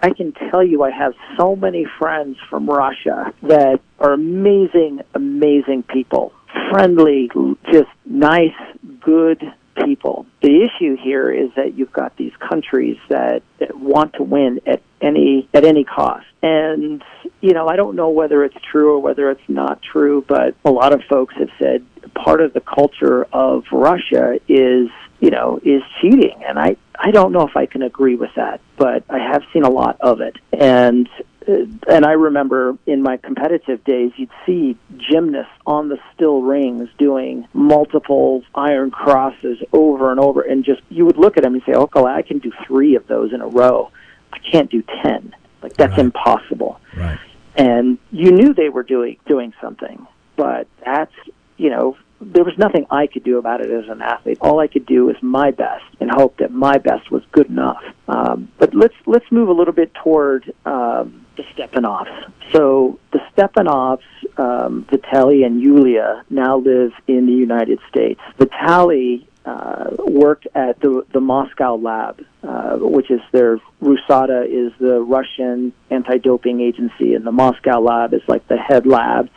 [0.00, 5.82] I can tell you, I have so many friends from Russia that are amazing, amazing
[5.82, 6.32] people,
[6.70, 7.30] friendly,
[7.72, 8.54] just nice,
[9.00, 9.42] good
[9.84, 10.26] people.
[10.42, 14.82] The issue here is that you've got these countries that, that want to win at
[15.00, 16.26] any at any cost.
[16.42, 17.02] And
[17.40, 20.70] you know, I don't know whether it's true or whether it's not true, but a
[20.70, 21.84] lot of folks have said
[22.24, 24.88] part of the culture of Russia is,
[25.20, 26.42] you know, is cheating.
[26.46, 29.62] And I I don't know if I can agree with that, but I have seen
[29.62, 30.36] a lot of it.
[30.52, 31.08] And
[31.48, 36.88] uh, and I remember in my competitive days, you'd see gymnasts on the still rings
[36.98, 41.62] doing multiple iron crosses over and over, and just you would look at them and
[41.64, 43.90] say, "Okay, I can do three of those in a row.
[44.32, 45.34] I can't do ten.
[45.62, 47.18] Like that's impossible." Right.
[47.54, 51.14] And you knew they were doing doing something, but that's
[51.56, 54.38] you know there was nothing I could do about it as an athlete.
[54.40, 57.82] All I could do was my best and hope that my best was good enough.
[58.08, 62.30] Um, but let's let's move a little bit toward um, the Stepanovs.
[62.52, 64.02] So the Stepanovs,
[64.36, 68.20] um, Vitaly and Yulia, now live in the United States.
[68.38, 75.00] Vitaly uh, worked at the the Moscow lab, uh, which is their RUSADA is the
[75.00, 79.30] Russian anti-doping agency, and the Moscow lab is like the head lab.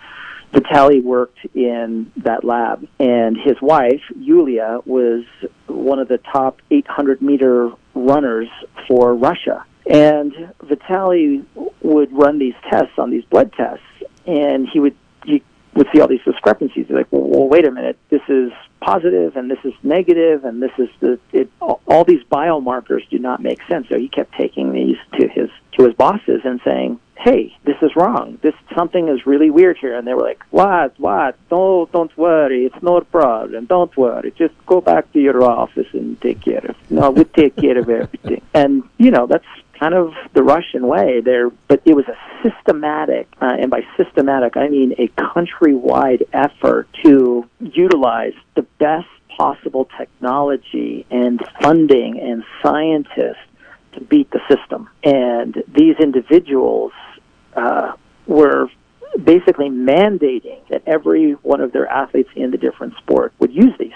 [0.51, 5.23] Vitaly worked in that lab, and his wife Yulia was
[5.67, 8.49] one of the top 800 meter runners
[8.87, 9.65] for Russia.
[9.89, 10.33] And
[10.63, 11.45] Vitaly
[11.81, 13.85] would run these tests on these blood tests,
[14.25, 14.95] and he would
[15.25, 16.87] he would see all these discrepancies.
[16.87, 18.51] He's like, well, wait a minute, this is
[18.81, 23.41] positive and this is negative and this is the it, all these biomarkers do not
[23.41, 23.87] make sense.
[23.89, 27.95] So he kept taking these to his to his bosses and saying, "Hey, this is
[27.95, 28.39] wrong.
[28.41, 30.99] This something is really weird here." And they were like, "What?
[30.99, 31.35] What?
[31.49, 32.65] Don't don't worry.
[32.65, 33.65] It's no problem.
[33.65, 34.31] Don't worry.
[34.37, 36.75] Just go back to your office and take care of.
[36.89, 41.21] No, we take care of everything." And you know that's kind of the Russian way
[41.21, 46.87] there, but it was a systematic, uh, and by systematic I mean a countrywide effort
[47.03, 49.07] to utilize the best
[49.37, 53.47] possible technology and funding and scientists
[53.93, 54.89] to beat the system.
[55.03, 56.91] And these individuals
[57.55, 57.93] uh,
[58.27, 58.67] were
[59.23, 63.91] basically mandating that every one of their athletes in the different sport would use these.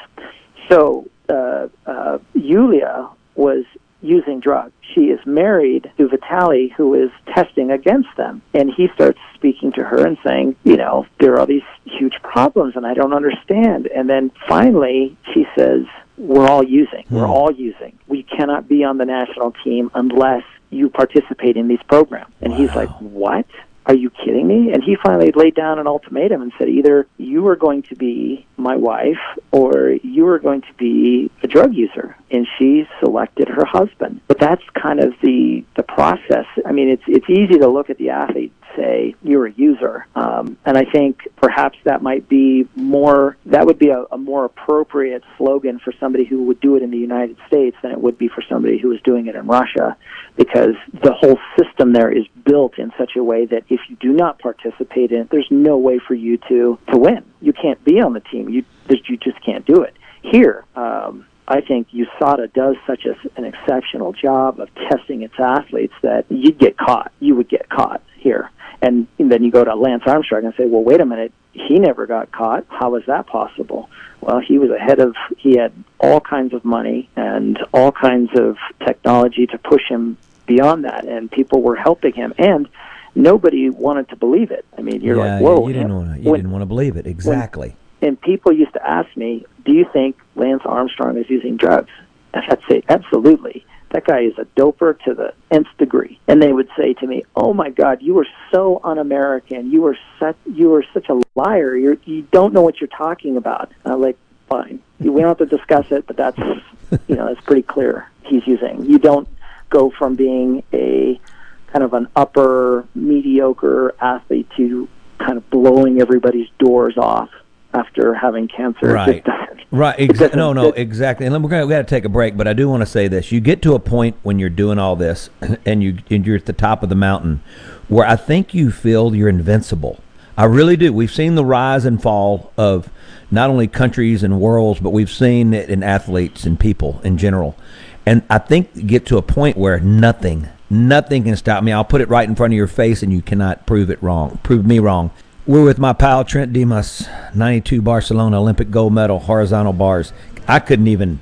[0.70, 3.66] So uh, uh, Yulia was
[4.02, 4.74] using drugs.
[4.94, 8.42] She is married to Vitaly, who is testing against them.
[8.54, 12.16] And he starts speaking to her and saying, you know, there are all these huge
[12.22, 13.88] problems and I don't understand.
[13.88, 15.86] And then finally, she says,
[16.18, 17.06] we're all using.
[17.10, 17.98] We're all using.
[18.08, 22.34] We cannot be on the national team unless you participate in these programs.
[22.42, 23.46] And he's like, what?
[23.88, 24.72] Are you kidding me?
[24.74, 28.48] And he finally laid down an ultimatum and said, either you are going to be
[28.58, 29.20] my wife
[29.52, 32.16] or you are going to be a drug user.
[32.36, 34.22] And she selected her husband.
[34.28, 36.46] But that's kind of the, the process.
[36.66, 40.06] I mean, it's, it's easy to look at the athlete say you're a user.
[40.16, 44.46] Um, and I think perhaps that might be more, that would be a, a more
[44.46, 48.18] appropriate slogan for somebody who would do it in the United States than it would
[48.18, 49.98] be for somebody who was doing it in Russia
[50.36, 54.12] because the whole system there is built in such a way that if you do
[54.12, 57.24] not participate in it, there's no way for you to, to win.
[57.42, 58.50] You can't be on the team.
[58.50, 59.96] You, you just can't do it.
[60.22, 65.94] Here, um, I think USADA does such a, an exceptional job of testing its athletes
[66.02, 67.12] that you'd get caught.
[67.20, 68.50] You would get caught here.
[68.82, 72.06] And, then you go to Lance Armstrong and say, well, wait a minute, he never
[72.06, 72.66] got caught.
[72.70, 73.90] How is that possible?
[74.22, 78.58] Well, he was ahead of, he had all kinds of money and all kinds of
[78.86, 80.18] technology to push him
[80.48, 82.34] beyond that, and people were helping him.
[82.38, 82.68] And
[83.16, 84.66] nobody wanted to believe it.
[84.78, 85.68] I mean, you're yeah, like, whoa.
[85.68, 86.22] You didn't want to.
[86.22, 87.08] You when- didn't want to believe it.
[87.08, 87.76] Exactly.
[88.02, 91.92] and people used to ask me, "Do you think Lance Armstrong is using drugs?"
[92.34, 93.66] And I'd say, "Absolutely.
[93.92, 97.24] That guy is a doper to the nth degree." And they would say to me,
[97.36, 99.72] "Oh my God, you are so un-American.
[99.72, 101.76] You are such you are such a liar.
[101.76, 104.18] You're, you don't know what you're talking about." And I'm like,
[104.50, 104.80] "Fine.
[105.00, 106.38] We don't have to discuss it, but that's
[107.08, 108.10] you know that's pretty clear.
[108.24, 108.86] He's using.
[108.86, 109.28] You don't
[109.70, 111.20] go from being a
[111.68, 114.88] kind of an upper mediocre athlete to
[115.18, 117.30] kind of blowing everybody's doors off
[117.76, 118.88] after having cancer.
[118.88, 119.26] Right.
[119.72, 119.98] Right.
[119.98, 121.26] Exa- no, no, it- exactly.
[121.26, 123.08] And we're gonna we got to take a break, but I do want to say
[123.10, 125.30] this: you get to a point when you're doing all this,
[125.66, 127.42] and you and you're at the top of the mountain,
[127.90, 130.00] where I think you feel you're invincible.
[130.38, 130.94] I really do.
[130.94, 132.90] We've seen the rise and fall of
[133.32, 137.58] not only countries and worlds, but we've seen it in athletes and people in general.
[138.06, 141.72] And I think you get to a point where nothing, nothing can stop me.
[141.74, 144.40] I'll put it right in front of your face, and you cannot prove it wrong.
[144.44, 145.10] Prove me wrong.
[145.48, 150.12] We're with my pal Trent Dimas, 92 Barcelona Olympic gold medal horizontal bars.
[150.48, 151.20] I couldn't even,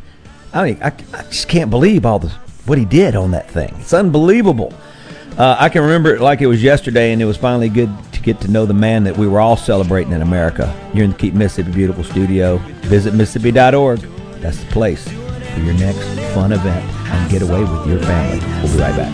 [0.53, 2.29] I mean, I, I just can't believe all the
[2.65, 3.75] what he did on that thing.
[3.79, 4.73] It's unbelievable.
[5.37, 8.21] Uh, I can remember it like it was yesterday, and it was finally good to
[8.21, 10.73] get to know the man that we were all celebrating in America.
[10.93, 12.57] You're in the Keep Mississippi Beautiful studio.
[12.83, 13.99] Visit Mississippi.org.
[14.39, 18.39] That's the place for your next fun event and get away with your family.
[18.61, 19.13] We'll be right back.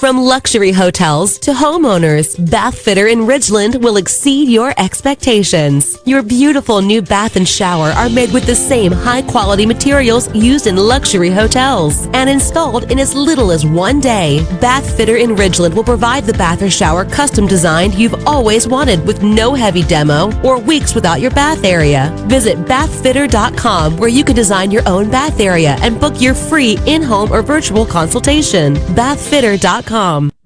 [0.00, 5.98] From luxury hotels to homeowners, Bath Fitter in Ridgeland will exceed your expectations.
[6.06, 10.66] Your beautiful new bath and shower are made with the same high quality materials used
[10.66, 14.42] in luxury hotels and installed in as little as one day.
[14.58, 19.06] Bath Fitter in Ridgeland will provide the bath or shower custom designed you've always wanted
[19.06, 22.10] with no heavy demo or weeks without your bath area.
[22.26, 27.30] Visit bathfitter.com where you can design your own bath area and book your free in-home
[27.30, 28.76] or virtual consultation.
[28.96, 29.89] bathfitter.com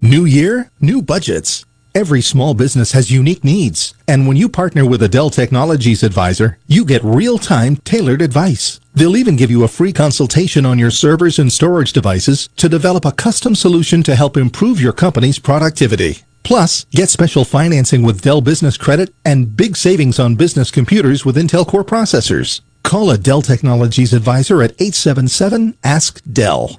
[0.00, 1.66] New year, new budgets.
[1.94, 3.92] Every small business has unique needs.
[4.08, 8.80] And when you partner with a Dell Technologies advisor, you get real-time tailored advice.
[8.94, 13.04] They'll even give you a free consultation on your servers and storage devices to develop
[13.04, 16.20] a custom solution to help improve your company's productivity.
[16.42, 21.36] Plus, get special financing with Dell Business Credit and big savings on business computers with
[21.36, 22.62] Intel Core processors.
[22.82, 26.78] Call a Dell Technologies advisor at 877-ASK-DELL.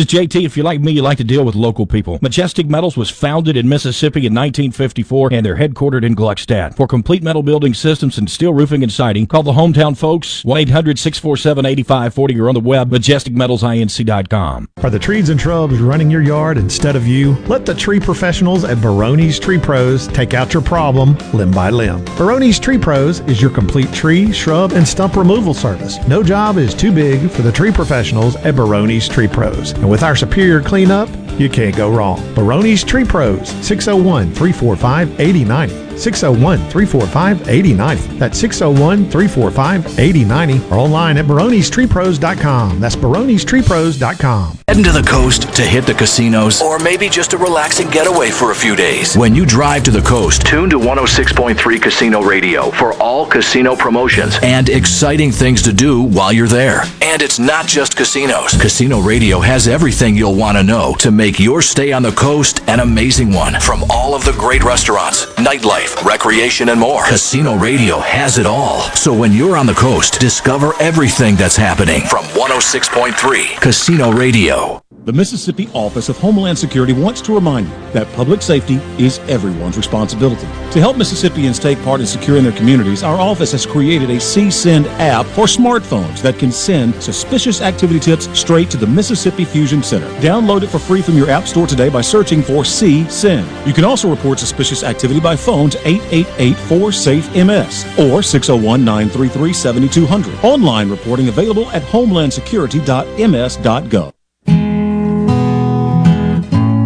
[0.00, 0.44] is JT.
[0.44, 2.18] If you're like me, you like to deal with local people.
[2.22, 6.74] Majestic Metals was founded in Mississippi in 1954 and they're headquartered in Gluckstadt.
[6.74, 12.40] For complete metal building systems and steel roofing and siding, call the hometown folks 1-800-647-8540
[12.40, 14.68] or on the web majesticmetalsinc.com.
[14.82, 17.34] Are the trees and shrubs running your yard instead of you?
[17.46, 22.02] Let the tree professionals at Barone's Tree Pros take out your problem limb by limb.
[22.16, 25.98] Barone's Tree Pros is your complete tree, shrub, and stump removal service.
[26.08, 29.72] No job is too big for the tree professionals at Barone's Tree Pros.
[29.72, 31.08] And with our superior cleanup,
[31.38, 32.18] you can't go wrong.
[32.34, 35.89] Barone's Tree Pros, 601 345 8090.
[36.00, 38.18] 601 345 8090.
[38.18, 42.80] That's 601 345 8090 or online at baronestreepros.com.
[42.80, 44.58] That's baronestreepros.com.
[44.68, 48.52] Heading to the coast to hit the casinos, or maybe just a relaxing getaway for
[48.52, 49.16] a few days.
[49.16, 54.38] When you drive to the coast, tune to 106.3 Casino Radio for all casino promotions
[54.42, 56.82] and exciting things to do while you're there.
[57.02, 58.52] And it's not just casinos.
[58.60, 62.60] Casino Radio has everything you'll want to know to make your stay on the coast
[62.68, 63.58] an amazing one.
[63.60, 67.04] From all of the great restaurants, nightlife, life, recreation, and more.
[67.06, 68.82] Casino Radio has it all.
[68.94, 74.82] So when you're on the coast, discover everything that's happening from 106.3 Casino Radio.
[75.04, 79.78] The Mississippi Office of Homeland Security wants to remind you that public safety is everyone's
[79.78, 80.46] responsibility.
[80.72, 84.84] To help Mississippians take part in securing their communities, our office has created a CSend
[84.98, 90.06] app for smartphones that can send suspicious activity tips straight to the Mississippi Fusion Center.
[90.20, 93.66] Download it for free from your app store today by searching for CSend.
[93.66, 100.44] You can also report suspicious activity by phones 888 4SAFE-MS or 601-933-7200.
[100.44, 104.12] Online reporting available at homelandsecurity.ms.gov.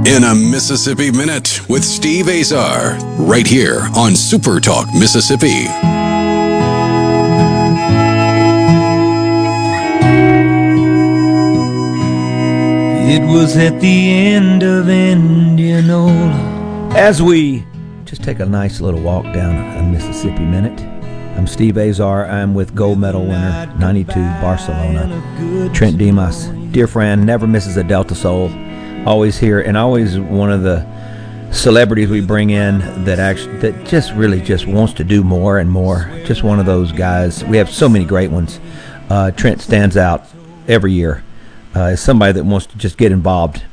[0.06, 5.66] In a Mississippi Minute with Steve Azar, right here on Super Talk Mississippi.
[13.06, 16.90] It was at the end of Indianola.
[16.94, 17.64] As we
[18.14, 20.80] just take a nice little walk down a Mississippi Minute,
[21.36, 22.26] I'm Steve Azar.
[22.26, 25.70] I'm with gold medal winner 92 Barcelona.
[25.74, 28.52] Trent Dimas, dear friend, never misses a Delta Soul.
[29.04, 30.86] Always here, and always one of the
[31.50, 35.68] celebrities we bring in that actually that just really just wants to do more and
[35.68, 36.08] more.
[36.24, 37.42] Just one of those guys.
[37.42, 38.60] We have so many great ones.
[39.10, 40.24] Uh, Trent stands out
[40.68, 41.24] every year
[41.74, 43.64] uh, as somebody that wants to just get involved.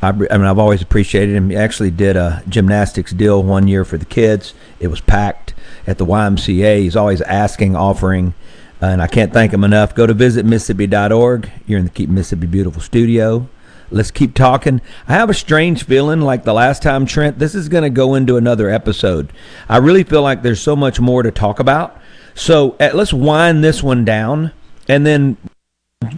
[0.00, 1.50] I, I mean, I've always appreciated him.
[1.50, 4.54] He actually did a gymnastics deal one year for the kids.
[4.78, 5.54] It was packed
[5.86, 6.80] at the YMCA.
[6.80, 8.34] He's always asking, offering,
[8.80, 9.94] and I can't thank him enough.
[9.94, 11.50] Go to visit Mississippi.org.
[11.66, 13.48] You're in the Keep Mississippi Beautiful studio.
[13.90, 14.82] Let's keep talking.
[15.08, 18.14] I have a strange feeling like the last time, Trent, this is going to go
[18.14, 19.32] into another episode.
[19.68, 21.98] I really feel like there's so much more to talk about.
[22.34, 24.52] So let's wind this one down,
[24.86, 25.38] and then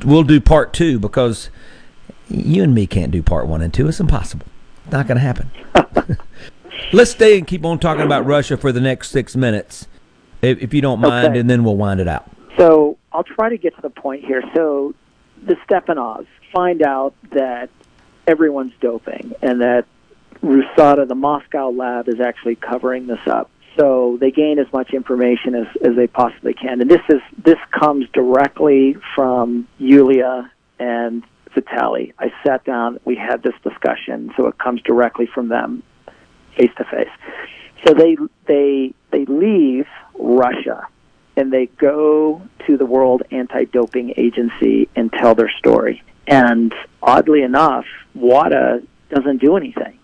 [0.05, 1.49] we'll do part two because
[2.31, 3.89] You and me can't do part one and two.
[3.89, 4.47] It's impossible.
[4.91, 5.51] Not going to happen.
[6.93, 9.87] Let's stay and keep on talking about Russia for the next six minutes,
[10.43, 11.39] if, if you don't mind, Okay.
[11.41, 12.31] and then we'll wind it out.
[12.57, 14.43] So I'll try to get to the point here.
[14.55, 14.95] So
[15.45, 17.71] the Stepanovs find out that
[18.27, 19.87] everyone's doping and that
[20.43, 23.51] Rusada, the Moscow lab, is actually covering this up.
[23.79, 26.81] So they gain as much information as, as they possibly can.
[26.81, 31.23] And this is this comes directly from Yulia and
[31.55, 32.13] Vitali.
[32.19, 35.83] I sat down, we had this discussion, so it comes directly from them,
[36.57, 37.09] face to face.
[37.87, 38.17] So they
[38.47, 39.87] they they leave
[40.19, 40.87] Russia
[41.37, 46.03] and they go to the World Anti-Doping Agency and tell their story.
[46.27, 49.97] And oddly enough, WADA doesn't do anything.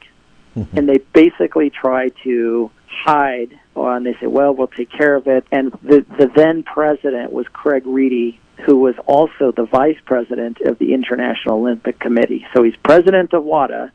[0.57, 0.79] Mm-hmm.
[0.79, 5.47] and they basically try to hide and they say, well, we'll take care of it.
[5.53, 10.79] And the, the then president was Craig Reedie, who was also the vice president of
[10.79, 12.47] the International Olympic Committee.
[12.55, 13.93] So he's president of WADA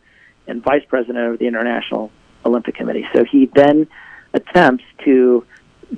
[0.47, 2.11] and vice president of the International
[2.45, 3.07] Olympic Committee.
[3.13, 3.87] So he then
[4.33, 5.45] attempts to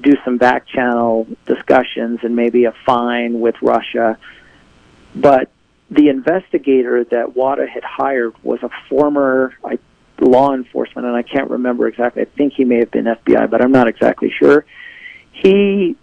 [0.02, 4.18] do some back channel discussions and maybe a fine with Russia.
[5.16, 5.50] But
[5.92, 9.78] the investigator that WADA had hired was a former I,
[10.20, 12.24] law enforcement, and I can't remember exactly.
[12.24, 14.66] I think he may have been FBI, but I'm not exactly sure.
[15.32, 15.96] He,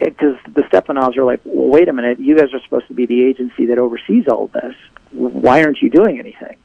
[0.00, 3.06] because the Stepanovs are like, well, wait a minute, you guys are supposed to be
[3.06, 4.74] the agency that oversees all this.
[5.12, 6.56] Why aren't you doing anything?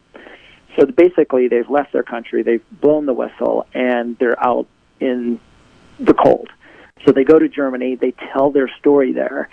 [0.78, 4.68] So basically, they've left their country, they've blown the whistle, and they're out
[5.00, 5.40] in
[6.00, 6.50] the cold.
[7.06, 9.50] So they go to Germany, they tell their story there,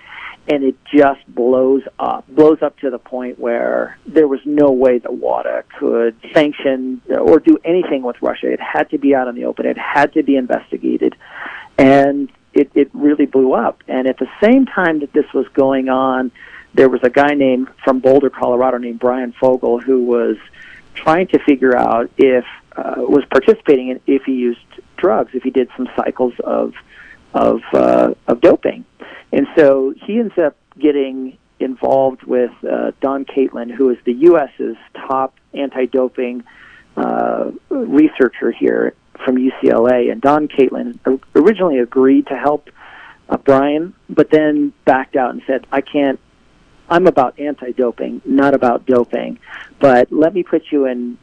[0.48, 2.26] and it just blows up.
[2.28, 7.38] Blows up to the point where there was no way that WADA could sanction or
[7.38, 8.50] do anything with Russia.
[8.50, 9.66] It had to be out in the open.
[9.66, 11.14] It had to be investigated.
[11.78, 13.82] And it, it really blew up.
[13.88, 16.30] And at the same time that this was going on,
[16.74, 20.36] there was a guy named from Boulder, Colorado, named Bryan Fogel, who was
[20.94, 22.44] trying to figure out if
[22.76, 24.60] uh, was participating in if he used
[24.96, 26.74] drugs, if he did some cycles of
[27.34, 28.84] of uh, of doping,
[29.32, 34.76] and so he ends up getting involved with uh, Don Catlin, who is the U.S.'s
[34.94, 36.44] top anti-doping
[36.96, 40.10] uh, researcher here from UCLA.
[40.10, 40.98] And Don Catlin
[41.34, 42.68] originally agreed to help
[43.28, 46.20] uh, Bryan, but then backed out and said, "I can't.
[46.88, 49.38] I'm about anti-doping, not about doping.
[49.80, 51.18] But let me put you in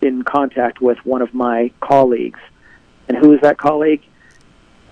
[0.00, 2.40] in contact with one of my colleagues."
[3.08, 4.02] And who is that colleague?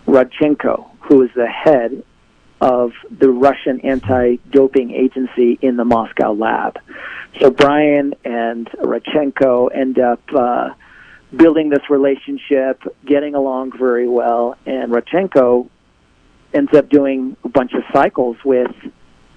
[0.06, 2.02] Rodchenko, who is the head
[2.60, 6.78] of the Russian anti-doping agency in the Moscow lab.
[7.40, 10.70] So Bryan and Rodchenko end up uh,
[11.34, 15.68] building this relationship, getting along very well, and Rodchenko
[16.52, 18.74] ends up doing a bunch of cycles with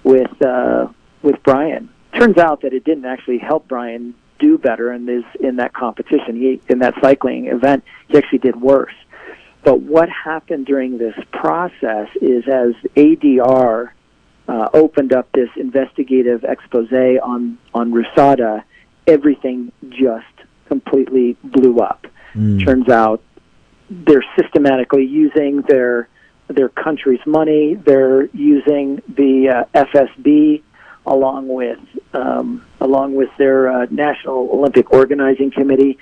[0.02, 0.88] with uh,
[1.22, 1.88] with Bryan.
[2.18, 6.36] Turns out that it didn't actually help Bryan do better in this in that competition.
[6.36, 8.94] He in that cycling event, he actually did worse.
[9.62, 13.90] But what happened during this process is as ADR
[14.46, 18.64] uh, opened up this investigative expose on on Rusada,
[19.06, 20.26] everything just
[20.68, 22.06] completely blew up.
[22.64, 23.22] Turns out
[23.90, 26.08] they're systematically using their
[26.48, 27.74] their country's money.
[27.74, 30.62] They're using the uh, FSB
[31.06, 31.78] along with
[32.12, 35.98] um, along with their uh, National Olympic Organizing Committee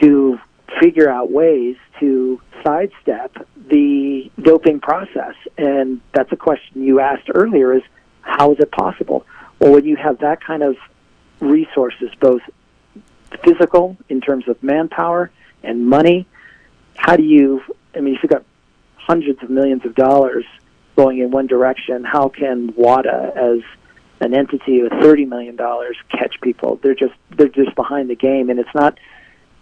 [0.00, 0.38] to
[0.80, 5.34] figure out ways to sidestep the doping process.
[5.58, 7.82] And that's a question you asked earlier: is
[8.22, 9.26] how is it possible?
[9.58, 10.76] Well, when you have that kind of
[11.40, 12.42] resources, both
[13.44, 15.30] physical in terms of manpower
[15.62, 16.26] and money,
[16.96, 17.62] how do you?
[17.94, 18.44] I mean, if you've got
[18.96, 20.44] hundreds of millions of dollars
[20.96, 23.60] going in one direction, how can WADA as
[24.20, 26.78] an entity with thirty million dollars catch people?
[26.82, 28.98] They're just they're just behind the game, and it's not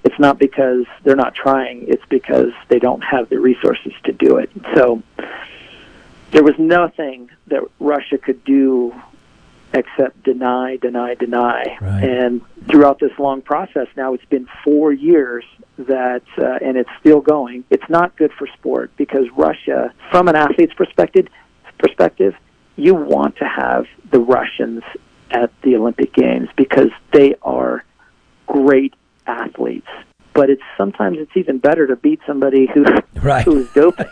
[0.05, 1.87] it's not because they're not trying.
[1.89, 4.51] It's because they don't have the resources to do it.
[4.75, 5.03] So
[6.31, 8.95] there was nothing that Russia could do
[9.73, 11.63] except deny, deny, deny.
[12.03, 15.45] And throughout this long process, now it's been four years
[15.79, 17.65] that, uh, and it's still going.
[17.71, 21.29] It's not good for sport because Russia, from an athlete's perspective,
[21.79, 22.35] perspective,
[22.77, 24.83] you want to have the Russians
[25.31, 27.85] at the Olympic Games because they are
[28.47, 28.95] great
[29.27, 29.89] athletes.
[30.41, 32.83] But it's sometimes it's even better to beat somebody who
[33.23, 33.45] Right.
[33.45, 34.07] who is doping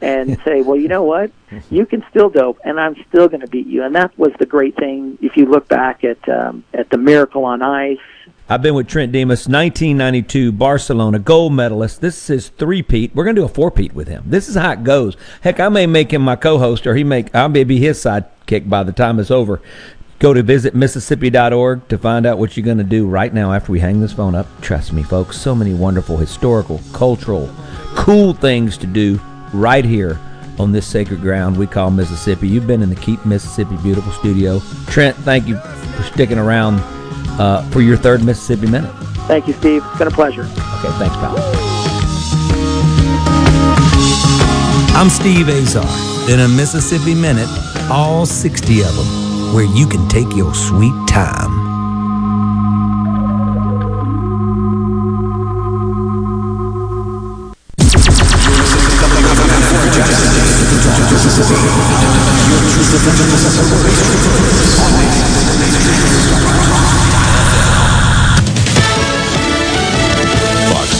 [0.00, 1.30] and say, well, you know what,
[1.70, 3.84] you can still dope, and I'm still going to beat you.
[3.84, 5.18] And that was the great thing.
[5.22, 7.98] If you look back at um, at the Miracle on Ice,
[8.48, 12.00] I've been with Trent Dimas, 1992 Barcelona gold medalist.
[12.00, 13.14] This is his three-peat.
[13.14, 14.24] We're going to do a four-peat with him.
[14.26, 15.16] This is how it goes.
[15.42, 18.68] Heck, I may make him my co-host, or he make I may be his sidekick
[18.68, 19.60] by the time it's over.
[20.18, 23.78] Go to visitmississippi.org to find out what you're going to do right now after we
[23.78, 24.48] hang this phone up.
[24.60, 27.48] Trust me, folks, so many wonderful historical, cultural,
[27.94, 29.20] cool things to do
[29.52, 30.18] right here
[30.58, 32.48] on this sacred ground we call Mississippi.
[32.48, 34.60] You've been in the Keep Mississippi Beautiful studio.
[34.86, 36.80] Trent, thank you for sticking around
[37.40, 38.92] uh, for your third Mississippi Minute.
[39.28, 39.84] Thank you, Steve.
[39.86, 40.42] It's been a pleasure.
[40.42, 41.36] Okay, thanks, pal.
[44.96, 45.86] I'm Steve Azar.
[46.28, 47.48] In a Mississippi Minute,
[47.88, 51.67] all 60 of them, where you can take your sweet time.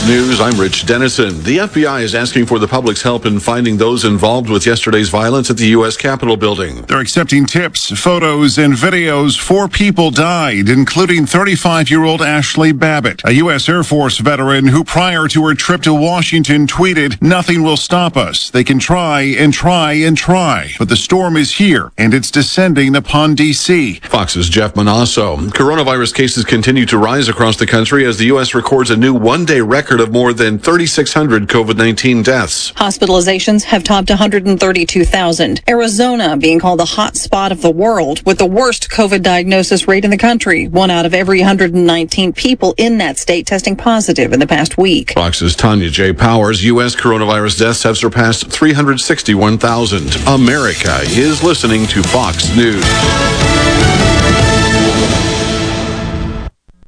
[0.09, 1.43] News, I'm Rich Dennison.
[1.43, 5.51] The FBI is asking for the public's help in finding those involved with yesterday's violence
[5.51, 5.95] at the U.S.
[5.97, 6.81] Capitol building.
[6.81, 9.39] They're accepting tips, photos, and videos.
[9.39, 13.69] Four people died, including 35 year old Ashley Babbitt, a U.S.
[13.69, 18.49] Air Force veteran who, prior to her trip to Washington, tweeted, Nothing will stop us.
[18.49, 20.71] They can try and try and try.
[20.79, 23.99] But the storm is here, and it's descending upon D.C.
[24.05, 25.37] Fox's Jeff Monosso.
[25.51, 28.55] Coronavirus cases continue to rise across the country as the U.S.
[28.55, 32.71] records a new one day record of more than 3,600 COVID 19 deaths.
[32.73, 35.61] Hospitalizations have topped 132,000.
[35.67, 40.05] Arizona being called the hot spot of the world with the worst COVID diagnosis rate
[40.05, 40.67] in the country.
[40.67, 45.13] One out of every 119 people in that state testing positive in the past week.
[45.13, 46.13] Fox's Tanya J.
[46.13, 46.63] Powers.
[46.65, 46.95] U.S.
[46.95, 50.15] coronavirus deaths have surpassed 361,000.
[50.27, 54.18] America is listening to Fox News.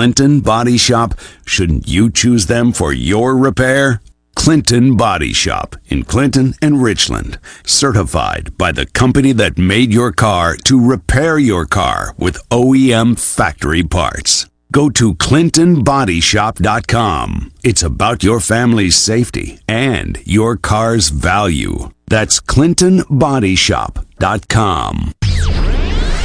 [0.00, 1.12] Body Shop,
[1.44, 4.00] shouldn't you choose them for your repair?
[4.34, 7.38] Clinton Body Shop in Clinton and Richland.
[7.66, 13.82] Certified by the company that made your car to repair your car with OEM factory
[13.82, 14.46] parts.
[14.72, 17.52] Go to ClintonBodyShop.com.
[17.62, 21.90] It's about your family's safety and your car's value.
[22.08, 25.12] That's ClintonBodyShop.com.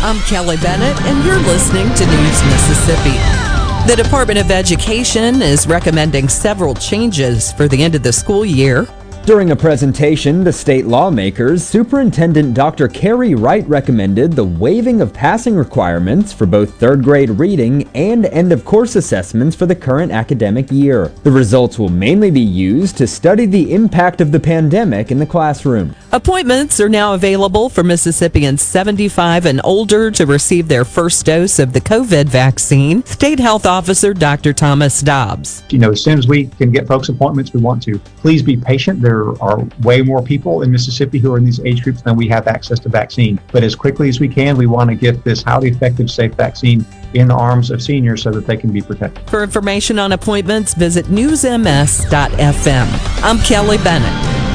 [0.01, 3.64] I'm Kelly Bennett, and you're listening to News Mississippi.
[3.85, 8.87] The Department of Education is recommending several changes for the end of the school year.
[9.25, 12.87] During a presentation to state lawmakers, Superintendent Dr.
[12.87, 18.53] Carey Wright recommended the waiving of passing requirements for both third grade reading and end
[18.53, 21.07] of course assessments for the current academic year.
[21.23, 25.25] The results will mainly be used to study the impact of the pandemic in the
[25.25, 25.95] classroom.
[26.11, 31.73] Appointments are now available for Mississippians 75 and older to receive their first dose of
[31.73, 33.03] the COVID vaccine.
[33.05, 34.53] State Health Officer Dr.
[34.53, 35.63] Thomas Dobbs.
[35.71, 37.97] You know, as soon as we can get folks appointments, we want to.
[38.17, 39.01] Please be patient.
[39.01, 42.27] There are way more people in Mississippi who are in these age groups than we
[42.27, 43.39] have access to vaccine.
[43.51, 46.85] But as quickly as we can, we want to get this highly effective, safe vaccine
[47.13, 49.27] in the arms of seniors so that they can be protected.
[49.29, 52.87] For information on appointments, visit newsms.fm.
[53.23, 54.54] I'm Kelly Bennett.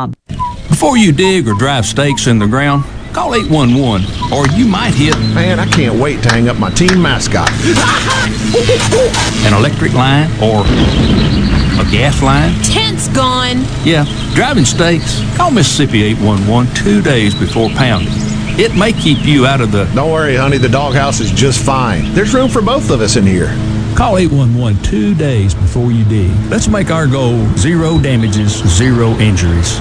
[0.69, 5.17] Before you dig or drive stakes in the ground, call 811 or you might hit.
[5.35, 7.49] Man, I can't wait to hang up my team mascot.
[9.45, 12.53] an electric line or a gas line.
[12.63, 13.63] Tent's gone.
[13.83, 15.21] Yeah, driving stakes.
[15.35, 18.30] Call Mississippi 811 two days before pounding.
[18.59, 19.85] It may keep you out of the.
[19.95, 22.13] Don't worry, honey, the doghouse is just fine.
[22.13, 23.47] There's room for both of us in here.
[23.95, 26.31] Call 811 two days before you dig.
[26.49, 29.79] Let's make our goal zero damages, zero injuries.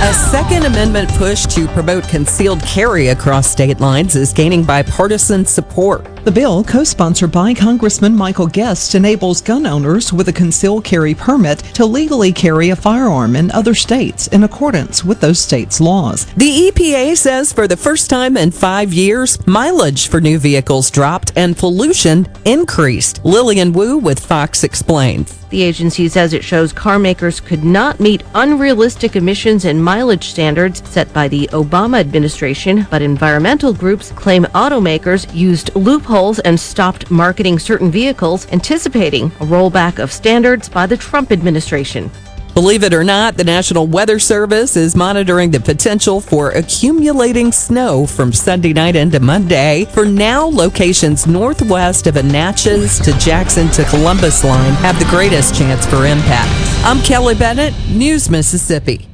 [0.00, 6.24] A Second Amendment push to promote concealed carry across state lines is gaining bipartisan support.
[6.24, 11.16] The bill, co sponsored by Congressman Michael Guest, enables gun owners with a concealed carry
[11.16, 16.26] permit to legally carry a firearm in other states in accordance with those states' laws.
[16.36, 21.32] The EPA says for the first time in five years, mileage for new vehicles dropped
[21.34, 23.24] and pollution increased.
[23.24, 25.37] Lillian Wu with Fox explains.
[25.50, 30.86] The agency says it shows car makers could not meet unrealistic emissions and mileage standards
[30.86, 37.58] set by the Obama administration, but environmental groups claim automakers used loopholes and stopped marketing
[37.58, 42.10] certain vehicles, anticipating a rollback of standards by the Trump administration.
[42.58, 48.04] Believe it or not, the National Weather Service is monitoring the potential for accumulating snow
[48.04, 49.84] from Sunday night into Monday.
[49.84, 55.86] For now, locations northwest of Natchez to Jackson to Columbus line have the greatest chance
[55.86, 56.50] for impact.
[56.84, 59.06] I'm Kelly Bennett, News Mississippi.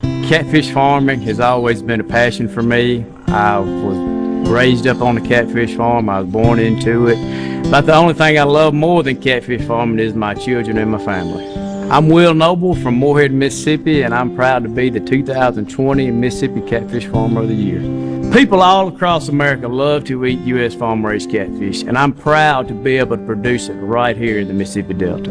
[0.00, 3.04] Catfish farming has always been a passion for me.
[3.26, 6.08] I was raised up on a catfish farm.
[6.08, 7.70] I was born into it.
[7.70, 11.04] But the only thing I love more than catfish farming is my children and my
[11.04, 11.67] family.
[11.90, 17.06] I'm Will Noble from Moorhead, Mississippi, and I'm proud to be the 2020 Mississippi Catfish
[17.06, 17.80] Farmer of the Year.
[18.30, 20.74] People all across America love to eat U.S.
[20.74, 24.48] farm raised catfish, and I'm proud to be able to produce it right here in
[24.48, 25.30] the Mississippi Delta.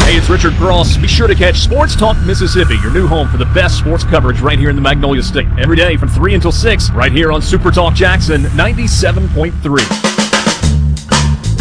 [0.11, 0.97] Hey, it's Richard Cross.
[0.97, 4.41] Be sure to catch Sports Talk Mississippi, your new home for the best sports coverage
[4.41, 5.47] right here in the Magnolia State.
[5.57, 9.55] Every day from 3 until 6, right here on Super Talk Jackson 97.3.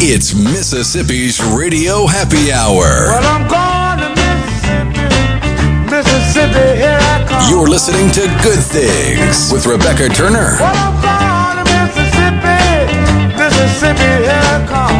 [0.03, 3.15] It's Mississippi's Radio Happy Hour.
[3.15, 5.07] Well, I'm going to Mississippi,
[5.89, 7.51] Mississippi, here I come.
[7.55, 10.57] You're listening to Good Things with Rebecca Turner.
[10.59, 12.59] Well, I'm going to Mississippi,
[13.39, 15.00] Mississippi, here I come.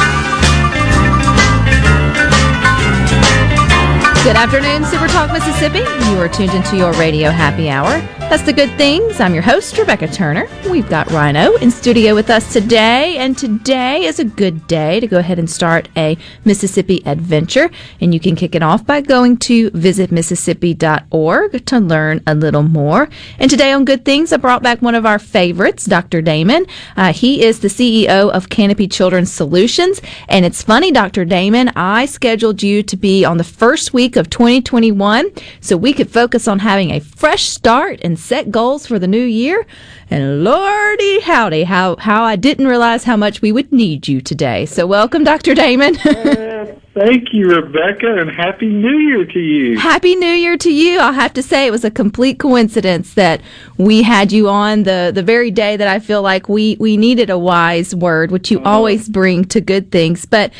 [4.23, 5.79] Good afternoon, Super Talk Mississippi.
[5.79, 7.99] You are tuned into your radio happy hour.
[8.29, 9.19] That's the good things.
[9.19, 10.47] I'm your host, Rebecca Turner.
[10.69, 15.07] We've got Rhino in studio with us today, and today is a good day to
[15.07, 17.71] go ahead and start a Mississippi adventure.
[17.99, 23.09] And you can kick it off by going to visitmississippi.org to learn a little more.
[23.37, 26.21] And today on Good Things, I brought back one of our favorites, Dr.
[26.21, 26.67] Damon.
[26.95, 29.99] Uh, he is the CEO of Canopy Children's Solutions.
[30.29, 31.25] And it's funny, Dr.
[31.25, 36.09] Damon, I scheduled you to be on the first week of 2021 so we could
[36.09, 39.65] focus on having a fresh start and set goals for the new year.
[40.09, 44.65] And lordy howdy, how, how I didn't realize how much we would need you today.
[44.65, 45.55] So welcome, Dr.
[45.55, 45.95] Damon.
[46.93, 49.79] Thank you, Rebecca, and Happy New Year to you.
[49.79, 50.99] Happy New Year to you.
[50.99, 53.39] I'll have to say it was a complete coincidence that
[53.77, 57.29] we had you on the, the very day that I feel like we, we needed
[57.29, 58.63] a wise word, which you oh.
[58.63, 60.25] always bring to good things.
[60.25, 60.51] But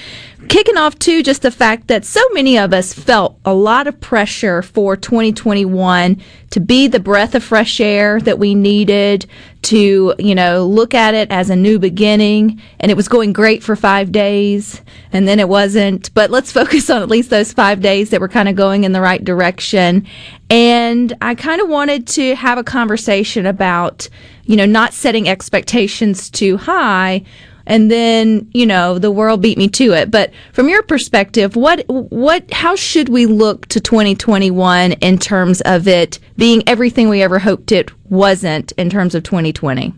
[0.47, 3.99] kicking off too, just the fact that so many of us felt a lot of
[3.99, 9.25] pressure for 2021 to be the breath of fresh air that we needed
[9.63, 12.61] to, you know, look at it as a new beginning.
[12.79, 14.81] And it was going great for five days
[15.13, 16.13] and then it wasn't.
[16.13, 18.91] But let's focus on at least those five days that were kind of going in
[18.91, 20.07] the right direction.
[20.49, 24.09] And I kind of wanted to have a conversation about,
[24.45, 27.23] you know, not setting expectations too high
[27.65, 31.83] and then you know the world beat me to it but from your perspective what
[31.87, 37.39] what how should we look to 2021 in terms of it being everything we ever
[37.39, 39.93] hoped it wasn't in terms of 2020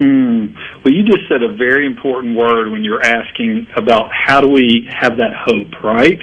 [0.00, 0.54] Mm.
[0.84, 4.86] Well, you just said a very important word when you're asking about how do we
[4.92, 6.20] have that hope, right?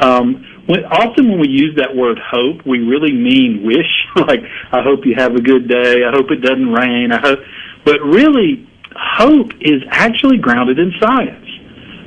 [0.00, 3.86] Um, when, often when we use that word hope, we really mean wish.
[4.16, 4.40] like,
[4.72, 6.02] I hope you have a good day.
[6.04, 7.12] I hope it doesn't rain.
[7.12, 7.38] I hope,
[7.84, 11.48] but really, hope is actually grounded in science.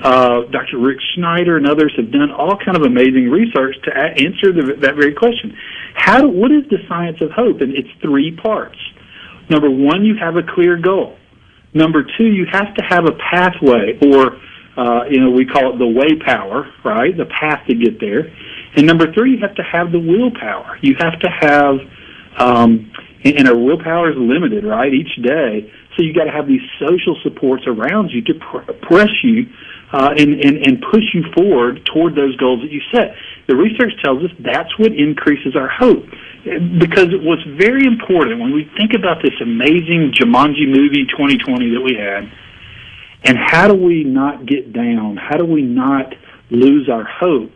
[0.04, 0.78] Uh, Dr.
[0.78, 4.76] Rick Snyder and others have done all kind of amazing research to a- answer the,
[4.82, 5.56] that very question.
[5.96, 6.22] How?
[6.22, 7.62] Do, what is the science of hope?
[7.62, 8.78] And it's three parts.
[9.50, 11.18] Number one, you have a clear goal.
[11.74, 14.38] Number two, you have to have a pathway, or
[14.78, 17.16] uh, you know, we call it the way power, right?
[17.16, 18.28] The path to get there.
[18.76, 20.78] And number three, you have to have the willpower.
[20.82, 21.76] You have to have,
[22.38, 22.92] um,
[23.24, 24.94] and, and our willpower is limited, right?
[24.94, 29.10] Each day, so you got to have these social supports around you to pr- press
[29.24, 29.48] you
[29.94, 33.16] uh, and, and and push you forward toward those goals that you set.
[33.48, 36.04] The research tells us that's what increases our hope.
[36.44, 41.96] Because what's very important when we think about this amazing Jumanji movie 2020 that we
[41.96, 42.30] had,
[43.24, 45.18] and how do we not get down?
[45.18, 46.14] How do we not
[46.50, 47.52] lose our hope?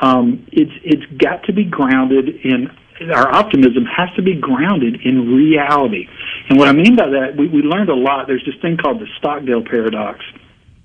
[0.00, 2.70] Um, it's it's got to be grounded in
[3.12, 6.08] our optimism has to be grounded in reality.
[6.48, 8.26] And what I mean by that, we, we learned a lot.
[8.26, 10.20] There's this thing called the Stockdale paradox,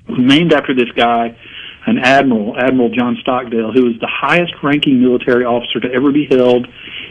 [0.07, 1.35] named after this guy,
[1.85, 6.27] an admiral, Admiral John Stockdale, who was the highest ranking military officer to ever be
[6.29, 6.67] held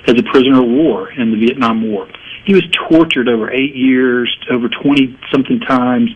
[0.06, 2.08] as a prisoner of war in the Vietnam War.
[2.44, 6.10] He was tortured over eight years, over 20 something times.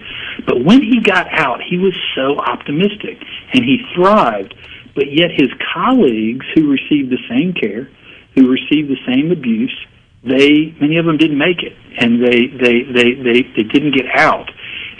[0.45, 3.23] But when he got out, he was so optimistic
[3.53, 4.55] and he thrived.
[4.95, 7.91] But yet his colleagues who received the same care,
[8.37, 9.75] who received the same abuse,
[10.23, 14.07] they many of them didn't make it, and they they they they, they didn't get
[14.15, 14.51] out.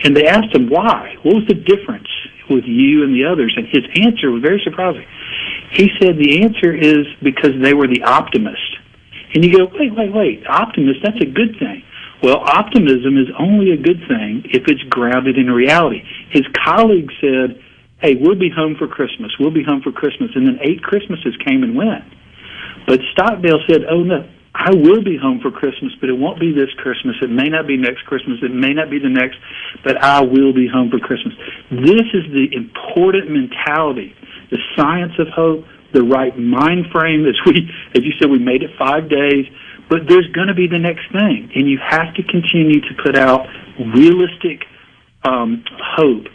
[0.05, 1.17] And they asked him why.
[1.23, 2.09] What was the difference
[2.51, 3.55] with you and the others?
[3.57, 5.07] And his answer was very surprising.
[5.73, 8.77] He said the answer is because they were the optimist.
[9.35, 11.83] And you go, wait, wait, wait, optimist, that's a good thing.
[12.23, 16.03] Well, optimism is only a good thing if it's grounded in reality.
[16.31, 17.61] His colleague said,
[18.01, 19.33] hey, we'll be home for Christmas.
[19.39, 20.31] We'll be home for Christmas.
[20.35, 22.05] And then eight Christmases came and went.
[22.87, 26.53] But Stockdale said, oh, no, I will be home for Christmas, but it won't be
[26.53, 27.17] this Christmas.
[27.21, 28.39] It may not be next Christmas.
[28.43, 29.37] It may not be the next,
[29.85, 31.35] but I will be home for Christmas.
[31.71, 34.15] This is the important mentality,
[34.51, 37.27] the science of hope, the right mind frame.
[37.27, 39.45] As we, as you said, we made it five days,
[39.91, 43.17] but there's going to be the next thing, and you have to continue to put
[43.17, 43.47] out
[43.95, 44.65] realistic
[45.23, 46.27] um, hope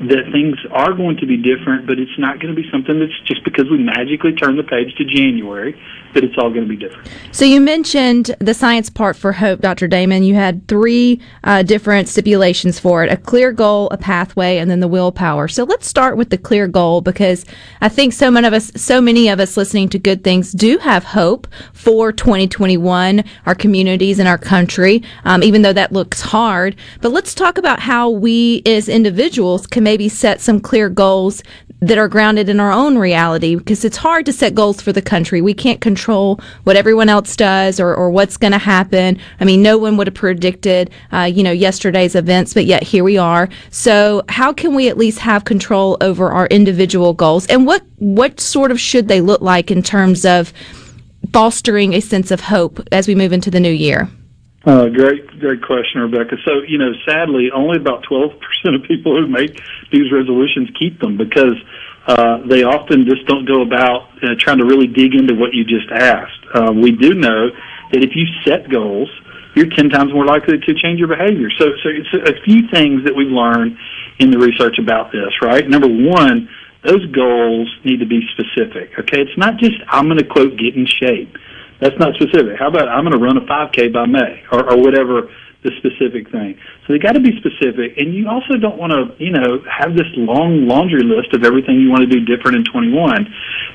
[0.00, 3.18] that things are going to be different, but it's not going to be something that's
[3.26, 5.78] just because we magically turn the page to January
[6.14, 7.08] that it's all going to be different.
[7.32, 9.86] So you mentioned the science part for hope, Dr.
[9.86, 10.22] Damon.
[10.22, 14.80] You had three uh, different stipulations for it: a clear goal, a pathway, and then
[14.80, 15.48] the willpower.
[15.48, 17.44] So let's start with the clear goal because
[17.80, 20.78] I think so many of us, so many of us listening to Good Things do
[20.78, 26.74] have hope for 2021, our communities and our country, um, even though that looks hard.
[27.02, 31.42] But let's talk about how we as individuals can maybe set some clear goals
[31.80, 35.02] that are grounded in our own reality because it's hard to set goals for the
[35.02, 35.40] country.
[35.40, 39.18] We can't control what everyone else does or, or what's going to happen.
[39.40, 43.02] I mean, no one would have predicted, uh, you know, yesterday's events, but yet here
[43.02, 43.48] we are.
[43.70, 48.38] So how can we at least have control over our individual goals and what, what
[48.38, 50.52] sort of should they look like in terms of
[51.32, 54.08] fostering a sense of hope as we move into the new year?
[54.64, 56.36] Uh, great, great question, Rebecca.
[56.44, 58.34] So, you know, sadly, only about 12%
[58.74, 59.58] of people who make
[59.90, 61.56] these resolutions keep them because
[62.06, 65.64] uh, they often just don't go about uh, trying to really dig into what you
[65.64, 66.44] just asked.
[66.54, 67.48] Uh, we do know
[67.92, 69.08] that if you set goals,
[69.54, 71.48] you're 10 times more likely to change your behavior.
[71.58, 73.78] So, so it's a few things that we've learned
[74.18, 75.66] in the research about this, right?
[75.66, 76.50] Number one,
[76.84, 79.22] those goals need to be specific, okay?
[79.22, 81.34] It's not just, I'm going to quote, get in shape
[81.80, 82.58] that's not specific.
[82.58, 85.28] How about I'm going to run a 5K by May or, or whatever
[85.62, 86.56] the specific thing.
[86.86, 89.92] So they got to be specific, and you also don't want to, you know, have
[89.92, 93.28] this long laundry list of everything you want to do different in 21.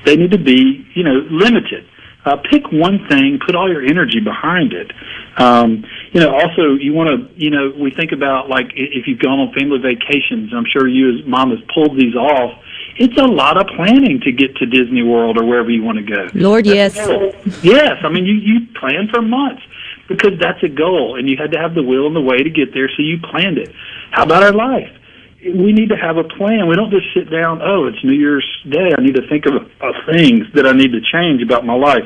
[0.04, 1.86] They need to be, you know, limited.
[2.26, 4.90] Uh, pick one thing, put all your energy behind it.
[5.38, 9.20] Um, you know, also you want to, you know, we think about like if you've
[9.20, 10.50] gone on family vacations.
[10.50, 12.58] I'm sure you as mom has pulled these off
[12.98, 16.04] it's a lot of planning to get to Disney World or wherever you want to
[16.04, 16.28] go.
[16.34, 16.96] Lord, yes.
[17.62, 19.62] Yes, I mean you you plan for months
[20.08, 22.50] because that's a goal, and you had to have the will and the way to
[22.50, 23.72] get there, so you planned it.
[24.12, 24.90] How about our life?
[25.42, 26.68] We need to have a plan.
[26.68, 27.60] We don't just sit down.
[27.62, 28.90] Oh, it's New Year's Day.
[28.96, 32.04] I need to think of, of things that I need to change about my life.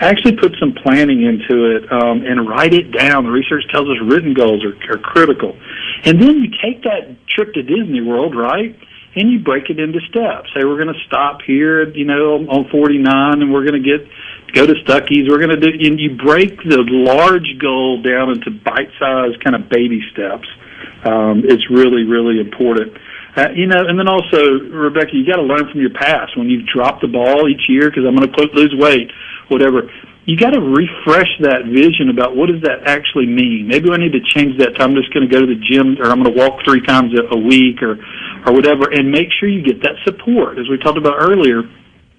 [0.00, 3.24] Actually, put some planning into it um, and write it down.
[3.24, 5.58] The research tells us written goals are, are critical.
[6.04, 8.78] And then you take that trip to Disney World, right?
[9.18, 10.48] And you break it into steps.
[10.54, 14.06] Say we're going to stop here, you know, on 49, and we're going to get
[14.54, 15.28] go to Stuckey's.
[15.28, 15.68] We're going to do.
[15.68, 20.46] And you break the large goal down into bite-sized kind of baby steps.
[21.04, 22.96] Um, it's really, really important.
[23.36, 24.40] Uh, you know, and then also,
[24.70, 26.36] Rebecca, you got to learn from your past.
[26.36, 29.10] When you've dropped the ball each year, because I'm going to lose weight,
[29.48, 29.90] whatever.
[30.28, 33.64] You got to refresh that vision about what does that actually mean.
[33.64, 34.76] Maybe I need to change that.
[34.76, 37.16] I'm just going to go to the gym, or I'm going to walk three times
[37.16, 37.96] a, a week, or
[38.44, 40.60] or whatever, and make sure you get that support.
[40.60, 41.64] As we talked about earlier,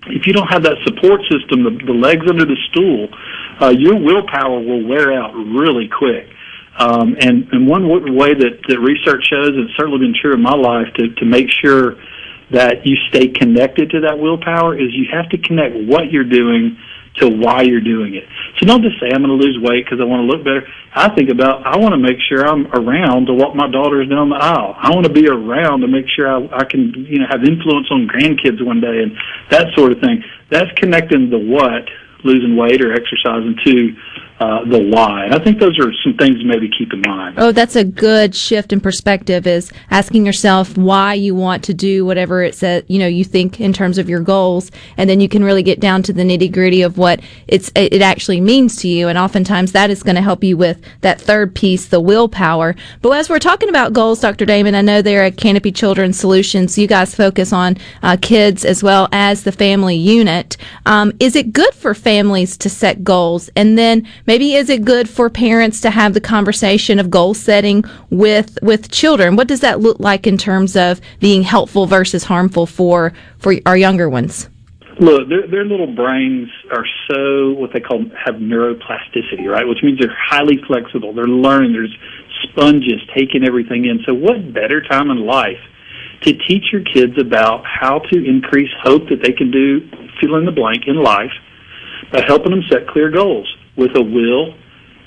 [0.09, 3.13] if you don't have that support system, the, the legs under the stool,
[3.61, 6.33] uh, your willpower will wear out really quick.
[6.79, 10.41] Um, and, and one way that, that research shows, and it's certainly been true in
[10.41, 12.01] my life, to, to make sure
[12.49, 16.77] that you stay connected to that willpower is you have to connect what you're doing
[17.15, 18.23] to why you're doing it.
[18.57, 20.67] So don't just say I'm going to lose weight because I want to look better.
[20.93, 24.29] I think about I want to make sure I'm around to walk my daughters down
[24.29, 24.75] the aisle.
[24.77, 27.87] I want to be around to make sure I, I can you know have influence
[27.91, 29.17] on grandkids one day and
[29.49, 30.23] that sort of thing.
[30.49, 31.89] That's connecting the what
[32.23, 33.95] losing weight or exercising to
[34.39, 35.25] uh, the why.
[35.25, 37.35] And I think those are some things to maybe keep in mind.
[37.37, 42.05] Oh, that's a good shift in perspective is asking yourself why you want to do
[42.05, 44.71] whatever it says, you know, you think in terms of your goals.
[44.95, 48.01] And then you can really get down to the nitty gritty of what it's, it
[48.01, 49.09] actually means to you.
[49.09, 52.75] And oftentimes that is going to help you with that third piece, the willpower.
[53.01, 54.45] But as we're talking about goals, Dr.
[54.45, 56.77] Damon, I know they're at Canopy Children's Solutions.
[56.77, 60.55] You guys focus on uh, kids as well as the family unit.
[60.85, 63.49] Um, is it good for families to set goals?
[63.57, 67.83] And then maybe is it good for parents to have the conversation of goal setting
[68.11, 69.35] with with children?
[69.35, 73.75] What does that look like in terms of being helpful versus harmful for for our
[73.75, 74.47] younger ones?
[74.99, 79.67] Look, their, their little brains are so what they call have neuroplasticity, right?
[79.67, 81.11] Which means they're highly flexible.
[81.13, 81.73] They're learning.
[81.73, 81.97] There's
[82.43, 84.01] sponges taking everything in.
[84.05, 85.63] So, what better time in life
[86.21, 89.89] to teach your kids about how to increase hope that they can do
[90.21, 91.31] fill in the blank in life
[92.11, 93.47] by helping them set clear goals
[93.79, 94.53] with a will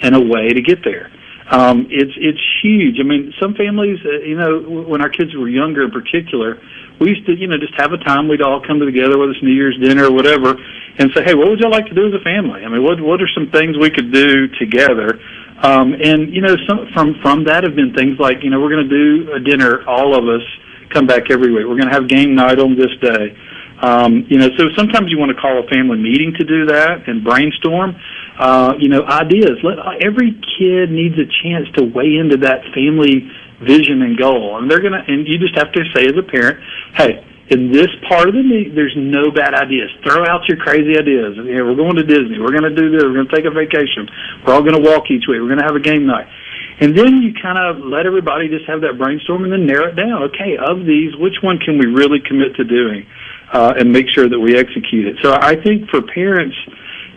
[0.01, 1.13] and a way to get there.
[1.51, 2.97] Um, it's it's huge.
[2.99, 6.59] I mean, some families, uh, you know, when our kids were younger, in particular,
[6.99, 9.43] we used to, you know, just have a time we'd all come together, whether it's
[9.43, 10.55] New Year's dinner or whatever,
[10.99, 12.65] and say, hey, what would y'all like to do as a family?
[12.65, 15.21] I mean, what what are some things we could do together?
[15.63, 18.71] Um, and you know, some from from that have been things like, you know, we're
[18.71, 20.47] going to do a dinner, all of us
[20.91, 21.67] come back every week.
[21.67, 23.37] We're going to have game night on this day.
[23.83, 27.09] Um, you know, so sometimes you want to call a family meeting to do that
[27.09, 27.97] and brainstorm.
[28.39, 29.61] Uh, you know, ideas.
[29.63, 33.31] Let every kid needs a chance to weigh into that family
[33.61, 35.05] vision and goal, and they're gonna.
[35.07, 36.59] And you just have to say as a parent,
[36.95, 37.27] hey.
[37.51, 39.91] In this part of the meet, there's no bad ideas.
[40.07, 41.37] Throw out your crazy ideas.
[41.37, 42.41] You know, we're going to Disney.
[42.41, 43.03] We're going to do this.
[43.03, 44.09] We're going to take a vacation.
[44.41, 45.37] We're all going to walk each week.
[45.37, 46.33] We're going to have a game night.
[46.81, 49.97] And then you kind of let everybody just have that brainstorm and then narrow it
[49.97, 50.23] down.
[50.33, 53.05] Okay, of these, which one can we really commit to doing
[53.53, 55.17] uh, and make sure that we execute it?
[55.21, 56.57] So I think for parents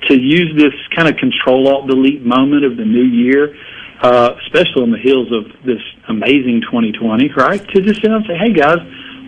[0.08, 3.56] to use this kind of control alt delete moment of the new year,
[4.02, 7.60] uh, especially on the heels of this amazing 2020, right?
[7.60, 8.80] To just sit and say, hey guys,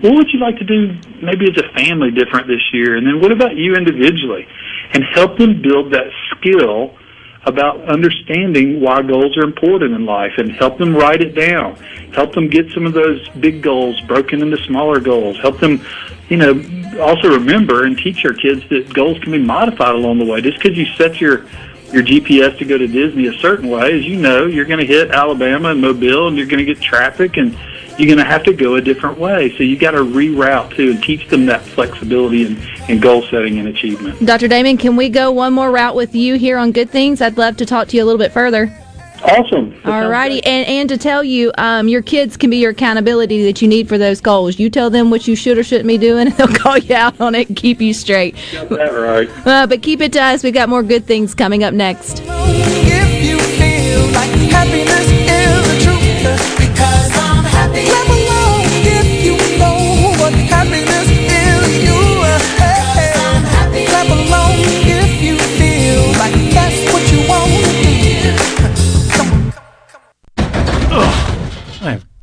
[0.01, 2.97] what would you like to do maybe as a family different this year?
[2.97, 4.47] And then what about you individually?
[4.93, 6.95] And help them build that skill
[7.47, 11.75] about understanding why goals are important in life and help them write it down.
[12.13, 15.39] Help them get some of those big goals broken into smaller goals.
[15.39, 15.83] Help them,
[16.29, 20.25] you know, also remember and teach our kids that goals can be modified along the
[20.25, 20.41] way.
[20.41, 21.45] Just because you set your
[21.93, 24.85] your GPS to go to Disney a certain way, as you know, you're going to
[24.85, 27.57] hit Alabama and Mobile, and you're going to get traffic, and
[27.97, 29.55] you're going to have to go a different way.
[29.57, 32.57] So you got to reroute too, and teach them that flexibility and,
[32.89, 34.25] and goal setting and achievement.
[34.25, 34.49] Dr.
[34.49, 37.21] Damon, can we go one more route with you here on Good Things?
[37.21, 38.77] I'd love to talk to you a little bit further.
[39.23, 39.79] Awesome.
[39.85, 40.43] All righty.
[40.43, 43.89] And, and to tell you, um, your kids can be your accountability that you need
[43.89, 44.59] for those goals.
[44.59, 47.19] You tell them what you should or shouldn't be doing, and they'll call you out
[47.19, 48.35] on it and keep you straight.
[48.51, 49.29] Got that right.
[49.45, 50.43] Uh, but keep it to us.
[50.43, 52.23] We've got more good things coming up next.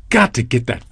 [0.09, 0.83] Got to get that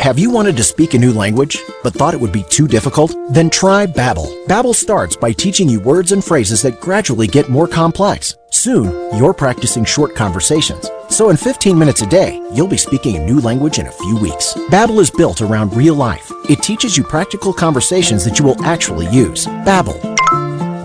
[0.00, 3.14] Have you wanted to speak a new language, but thought it would be too difficult?
[3.30, 4.46] Then try Babbel.
[4.46, 8.34] Babbel starts by teaching you words and phrases that gradually get more complex.
[8.50, 8.86] Soon,
[9.18, 10.90] you're practicing short conversations.
[11.10, 14.16] So in 15 minutes a day, you'll be speaking a new language in a few
[14.16, 14.54] weeks.
[14.70, 16.32] Babbel is built around real life.
[16.48, 19.46] It teaches you practical conversations that you will actually use.
[19.46, 20.19] Babbel.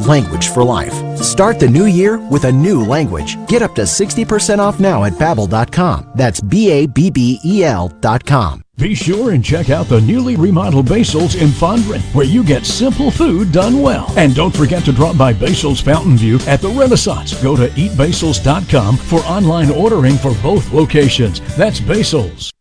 [0.05, 0.93] Language for life.
[1.17, 3.37] Start the new year with a new language.
[3.47, 6.11] Get up to 60% off now at babbel.com.
[6.15, 8.61] That's B A B B E L.com.
[8.77, 13.09] Be sure and check out the newly remodeled Basil's in Fondren, where you get simple
[13.09, 14.13] food done well.
[14.17, 17.41] And don't forget to drop by Basil's Fountain View at the Renaissance.
[17.41, 21.39] Go to eatbasils.com for online ordering for both locations.
[21.55, 22.54] That's Basil's.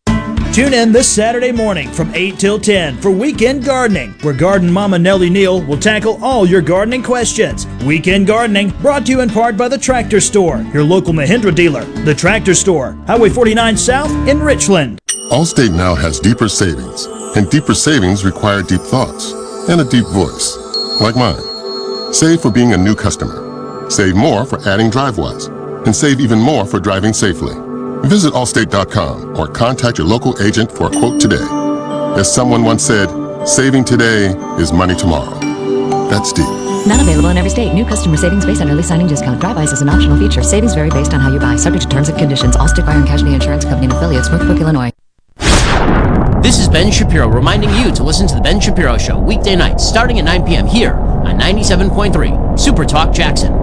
[0.54, 4.96] Tune in this Saturday morning from 8 till 10 for Weekend Gardening, where Garden Mama
[4.96, 7.66] Nellie Neal will tackle all your gardening questions.
[7.84, 11.82] Weekend Gardening brought to you in part by the Tractor Store, your local Mahindra dealer.
[12.04, 15.00] The Tractor Store, Highway 49 South in Richland.
[15.32, 17.06] Allstate now has deeper savings,
[17.36, 19.32] and deeper savings require deep thoughts
[19.68, 20.56] and a deep voice,
[21.00, 22.14] like mine.
[22.14, 23.90] Save for being a new customer.
[23.90, 27.63] Save more for adding DriveWise, and save even more for driving safely.
[28.04, 31.44] Visit Allstate.com or contact your local agent for a quote today.
[32.16, 33.08] As someone once said,
[33.46, 34.26] saving today
[34.58, 35.38] is money tomorrow.
[36.10, 36.46] That's deep.
[36.86, 37.72] Not available in every state.
[37.72, 39.40] New customer savings based on early signing discount.
[39.40, 40.42] DriveWise is an optional feature.
[40.42, 41.56] Savings vary based on how you buy.
[41.56, 42.56] Subject to terms and conditions.
[42.56, 44.28] Allstate Fire and Casualty Insurance Company and affiliates.
[44.28, 44.90] Northbrook, Illinois.
[46.42, 49.82] This is Ben Shapiro reminding you to listen to The Ben Shapiro Show weekday nights
[49.82, 50.66] starting at 9 p.m.
[50.66, 53.54] here on 97.3 Super Talk Jackson.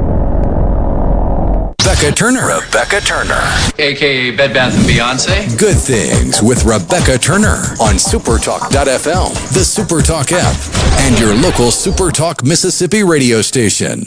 [1.91, 2.47] Rebecca Turner.
[2.47, 3.41] Rebecca Turner.
[3.77, 5.59] AKA Bed Bath and Beyonce.
[5.59, 10.55] Good things with Rebecca Turner on Supertalk.fm, the Supertalk app,
[11.01, 14.05] and your local Supertalk Mississippi radio station.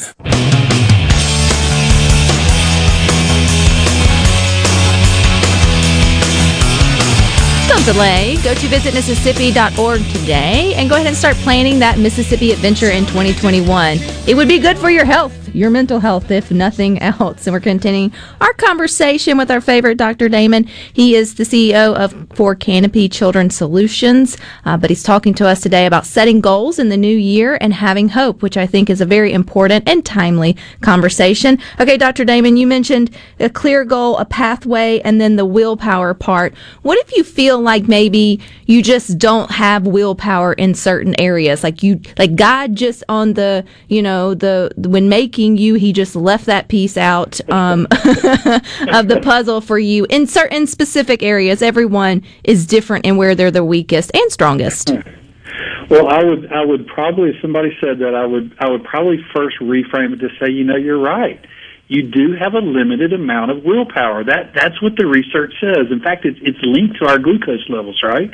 [7.68, 8.38] Don't delay.
[8.42, 13.98] Go to visitmississippi.org today and go ahead and start planning that Mississippi adventure in 2021.
[14.26, 17.46] It would be good for your health, your mental health, if nothing else.
[17.46, 20.28] And we're continuing our conversation with our favorite Dr.
[20.28, 20.64] Damon.
[20.92, 25.60] He is the CEO of For Canopy Children Solutions, uh, but he's talking to us
[25.60, 29.00] today about setting goals in the new year and having hope, which I think is
[29.00, 31.58] a very important and timely conversation.
[31.78, 32.24] Okay, Dr.
[32.24, 36.54] Damon, you mentioned a clear goal, a pathway, and then the willpower part.
[36.82, 41.62] What if you feel like maybe you just don't have willpower in certain areas?
[41.62, 46.16] Like you, like God just on the, you know, the, when making you, he just
[46.16, 51.62] left that piece out um, of the puzzle for you in certain specific areas.
[51.62, 54.92] Everyone is different in where they're the weakest and strongest.
[55.90, 59.18] Well, I would, I would probably, if somebody said that, I would, I would probably
[59.34, 61.44] first reframe it to say, you know, you're right.
[61.88, 64.24] You do have a limited amount of willpower.
[64.24, 65.92] That, that's what the research says.
[65.92, 68.32] In fact, it's, it's linked to our glucose levels, right?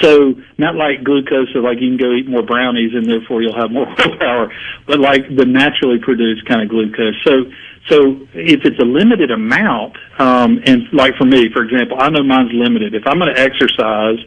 [0.00, 3.56] So not like glucose, so like you can go eat more brownies and therefore you'll
[3.56, 4.52] have more willpower,
[4.86, 7.14] but like the naturally produced kind of glucose.
[7.24, 7.44] So
[7.88, 12.22] so if it's a limited amount, um, and like for me, for example, I know
[12.22, 12.94] mine's limited.
[12.94, 14.18] If I'm going to exercise,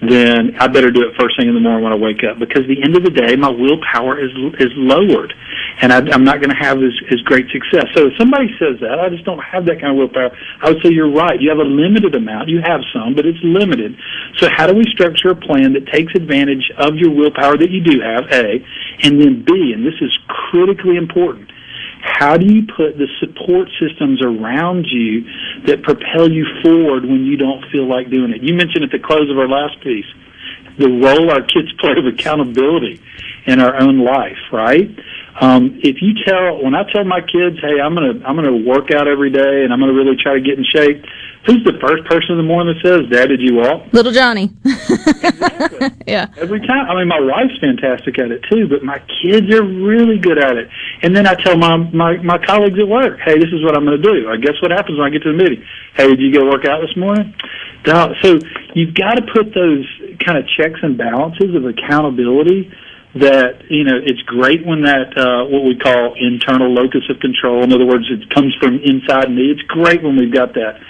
[0.00, 2.62] then I better do it first thing in the morning when I wake up because
[2.62, 4.30] at the end of the day, my willpower is
[4.62, 5.34] is lowered,
[5.82, 7.90] and I, I'm not going to have as, as great success.
[7.94, 10.30] So if somebody says that, I just don't have that kind of willpower.
[10.62, 11.40] I would say you're right.
[11.40, 12.48] You have a limited amount.
[12.48, 13.98] You have some, but it's limited.
[14.38, 17.82] So how do we structure a plan that takes advantage of your willpower that you
[17.82, 18.62] do have, A,
[19.02, 21.50] and then B, and this is critically important
[22.02, 25.24] how do you put the support systems around you
[25.66, 28.42] that propel you forward when you don't feel like doing it?
[28.42, 30.06] You mentioned at the close of our last piece
[30.78, 33.02] the role our kids play of accountability
[33.48, 34.88] in our own life, right?
[35.40, 38.90] Um, if you tell, when I tell my kids, hey, I'm gonna, I'm gonna work
[38.92, 41.02] out every day and I'm gonna really try to get in shape,
[41.46, 43.88] who's the first person in the morning that says, Dad, did you walk?
[43.92, 44.52] Little Johnny.
[46.06, 46.28] yeah.
[46.36, 46.90] Every time.
[46.90, 50.56] I mean, my wife's fantastic at it too, but my kids are really good at
[50.58, 50.68] it.
[51.02, 53.86] And then I tell my, my, my colleagues at work, hey, this is what I'm
[53.86, 54.28] going to do.
[54.28, 55.64] I guess what happens when I get to the meeting?
[55.94, 57.32] Hey, did you go work out this morning?
[57.86, 58.38] So
[58.74, 59.86] you've got to put those
[60.20, 62.70] kind of checks and balances of accountability
[63.14, 67.64] that you know it's great when that uh, what we call internal locus of control.
[67.64, 69.48] In other words, it comes from inside me.
[69.48, 70.80] It's great when we've got that.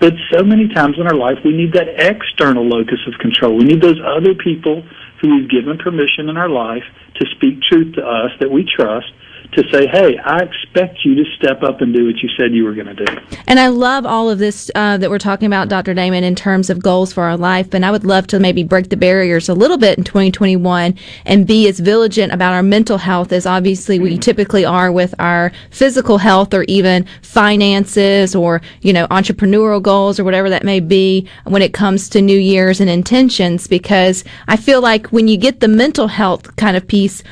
[0.00, 3.56] But so many times in our life, we need that external locus of control.
[3.56, 4.82] We need those other people
[5.20, 6.84] who we've given permission in our life
[7.16, 9.10] to speak truth to us that we trust
[9.54, 12.64] to say, hey, I expect you to step up and do what you said you
[12.64, 13.36] were going to do.
[13.46, 15.94] And I love all of this uh, that we're talking about, Dr.
[15.94, 17.74] Damon, in terms of goals for our life.
[17.74, 21.46] And I would love to maybe break the barriers a little bit in 2021 and
[21.46, 26.18] be as vigilant about our mental health as obviously we typically are with our physical
[26.18, 31.62] health or even finances or, you know, entrepreneurial goals or whatever that may be when
[31.62, 33.66] it comes to New Year's and intentions.
[33.66, 37.22] Because I feel like when you get the mental health kind of piece,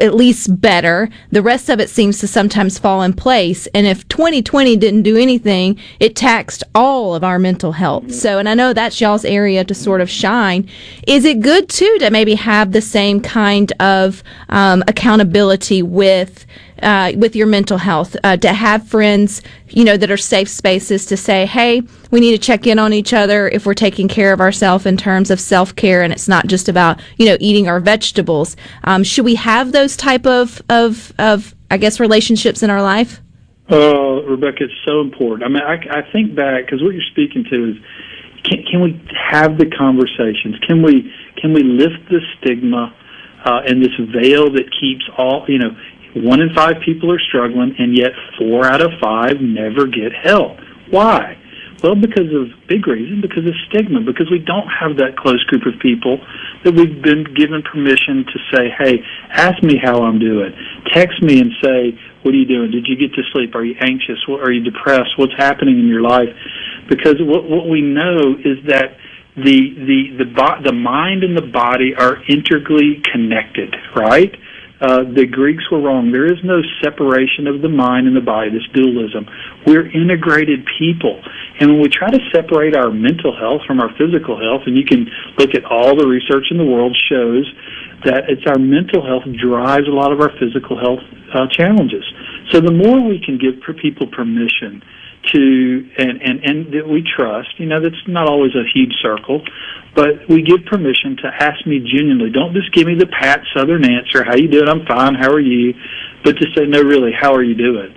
[0.00, 1.08] at least better.
[1.30, 3.66] The rest of it seems to sometimes fall in place.
[3.68, 8.12] And if 2020 didn't do anything, it taxed all of our mental health.
[8.12, 10.68] So, and I know that's y'all's area to sort of shine.
[11.06, 16.46] Is it good too to maybe have the same kind of um, accountability with?
[16.82, 21.04] Uh, with your mental health, uh, to have friends, you know, that are safe spaces
[21.04, 24.32] to say, hey, we need to check in on each other if we're taking care
[24.32, 27.68] of ourselves in terms of self care, and it's not just about, you know, eating
[27.68, 28.56] our vegetables.
[28.84, 33.20] Um, should we have those type of, of, of, I guess, relationships in our life?
[33.70, 35.44] Uh, Rebecca, it's so important.
[35.44, 37.76] I mean, I, I think back because what you're speaking to is,
[38.42, 39.00] can, can we
[39.30, 40.58] have the conversations?
[40.66, 42.94] Can we can we lift the stigma
[43.44, 45.76] uh, and this veil that keeps all you know?
[46.14, 50.58] One in five people are struggling, and yet four out of five never get help.
[50.90, 51.36] Why?
[51.82, 55.64] Well, because of big reason, because of stigma, because we don't have that close group
[55.64, 56.20] of people
[56.64, 60.52] that we've been given permission to say, hey, ask me how I'm doing.
[60.92, 62.70] Text me and say, what are you doing?
[62.70, 63.54] Did you get to sleep?
[63.54, 64.18] Are you anxious?
[64.28, 65.16] Are you depressed?
[65.16, 66.28] What's happening in your life?
[66.88, 68.98] Because what, what we know is that
[69.36, 74.34] the, the, the, bo- the mind and the body are integrally connected, right?
[74.80, 76.10] Uh, the Greeks were wrong.
[76.10, 79.28] There is no separation of the mind and the body, this dualism.
[79.66, 81.20] We're integrated people.
[81.60, 84.84] And when we try to separate our mental health from our physical health, and you
[84.88, 85.04] can
[85.36, 87.44] look at all the research in the world shows
[88.08, 91.04] that it's our mental health drives a lot of our physical health
[91.36, 92.04] uh, challenges.
[92.48, 94.80] So the more we can give people permission
[95.32, 97.58] to and, and and that we trust.
[97.58, 99.42] You know, that's not always a huge circle,
[99.94, 102.30] but we give permission to ask me genuinely.
[102.30, 104.24] Don't just give me the pat Southern answer.
[104.24, 104.68] How you doing?
[104.68, 105.14] I'm fine.
[105.14, 105.74] How are you?
[106.24, 107.94] But to say, no, really, how are you doing?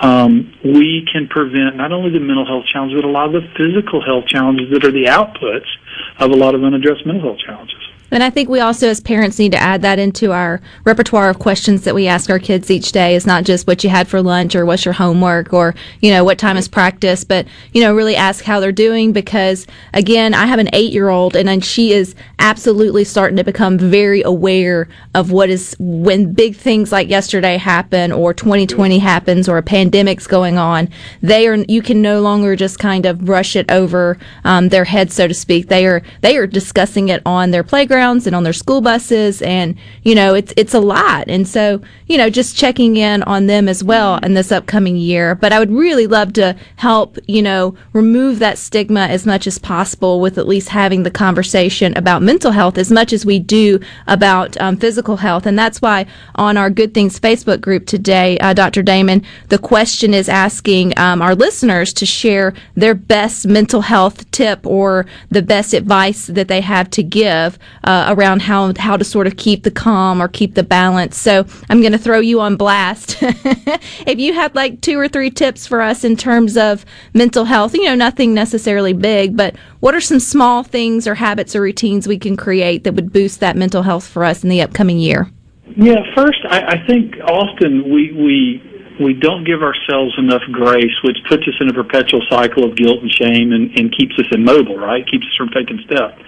[0.00, 3.48] Um, we can prevent not only the mental health challenges, but a lot of the
[3.56, 5.70] physical health challenges that are the outputs
[6.18, 7.78] of a lot of unaddressed mental health challenges.
[8.14, 11.40] And I think we also, as parents, need to add that into our repertoire of
[11.40, 13.16] questions that we ask our kids each day.
[13.16, 16.22] Is not just what you had for lunch or what's your homework or, you know,
[16.22, 20.46] what time is practice, but, you know, really ask how they're doing because, again, I
[20.46, 25.32] have an eight year old and she is absolutely starting to become very aware of
[25.32, 30.56] what is when big things like yesterday happen or 2020 happens or a pandemic's going
[30.56, 30.88] on.
[31.20, 35.10] They are, you can no longer just kind of brush it over um, their head,
[35.10, 35.66] so to speak.
[35.66, 39.76] They are, they are discussing it on their playground and on their school buses and
[40.02, 41.24] you know it's it's a lot.
[41.28, 45.34] And so you know just checking in on them as well in this upcoming year.
[45.34, 49.58] But I would really love to help you know remove that stigma as much as
[49.58, 53.80] possible with at least having the conversation about mental health as much as we do
[54.06, 55.46] about um, physical health.
[55.46, 58.82] And that's why on our Good Things Facebook group today uh, Dr.
[58.82, 64.66] Damon the question is asking um, our listeners to share their best mental health tip
[64.66, 69.26] or the best advice that they have to give uh, around how how to sort
[69.26, 71.16] of keep the calm or keep the balance.
[71.16, 73.18] So I'm going to throw you on blast.
[73.20, 77.74] if you had like two or three tips for us in terms of mental health,
[77.74, 82.08] you know, nothing necessarily big, but what are some small things or habits or routines
[82.08, 85.30] we can create that would boost that mental health for us in the upcoming year?
[85.76, 91.18] Yeah, first, I, I think often we we we don't give ourselves enough grace, which
[91.28, 94.78] puts us in a perpetual cycle of guilt and shame and, and keeps us immobile,
[94.78, 95.06] right?
[95.10, 96.20] Keeps us from taking steps.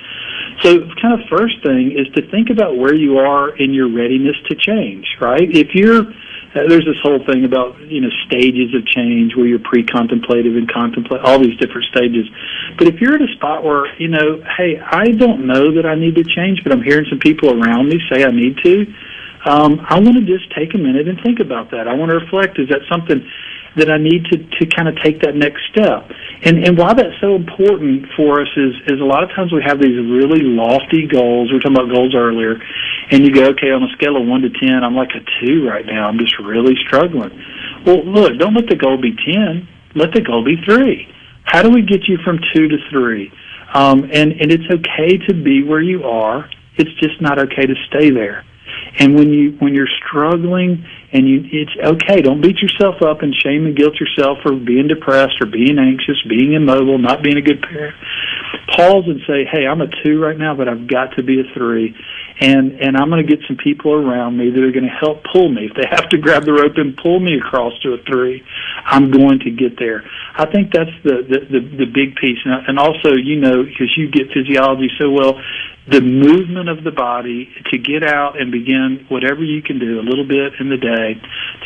[0.63, 4.37] So, kind of first thing is to think about where you are in your readiness
[4.49, 5.49] to change, right?
[5.51, 6.07] If you're
[6.57, 10.71] uh, there's this whole thing about you know stages of change where you're pre-contemplative and
[10.73, 12.25] contemplate all these different stages.
[12.79, 15.95] But if you're at a spot where you know, hey, I don't know that I
[15.95, 18.87] need to change, but I'm hearing some people around me say I need to.
[19.47, 21.87] Um, I want to just take a minute and think about that.
[21.87, 22.59] I want to reflect.
[22.59, 23.23] Is that something
[23.77, 26.09] that I need to, to kind of take that next step.
[26.43, 29.63] And, and why that's so important for us is, is a lot of times we
[29.65, 31.53] have these really lofty goals.
[31.53, 32.57] We were talking about goals earlier,
[33.13, 35.69] and you go, okay, on a scale of 1 to 10, I'm like a 2
[35.69, 36.09] right now.
[36.09, 37.37] I'm just really struggling.
[37.85, 39.69] Well, look, don't let the goal be 10.
[39.95, 41.13] Let the goal be 3.
[41.45, 43.33] How do we get you from 2 to 3?
[43.75, 46.49] Um, and, and it's okay to be where you are.
[46.77, 48.45] It's just not okay to stay there.
[48.99, 53.35] And when you when you're struggling and you it's okay, don't beat yourself up and
[53.35, 57.43] shame and guilt yourself for being depressed or being anxious, being immobile, not being a
[57.43, 57.95] good parent.
[58.75, 61.45] Pause and say, "Hey, I'm a 2 right now, but I've got to be a
[61.55, 61.95] 3."
[62.41, 65.25] and and I'm going to get some people around me that are going to help
[65.33, 65.67] pull me.
[65.67, 68.45] If they have to grab the rope and pull me across to a three,
[68.85, 70.05] I'm going to get there.
[70.35, 73.97] I think that's the the the, the big piece, and, and also you know because
[73.97, 75.41] you get physiology so well,
[75.89, 80.05] the movement of the body to get out and begin whatever you can do a
[80.05, 81.15] little bit in the day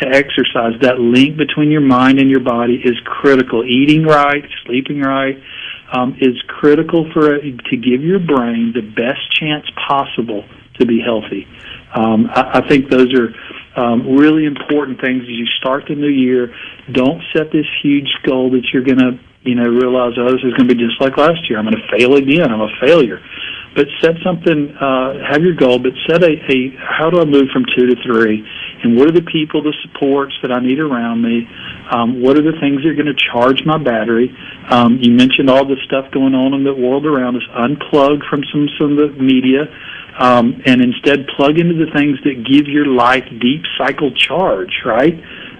[0.00, 0.78] to exercise.
[0.82, 3.64] That link between your mind and your body is critical.
[3.64, 5.40] Eating right, sleeping right
[5.92, 10.44] um, is critical for to give your brain the best chance possible
[10.78, 11.48] to be healthy.
[11.94, 13.32] Um, I, I think those are
[13.76, 16.54] um, really important things as you start the new year.
[16.92, 20.52] Don't set this huge goal that you're going to, you know, realize, oh, this is
[20.54, 21.58] going to be just like last year.
[21.58, 22.52] I'm going to fail again.
[22.52, 23.20] I'm a failure.
[23.74, 27.48] But set something, uh, have your goal, but set a, a, how do I move
[27.52, 28.44] from two to three?
[28.82, 31.46] And what are the people, the supports that I need around me?
[31.92, 34.34] Um, what are the things that are going to charge my battery?
[34.68, 37.46] Um, you mentioned all the stuff going on in the world around us.
[37.54, 39.70] Unplug from some, some of the media
[40.20, 45.14] um, and instead plug into the things that give your life deep cycle charge, right?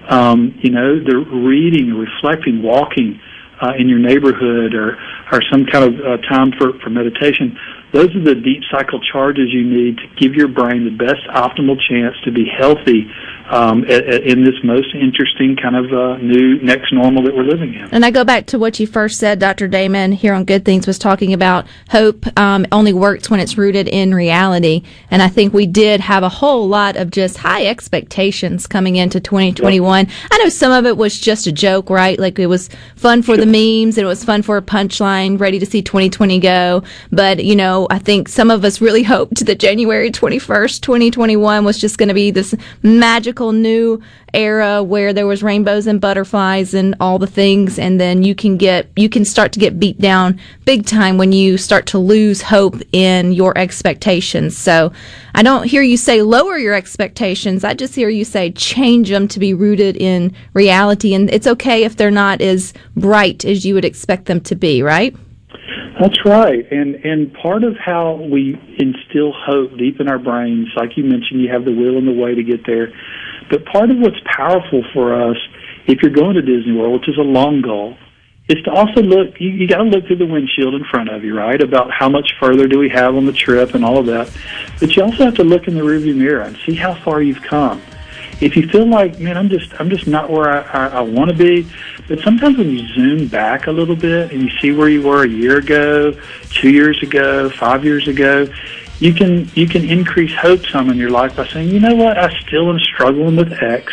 [0.08, 3.20] Um, you know, the reading, reflecting, walking
[3.62, 4.98] uh, in your neighborhood, or
[5.32, 7.56] or some kind of uh, time for for meditation.
[7.92, 11.76] Those are the deep cycle charges you need to give your brain the best optimal
[11.88, 13.10] chance to be healthy
[13.50, 17.88] um, in this most interesting kind of uh, new next normal that we're living in.
[17.92, 19.66] And I go back to what you first said, Dr.
[19.66, 23.88] Damon, here on Good Things, was talking about hope um, only works when it's rooted
[23.88, 24.84] in reality.
[25.10, 29.18] And I think we did have a whole lot of just high expectations coming into
[29.18, 30.06] 2021.
[30.06, 30.14] Yep.
[30.30, 32.18] I know some of it was just a joke, right?
[32.18, 35.58] Like it was fun for the memes and it was fun for a punchline, ready
[35.58, 36.84] to see 2020 go.
[37.10, 41.78] But, you know, I think some of us really hoped that January 21st, 2021 was
[41.78, 44.00] just going to be this magical magical new
[44.34, 48.56] era where there was rainbows and butterflies and all the things and then you can
[48.56, 52.42] get you can start to get beat down big time when you start to lose
[52.42, 54.56] hope in your expectations.
[54.56, 54.92] So
[55.34, 57.64] i don't hear you say lower your expectations.
[57.64, 61.84] I just hear you say change them to be rooted in reality and it's okay
[61.84, 65.16] if they're not as bright as you would expect them to be right?
[66.00, 70.96] That's right, and and part of how we instill hope deep in our brains, like
[70.96, 72.88] you mentioned, you have the will and the way to get there.
[73.50, 75.36] But part of what's powerful for us,
[75.86, 77.96] if you're going to Disney World, which is a long goal,
[78.48, 79.40] is to also look.
[79.40, 81.60] You, you got to look through the windshield in front of you, right?
[81.60, 84.30] About how much further do we have on the trip and all of that.
[84.78, 87.42] But you also have to look in the rearview mirror and see how far you've
[87.42, 87.82] come.
[88.40, 91.30] If you feel like, man, I'm just I'm just not where I, I, I want
[91.30, 91.68] to be,
[92.08, 95.24] but sometimes when you zoom back a little bit and you see where you were
[95.24, 96.12] a year ago,
[96.48, 98.46] two years ago, five years ago,
[99.00, 102.18] you can you can increase hope some in your life by saying, you know what,
[102.18, 103.92] I still am struggling with X,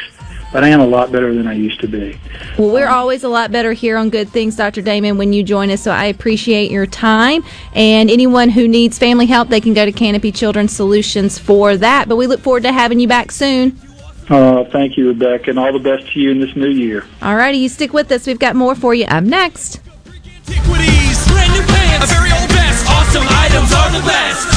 [0.52, 2.20] but I am a lot better than I used to be.
[2.58, 4.82] Well, we're always a lot better here on Good Things, Dr.
[4.82, 5.82] Damon, when you join us.
[5.82, 7.44] So I appreciate your time.
[7.74, 12.10] And anyone who needs family help, they can go to Canopy Children's Solutions for that.
[12.10, 13.80] But we look forward to having you back soon.
[14.30, 17.06] Uh, thank you, Rebecca, and all the best to you in this new year.
[17.22, 18.28] All righty, you stick with us.
[18.28, 19.80] We've got more for you up next.
[20.06, 24.57] Antiquities, brand new pants, a very old vest, awesome items are the best.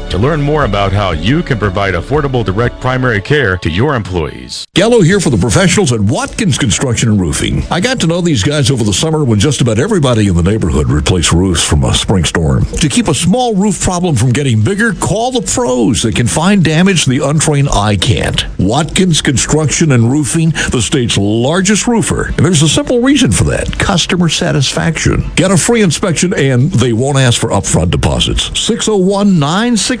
[0.11, 4.67] to learn more about how you can provide affordable direct primary care to your employees.
[4.73, 7.63] Gallo here for the professionals at Watkins Construction and Roofing.
[7.71, 10.43] I got to know these guys over the summer when just about everybody in the
[10.43, 12.65] neighborhood replaced roofs from a spring storm.
[12.65, 16.61] To keep a small roof problem from getting bigger, call the pros that can find
[16.61, 18.45] damage the untrained eye can't.
[18.59, 22.27] Watkins Construction and Roofing, the state's largest roofer.
[22.27, 25.31] And there's a simple reason for that customer satisfaction.
[25.35, 28.59] Get a free inspection and they won't ask for upfront deposits.
[28.59, 30.00] 601 960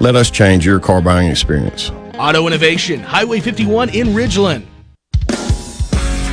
[0.00, 1.90] Let us change your car buying experience.
[2.18, 4.64] Auto Innovation, Highway 51 in Ridgeland.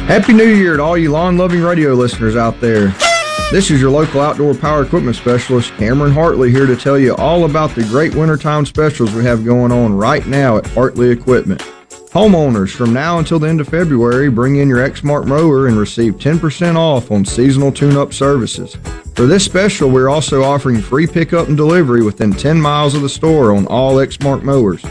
[0.08, 2.96] Happy New Year to all you lawn loving radio listeners out there.
[3.52, 7.44] This is your local outdoor power equipment specialist, Cameron Hartley, here to tell you all
[7.44, 11.62] about the great wintertime specials we have going on right now at Hartley Equipment.
[12.18, 16.16] Homeowners, from now until the end of February, bring in your Exmark mower and receive
[16.16, 18.76] 10% off on seasonal tune up services.
[19.14, 23.08] For this special, we're also offering free pickup and delivery within 10 miles of the
[23.08, 24.84] store on all Exmark mowers.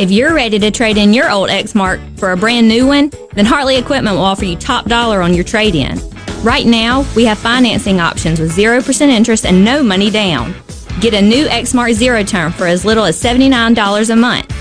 [0.00, 3.46] If you're ready to trade in your old Exmark for a brand new one, then
[3.46, 6.00] Hartley Equipment will offer you top dollar on your trade in.
[6.42, 10.52] Right now, we have financing options with 0% interest and no money down.
[11.00, 14.52] Get a new Exmark Zero Turn for as little as $79 a month.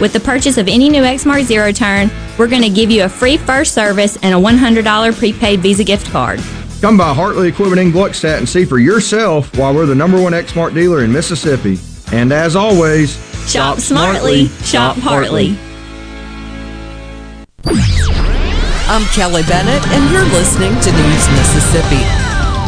[0.00, 3.08] With the purchase of any new Exmark Zero Turn, we're going to give you a
[3.08, 6.40] free first service and a $100 prepaid Visa gift card.
[6.80, 10.32] Come by Hartley Equipment in Gluckstadt and see for yourself why we're the number one
[10.32, 11.78] Exmark dealer in Mississippi.
[12.16, 13.14] And as always,
[13.46, 15.58] Shop smartly, shop Hartley.
[18.88, 22.02] I'm Kelly Bennett, and you're listening to News Mississippi.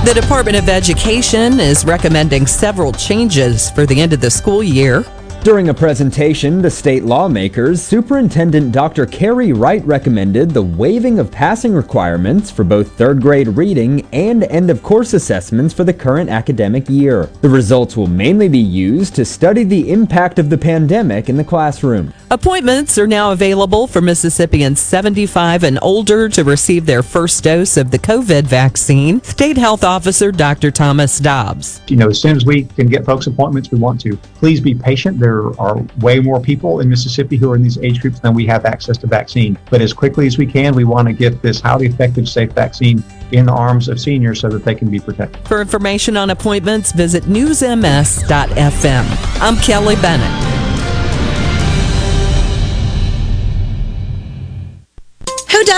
[0.04, 5.04] The Department of Education is recommending several changes for the end of the school year.
[5.44, 9.06] During a presentation to state lawmakers, Superintendent Dr.
[9.06, 14.70] Carey Wright recommended the waiving of passing requirements for both third grade reading and end
[14.70, 17.24] of course assessments for the current academic year.
[17.40, 21.42] The results will mainly be used to study the impact of the pandemic in the
[21.42, 22.14] classroom.
[22.30, 27.90] Appointments are now available for Mississippians 75 and older to receive their first dose of
[27.90, 29.20] the COVID vaccine.
[29.24, 30.70] State Health Officer Dr.
[30.70, 31.80] Thomas Dobbs.
[31.88, 34.16] You know, as soon as we can get folks appointments, we want to.
[34.36, 35.18] Please be patient.
[35.18, 38.46] There are way more people in Mississippi who are in these age groups than we
[38.46, 39.58] have access to vaccine.
[39.70, 43.02] But as quickly as we can, we want to get this highly effective, safe vaccine
[43.32, 45.46] in the arms of seniors so that they can be protected.
[45.46, 49.04] For information on appointments, visit newsms.fm.
[49.40, 50.61] I'm Kelly Bennett.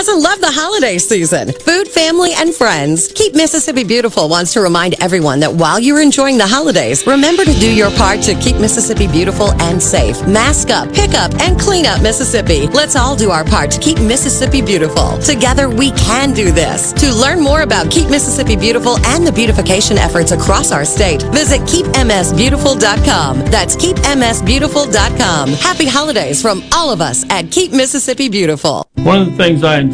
[0.05, 1.51] Doesn't love the holiday season?
[1.51, 3.11] Food, family, and friends.
[3.15, 7.55] Keep Mississippi Beautiful wants to remind everyone that while you're enjoying the holidays, remember to
[7.55, 10.21] do your part to keep Mississippi beautiful and safe.
[10.29, 12.67] Mask up, pick up, and clean up Mississippi.
[12.67, 15.17] Let's all do our part to keep Mississippi beautiful.
[15.21, 16.93] Together, we can do this.
[17.01, 21.63] To learn more about Keep Mississippi Beautiful and the beautification efforts across our state, visit
[21.63, 23.39] keepmsbeautiful.com.
[23.47, 25.49] That's keepmsbeautiful.com.
[25.49, 28.87] Happy holidays from all of us at Keep Mississippi Beautiful.
[28.97, 29.94] One of the things I enjoy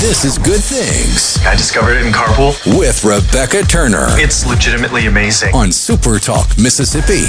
[0.00, 2.54] This is Good Things I discovered it in carpool.
[2.78, 5.54] with Rebecca Turner It's legitimately amazing.
[5.54, 7.24] on Super Talk Mississippi.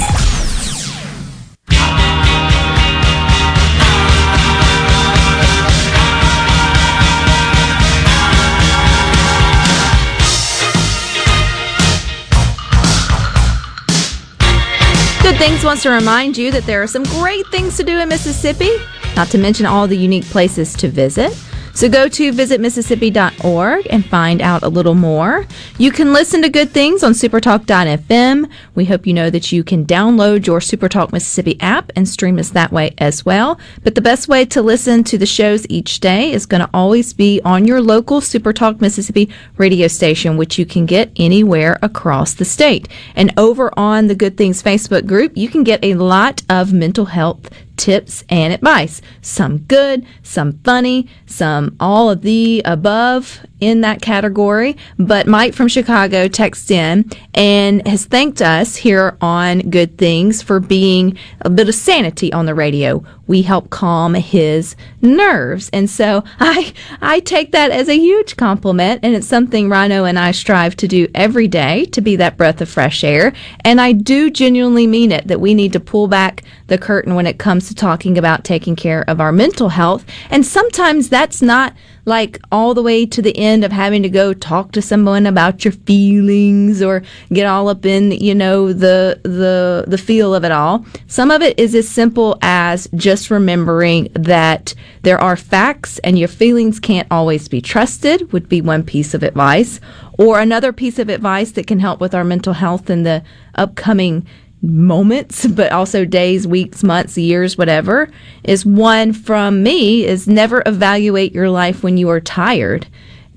[15.22, 18.08] Good Things wants to remind you that there are some great things to do in
[18.08, 18.70] Mississippi,
[19.16, 21.32] not to mention all the unique places to visit.
[21.76, 25.46] So go to visitmississippi.org and find out a little more.
[25.76, 28.48] You can listen to good things on supertalk.fm.
[28.74, 32.48] We hope you know that you can download your Supertalk Mississippi app and stream us
[32.48, 33.60] that way as well.
[33.84, 37.12] But the best way to listen to the shows each day is going to always
[37.12, 42.46] be on your local Supertalk Mississippi radio station, which you can get anywhere across the
[42.46, 42.88] state.
[43.14, 47.04] And over on the Good Things Facebook group, you can get a lot of mental
[47.04, 49.00] health tips and advice.
[49.22, 54.76] Some good, some funny, some all of the above in that category.
[54.98, 60.60] But Mike from Chicago texts in and has thanked us here on Good Things for
[60.60, 63.04] being a bit of sanity on the radio.
[63.26, 65.70] We help calm his nerves.
[65.72, 70.18] And so I I take that as a huge compliment and it's something Rhino and
[70.18, 73.32] I strive to do every day to be that breath of fresh air.
[73.60, 77.26] And I do genuinely mean it that we need to pull back the curtain when
[77.26, 80.04] it comes to talking about taking care of our mental health.
[80.30, 81.74] And sometimes that's not
[82.06, 85.64] like all the way to the end of having to go talk to someone about
[85.64, 87.02] your feelings or
[87.32, 90.86] get all up in you know the the the feel of it all.
[91.08, 96.28] Some of it is as simple as just remembering that there are facts and your
[96.28, 99.80] feelings can't always be trusted would be one piece of advice.
[100.18, 103.22] Or another piece of advice that can help with our mental health in the
[103.54, 104.26] upcoming
[104.66, 108.10] moments, but also days, weeks, months, years, whatever,
[108.44, 112.86] is one from me is never evaluate your life when you are tired.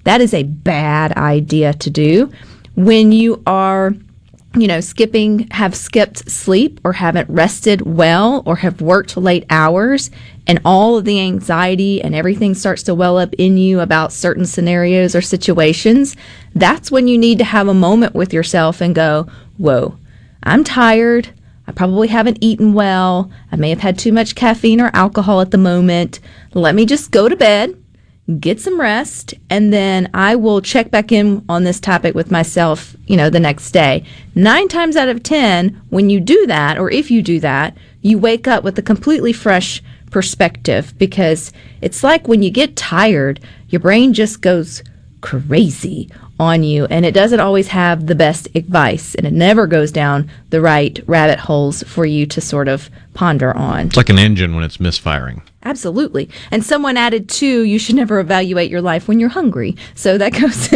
[0.04, 2.32] That is a bad idea to do.
[2.76, 3.94] When you are
[4.56, 10.10] you know, skipping, have skipped sleep or haven't rested well or have worked late hours
[10.48, 14.46] and all of the anxiety and everything starts to well up in you about certain
[14.46, 16.16] scenarios or situations,
[16.56, 19.28] that's when you need to have a moment with yourself and go,
[19.58, 19.96] whoa,
[20.44, 21.30] I'm tired.
[21.68, 23.30] I probably haven't eaten well.
[23.52, 26.20] I may have had too much caffeine or alcohol at the moment.
[26.54, 27.80] Let me just go to bed,
[28.40, 32.96] get some rest, and then I will check back in on this topic with myself,
[33.06, 34.04] you know, the next day.
[34.34, 38.18] Nine times out of 10, when you do that, or if you do that, you
[38.18, 43.80] wake up with a completely fresh perspective because it's like when you get tired, your
[43.80, 44.82] brain just goes
[45.22, 46.10] crazy
[46.40, 50.30] on you and it doesn't always have the best advice and it never goes down
[50.50, 53.88] the right rabbit holes for you to sort of ponder on.
[53.88, 55.42] It's like an engine when it's misfiring.
[55.62, 56.30] Absolutely.
[56.52, 59.76] And someone added too, you should never evaluate your life when you're hungry.
[59.94, 60.70] So that goes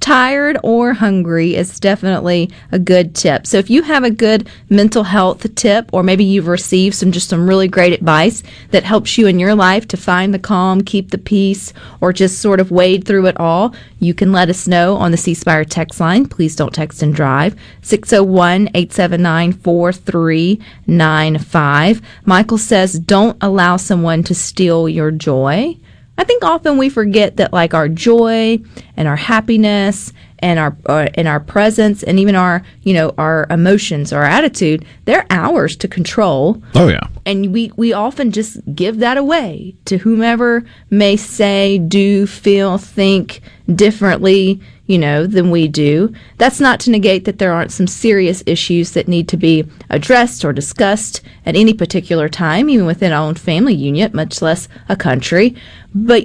[0.00, 3.46] tired or hungry is definitely a good tip.
[3.46, 7.30] So if you have a good mental health tip, or maybe you've received some just
[7.30, 8.42] some really great advice
[8.72, 12.40] that helps you in your life to find the calm, keep the peace, or just
[12.40, 15.64] sort of wade through it all, you can let us know on the C Spire
[15.64, 16.26] text line.
[16.26, 17.56] Please don't text and drive.
[17.82, 22.02] 601 879 4395.
[22.26, 25.76] Michael says, don't allow someone to steal your joy.
[26.18, 28.58] I think often we forget that like our joy
[28.96, 33.46] and our happiness and our uh, and our presence and even our you know our
[33.50, 36.62] emotions our attitude they're ours to control.
[36.74, 37.06] Oh yeah.
[37.24, 43.40] And we we often just give that away to whomever may say do feel think
[43.74, 48.42] differently you know than we do that's not to negate that there aren't some serious
[48.46, 53.26] issues that need to be addressed or discussed at any particular time even within our
[53.26, 55.54] own family unit much less a country
[55.94, 56.24] but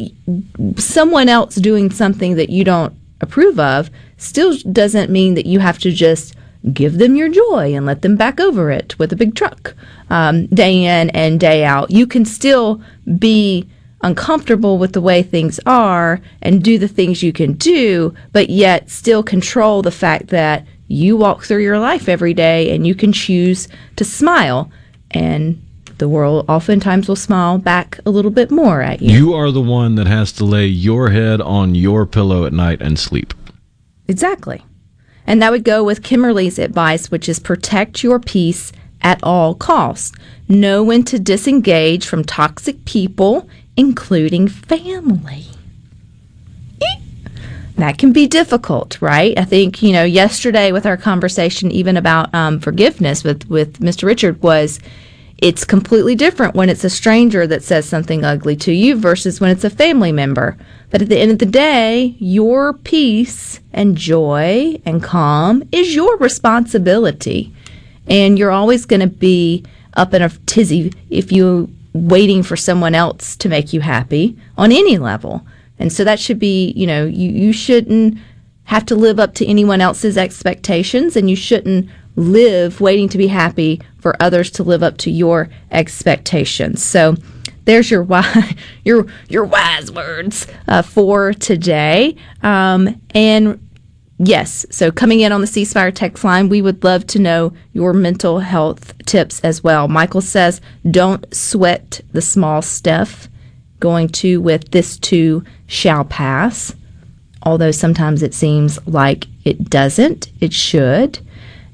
[0.77, 5.77] someone else doing something that you don't approve of still doesn't mean that you have
[5.77, 6.35] to just
[6.73, 9.75] give them your joy and let them back over it with a big truck
[10.09, 11.91] um, day in and day out.
[11.91, 12.81] You can still
[13.19, 13.69] be
[14.01, 18.89] uncomfortable with the way things are and do the things you can do, but yet
[18.89, 23.11] still control the fact that you walk through your life every day and you can
[23.11, 24.69] choose to smile.
[25.11, 25.61] And
[25.97, 29.17] the world oftentimes will smile back a little bit more at you.
[29.17, 32.81] You are the one that has to lay your head on your pillow at night
[32.81, 33.33] and sleep.
[34.07, 34.63] Exactly.
[35.25, 40.11] And that would go with Kimberly's advice, which is protect your peace at all costs.
[40.47, 45.45] Know when to disengage from toxic people, including family.
[47.77, 49.37] That can be difficult, right?
[49.37, 54.03] I think, you know, yesterday with our conversation, even about um, forgiveness with, with Mr.
[54.03, 54.79] Richard, was
[55.37, 59.51] it's completely different when it's a stranger that says something ugly to you versus when
[59.51, 60.57] it's a family member.
[60.89, 66.15] But at the end of the day, your peace and joy and calm is your
[66.17, 67.53] responsibility.
[68.07, 72.93] And you're always going to be up in a tizzy if you're waiting for someone
[72.93, 75.45] else to make you happy on any level.
[75.79, 78.17] And so that should be, you know, you, you shouldn't
[78.65, 83.27] have to live up to anyone else's expectations and you shouldn't live waiting to be
[83.27, 86.83] happy for others to live up to your expectations.
[86.83, 87.15] So
[87.63, 92.17] there's your wise, your your wise words uh, for today.
[92.43, 93.59] Um, and
[94.17, 97.53] yes, so coming in on the C Spire text line, we would love to know
[97.73, 99.87] your mental health tips as well.
[99.87, 103.29] Michael says, "Don't sweat the small stuff."
[103.79, 106.73] Going to with this too shall pass.
[107.43, 111.19] Although sometimes it seems like it doesn't, it should.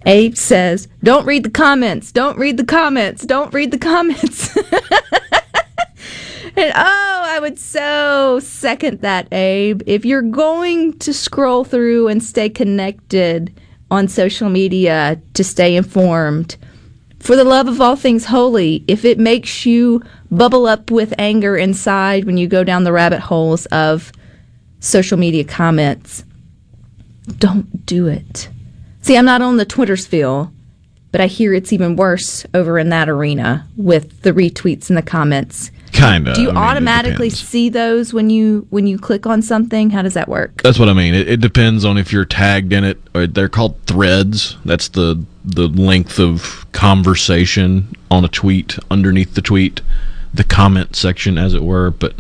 [0.06, 2.12] Abe says, Don't read the comments.
[2.12, 3.26] Don't read the comments.
[3.26, 4.56] Don't read the comments.
[6.56, 7.01] and oh,
[7.42, 9.82] would so second that, Abe.
[9.86, 16.56] If you're going to scroll through and stay connected on social media to stay informed,
[17.20, 21.58] for the love of all things holy, if it makes you bubble up with anger
[21.58, 24.12] inside when you go down the rabbit holes of
[24.80, 26.24] social media comments,
[27.38, 28.50] don't do it.
[29.02, 30.48] See, I'm not on the Twitter sphere,
[31.12, 35.02] but I hear it's even worse over in that arena with the retweets and the
[35.02, 35.72] comments.
[35.94, 36.36] Kind of.
[36.36, 39.90] Do you automatically see those when you when you click on something?
[39.90, 40.62] How does that work?
[40.62, 41.14] That's what I mean.
[41.14, 42.98] It, it depends on if you're tagged in it.
[43.14, 44.58] Or they're called threads.
[44.64, 49.82] That's the the length of conversation on a tweet underneath the tweet,
[50.34, 51.92] the comment section, as it were.
[51.92, 52.16] But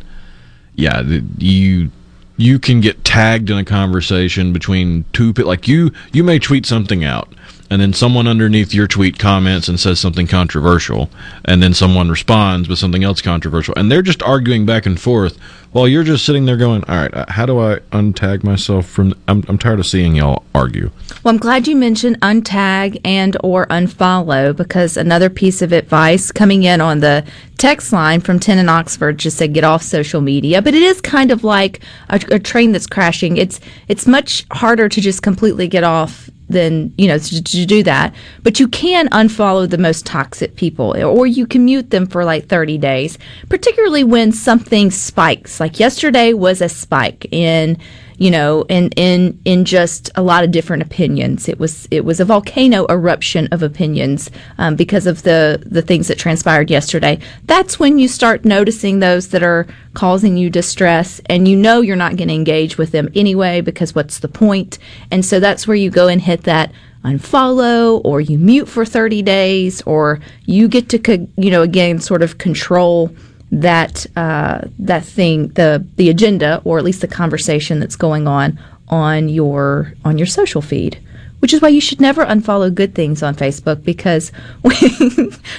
[0.75, 1.91] yeah, the, you
[2.37, 5.47] you can get tagged in a conversation between two people.
[5.47, 7.31] Like you you may tweet something out
[7.71, 11.09] and then someone underneath your tweet comments and says something controversial,
[11.45, 15.39] and then someone responds with something else controversial, and they're just arguing back and forth
[15.71, 19.13] while you're just sitting there going, "All right, uh, how do I untag myself from?"
[19.27, 20.91] I'm I'm tired of seeing y'all argue.
[21.23, 26.63] Well, I'm glad you mentioned untag and or unfollow because another piece of advice coming
[26.63, 27.23] in on the
[27.57, 30.99] text line from 10 in Oxford just said get off social media, but it is
[30.99, 33.37] kind of like a, a train that's crashing.
[33.37, 37.81] It's it's much harder to just completely get off than you know to, to, do
[37.83, 42.25] that but you can unfollow the most toxic people or you can mute them for
[42.25, 43.17] like 30 days
[43.47, 47.77] particularly when something spikes like yesterday was a spike in
[48.21, 51.49] you know, in in in just a lot of different opinions.
[51.49, 56.07] It was it was a volcano eruption of opinions um, because of the the things
[56.07, 57.17] that transpired yesterday.
[57.45, 59.65] That's when you start noticing those that are
[59.95, 63.95] causing you distress, and you know you're not going to engage with them anyway because
[63.95, 64.77] what's the point?
[65.09, 66.71] And so that's where you go and hit that
[67.03, 72.21] unfollow or you mute for 30 days or you get to you know again sort
[72.21, 73.09] of control
[73.51, 78.59] that uh, that thing, the the agenda, or at least the conversation that's going on
[78.87, 80.99] on your on your social feed.
[81.41, 84.31] Which is why you should never unfollow good things on Facebook because
[84.63, 84.71] we,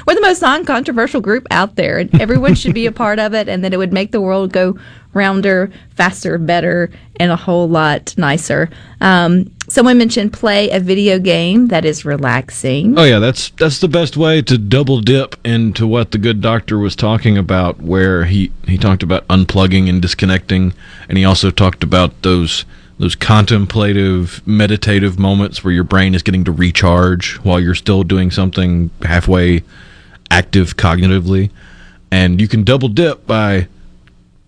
[0.06, 3.48] we're the most non-controversial group out there, and everyone should be a part of it,
[3.48, 4.78] and then it would make the world go
[5.14, 8.70] rounder, faster, better, and a whole lot nicer.
[9.00, 12.98] Um, someone mentioned play a video game that is relaxing.
[12.98, 16.78] Oh yeah, that's that's the best way to double dip into what the good doctor
[16.78, 20.74] was talking about, where he he talked about unplugging and disconnecting,
[21.08, 22.64] and he also talked about those
[23.02, 28.30] those contemplative, meditative moments where your brain is getting to recharge while you're still doing
[28.30, 29.60] something halfway
[30.30, 31.50] active cognitively,
[32.12, 33.66] and you can double dip by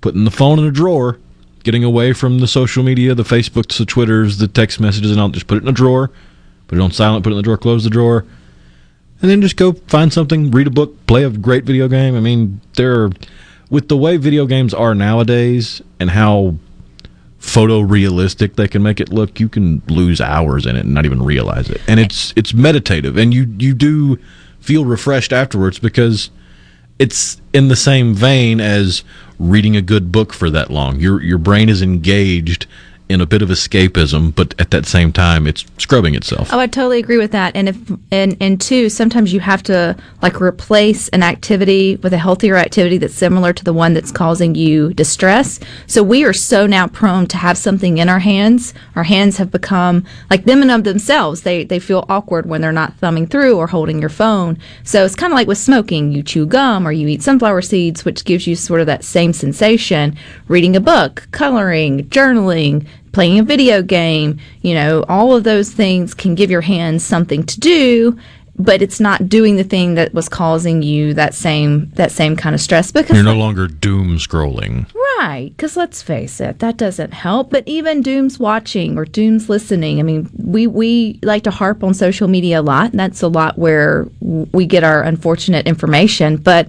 [0.02, 1.18] putting the phone in a drawer,
[1.64, 5.30] getting away from the social media, the Facebooks, the Twitters, the text messages, and I'll
[5.30, 6.12] just put it in a drawer,
[6.68, 8.24] put it on silent, put it in the drawer, close the drawer,
[9.20, 12.14] and then just go find something, read a book, play a great video game.
[12.14, 13.10] I mean, there,
[13.68, 16.54] with the way video games are nowadays and how
[17.44, 21.22] photorealistic they can make it look, you can lose hours in it and not even
[21.22, 21.80] realize it.
[21.86, 24.18] And it's it's meditative, and you you do
[24.60, 26.30] feel refreshed afterwards because
[26.98, 29.04] it's in the same vein as
[29.38, 30.98] reading a good book for that long.
[30.98, 32.66] Your your brain is engaged
[33.06, 36.50] in a bit of escapism, but at that same time, it's scrubbing itself.
[36.52, 37.54] Oh, I totally agree with that.
[37.54, 37.76] And if
[38.10, 42.96] and and two, sometimes you have to like replace an activity with a healthier activity
[42.96, 45.60] that's similar to the one that's causing you distress.
[45.86, 48.72] So we are so now prone to have something in our hands.
[48.96, 51.42] Our hands have become like them and of themselves.
[51.42, 54.58] They they feel awkward when they're not thumbing through or holding your phone.
[54.82, 56.10] So it's kind of like with smoking.
[56.10, 59.34] You chew gum or you eat sunflower seeds, which gives you sort of that same
[59.34, 60.16] sensation.
[60.48, 66.12] Reading a book, coloring, journaling playing a video game, you know, all of those things
[66.12, 68.18] can give your hands something to do,
[68.56, 72.54] but it's not doing the thing that was causing you that same that same kind
[72.54, 74.86] of stress because you're no longer doom scrolling.
[75.18, 77.50] Right, because let's face it, that doesn't help.
[77.50, 79.98] But even doom's watching or doom's listening.
[79.98, 83.28] I mean, we we like to harp on social media a lot, and that's a
[83.28, 86.68] lot where we get our unfortunate information, but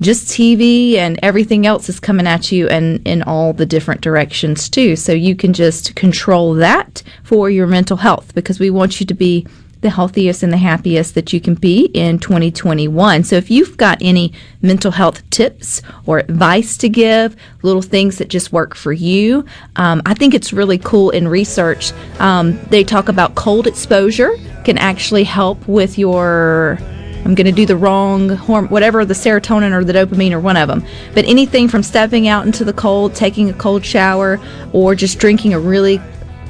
[0.00, 4.68] just TV and everything else is coming at you and in all the different directions
[4.68, 4.96] too.
[4.96, 9.14] So you can just control that for your mental health because we want you to
[9.14, 9.46] be
[9.80, 13.24] the healthiest and the happiest that you can be in 2021.
[13.24, 18.28] So if you've got any mental health tips or advice to give, little things that
[18.28, 19.44] just work for you,
[19.76, 21.92] um, I think it's really cool in research.
[22.18, 26.78] Um, they talk about cold exposure can actually help with your
[27.24, 30.56] I'm going to do the wrong hormone, whatever the serotonin or the dopamine or one
[30.56, 30.84] of them.
[31.14, 34.40] But anything from stepping out into the cold, taking a cold shower,
[34.72, 36.00] or just drinking a really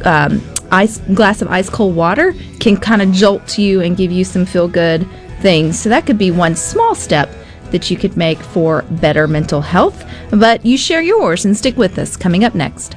[0.05, 0.41] um,
[0.71, 4.47] ice glass of ice cold water can kind of jolt you and give you some
[4.47, 5.07] feel good
[5.41, 5.79] things.
[5.79, 7.31] So that could be one small step
[7.71, 10.05] that you could make for better mental health.
[10.31, 12.17] But you share yours and stick with us.
[12.17, 12.97] Coming up next.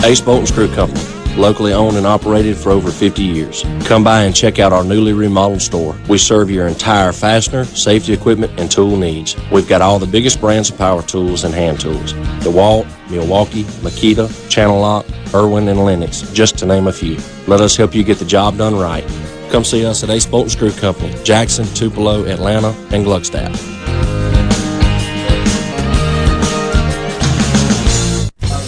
[0.04, 1.02] Ace Bolt and Screw Company,
[1.34, 3.64] locally owned and operated for over 50 years.
[3.86, 5.96] Come by and check out our newly remodeled store.
[6.10, 9.34] We serve your entire fastener, safety equipment, and tool needs.
[9.50, 12.12] We've got all the biggest brands of power tools and hand tools.
[12.42, 17.16] DeWalt, Milwaukee, Makita, Channellock, Irwin, and Lenox, just to name a few.
[17.46, 19.06] Let us help you get the job done right.
[19.50, 23.54] Come see us at Ace Bolt and Screw Company, Jackson, Tupelo, Atlanta, and Gluckstadt.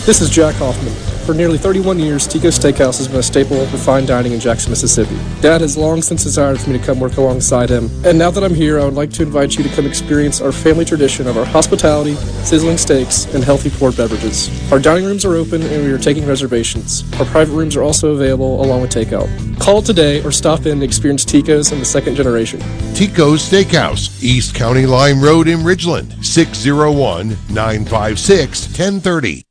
[0.06, 1.15] This is Jack Hoffman.
[1.26, 4.70] For nearly 31 years, Tico Steakhouse has been a staple for fine dining in Jackson,
[4.70, 5.16] Mississippi.
[5.40, 8.44] Dad has long since desired for me to come work alongside him, and now that
[8.44, 11.36] I'm here, I would like to invite you to come experience our family tradition of
[11.36, 12.14] our hospitality,
[12.44, 14.48] sizzling steaks, and healthy poured beverages.
[14.70, 17.02] Our dining rooms are open and we are taking reservations.
[17.18, 19.28] Our private rooms are also available along with takeout.
[19.58, 22.60] Call today or stop in and experience Tico's in the second generation.
[22.94, 29.42] Tico's Steakhouse, East County Line Road in Ridgeland, 601 956 1030.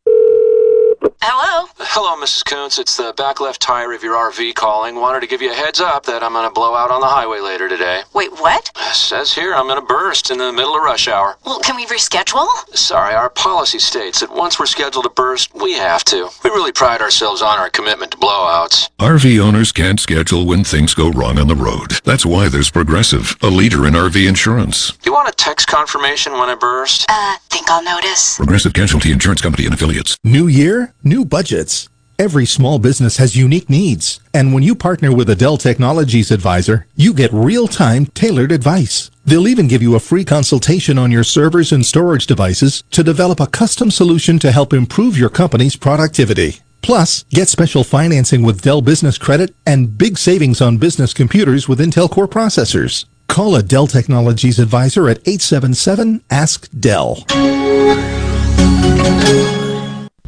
[1.28, 1.68] Hello?
[1.80, 2.46] Hello, Mrs.
[2.46, 2.78] Kuntz.
[2.78, 4.96] It's the back left tire of your RV calling.
[4.96, 7.08] Wanted to give you a heads up that I'm going to blow out on the
[7.08, 8.04] highway later today.
[8.14, 8.70] Wait, what?
[8.94, 11.36] Says here I'm going to burst in the middle of rush hour.
[11.44, 12.46] Well, can we reschedule?
[12.78, 16.30] Sorry, our policy states that once we're scheduled to burst, we have to.
[16.44, 18.92] We really pride ourselves on our commitment to blowouts.
[19.00, 21.94] RV owners can't schedule when things go wrong on the road.
[22.04, 24.92] That's why there's Progressive, a leader in RV insurance.
[24.92, 27.06] Do you want a text confirmation when I burst?
[27.10, 28.36] Uh, think I'll notice.
[28.36, 30.18] Progressive Casualty Insurance Company and affiliates.
[30.24, 31.88] New year, new budgets.
[32.18, 34.20] Every small business has unique needs.
[34.34, 39.12] And when you partner with a Dell Technologies advisor, you get real-time tailored advice.
[39.26, 43.40] They'll even give you a free consultation on your servers and storage devices to develop
[43.40, 46.60] a custom solution to help improve your company's productivity.
[46.82, 51.80] Plus, get special financing with Dell Business Credit and big savings on business computers with
[51.80, 53.06] Intel Core processors.
[53.28, 57.26] Call a Dell Technologies advisor at 877 Ask Dell.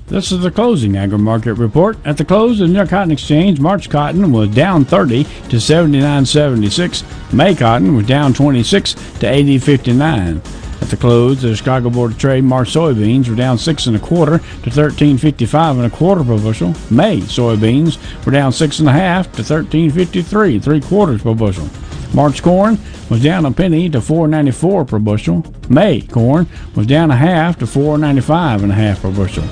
[0.08, 1.98] This is the closing agri market report.
[2.06, 5.58] At the close of the New York Cotton Exchange, March cotton was down 30 to
[5.58, 7.34] 79.76.
[7.34, 10.38] May cotton was down 26 to 80.59.
[10.82, 14.00] At the close the Chicago Board of Trade, March soybeans were down six and a
[14.00, 16.74] quarter to 13.55 and a quarter per bushel.
[16.90, 21.68] May soybeans were down six and a half to 13.53, three quarters per bushel.
[22.14, 22.80] March corn
[23.10, 25.44] was down a penny to 4.94 per bushel.
[25.70, 29.44] May corn was down a half to 4.95 and a half per bushel.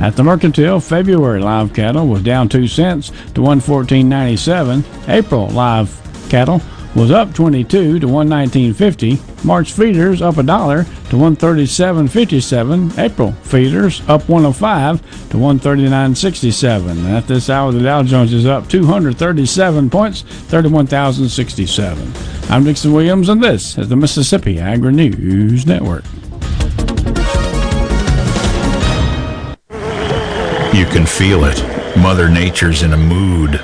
[0.00, 5.08] At the mercantile, February live cattle was down 2 cents to 114.97.
[5.08, 6.60] April live cattle
[6.94, 9.44] was up 22 to 119.50.
[9.44, 12.98] March feeders up a dollar to 137.57.
[12.98, 17.10] April feeders up 105 to 139.67.
[17.10, 22.12] At this hour, the Dow Jones is up 237 points, 31,067.
[22.50, 26.04] I'm Dixon Williams, and this is the Mississippi Agri News Network.
[30.74, 31.62] You can feel it.
[31.96, 33.62] Mother Nature's in a mood.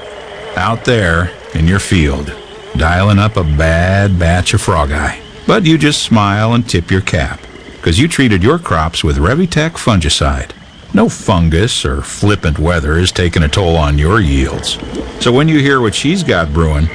[0.57, 2.35] Out there in your field,
[2.77, 5.21] dialing up a bad batch of frog eye.
[5.47, 7.41] But you just smile and tip your cap,
[7.77, 10.53] because you treated your crops with Revytek fungicide.
[10.95, 14.79] No fungus or flippant weather is taking a toll on your yields.
[15.21, 16.89] So when you hear what she's got brewing,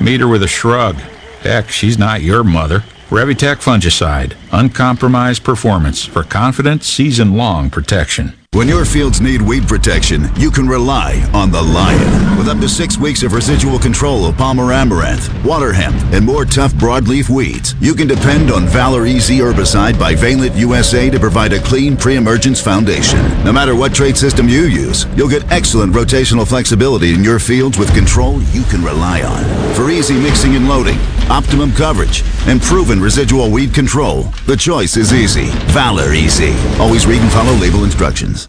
[0.00, 0.96] meet her with a shrug.
[1.42, 2.84] Heck, she's not your mother.
[3.10, 8.32] Revytek fungicide, uncompromised performance for confident season-long protection.
[8.54, 12.38] When your fields need weed protection, you can rely on the Lion.
[12.38, 16.44] With up to six weeks of residual control of Palmer amaranth, water hemp, and more
[16.44, 21.52] tough broadleaf weeds, you can depend on Valor EZ herbicide by Valent USA to provide
[21.52, 23.18] a clean pre-emergence foundation.
[23.42, 27.76] No matter what trait system you use, you'll get excellent rotational flexibility in your fields
[27.76, 29.74] with control you can rely on.
[29.74, 35.12] For easy mixing and loading, optimum coverage, and proven residual weed control, the choice is
[35.12, 35.46] easy.
[35.72, 36.40] Valor EZ.
[36.78, 38.43] Always read and follow label instructions.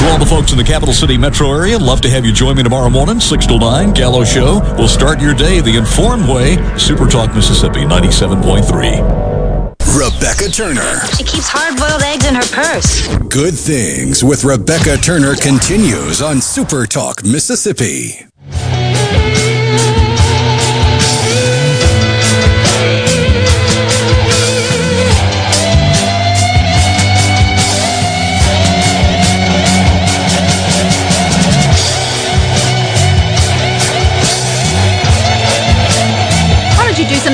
[0.00, 2.56] To all the folks in the capital city metro area, love to have you join
[2.56, 4.60] me tomorrow morning, 6 to 9, Gallo Show.
[4.78, 6.56] We'll start your day the informed way.
[6.78, 9.20] Super Talk Mississippi 97.3.
[9.98, 11.00] Rebecca Turner.
[11.16, 13.08] She keeps hard boiled eggs in her purse.
[13.28, 18.26] Good Things with Rebecca Turner continues on Super Talk, Mississippi.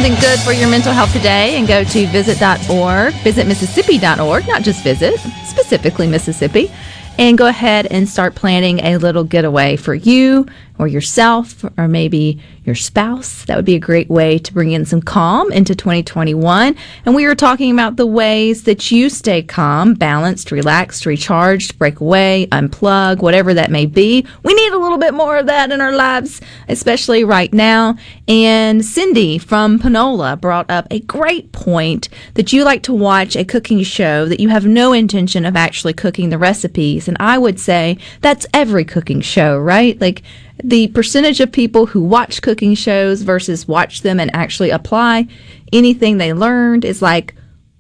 [0.07, 4.85] Something good for your mental health today and go to visit.org, visit Mississippi.org, not just
[4.85, 6.71] visit, specifically Mississippi,
[7.19, 10.47] and go ahead and start planning a little getaway for you
[10.79, 13.45] or yourself or maybe your spouse.
[13.45, 16.77] That would be a great way to bring in some calm into 2021.
[17.05, 22.01] And we were talking about the ways that you stay calm, balanced, relaxed, recharged, break
[22.01, 24.27] away, unplug, whatever that may be.
[24.43, 27.97] We need a little bit more of that in our lives, especially right now.
[28.27, 33.45] And Cindy from Panola brought up a great point that you like to watch a
[33.45, 37.07] cooking show that you have no intention of actually cooking the recipes.
[37.07, 40.01] And I would say that's every cooking show, right?
[40.01, 40.23] Like,
[40.63, 45.27] the percentage of people who watch cooking shows versus watch them and actually apply
[45.73, 47.35] anything they learned is like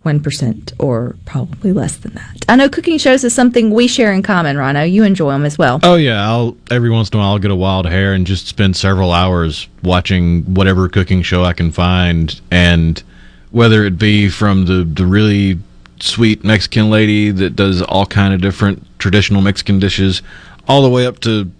[0.06, 2.44] 1% or probably less than that.
[2.48, 4.84] I know cooking shows is something we share in common, Rhino.
[4.84, 5.80] You enjoy them as well.
[5.82, 8.46] Oh yeah, I'll every once in a while I'll get a wild hair and just
[8.46, 13.02] spend several hours watching whatever cooking show I can find, and
[13.50, 15.58] whether it be from the the really
[15.98, 20.22] sweet Mexican lady that does all kind of different traditional Mexican dishes,
[20.68, 21.50] all the way up to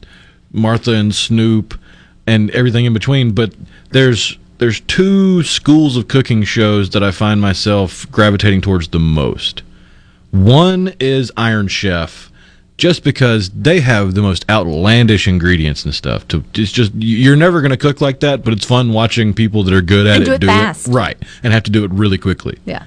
[0.53, 1.79] Martha and Snoop
[2.27, 3.33] and everything in between.
[3.33, 3.55] But
[3.91, 9.63] there's there's two schools of cooking shows that I find myself gravitating towards the most.
[10.31, 12.31] One is Iron Chef,
[12.77, 16.27] just because they have the most outlandish ingredients and stuff.
[16.29, 19.63] To it's just you're never going to cook like that, but it's fun watching people
[19.65, 20.89] that are good at And it do it fast.
[20.89, 22.59] right and have to do it really quickly.
[22.65, 22.85] Yeah.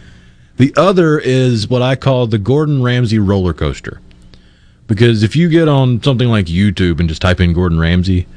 [0.58, 4.02] The other is what I call the Gordon Ramsay roller coaster.
[4.90, 8.28] Because if you get on something like YouTube and just type in Gordon Ramsay,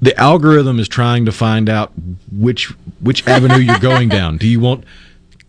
[0.00, 1.90] the algorithm is trying to find out
[2.30, 2.66] which
[3.00, 4.36] which avenue you're going down.
[4.36, 4.84] Do you want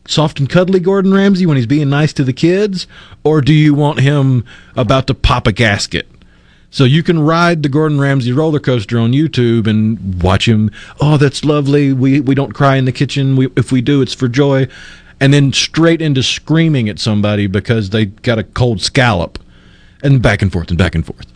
[0.07, 2.87] soft and cuddly Gordon Ramsay when he's being nice to the kids,
[3.23, 4.45] or do you want him
[4.75, 6.07] about to pop a gasket?
[6.69, 10.71] So you can ride the Gordon Ramsay roller coaster on YouTube and watch him.
[11.01, 11.91] Oh, that's lovely.
[11.91, 13.35] We we don't cry in the kitchen.
[13.35, 14.69] We, if we do, it's for joy.
[15.19, 19.37] And then straight into screaming at somebody because they got a cold scallop,
[20.03, 21.27] and back and forth and back and forth.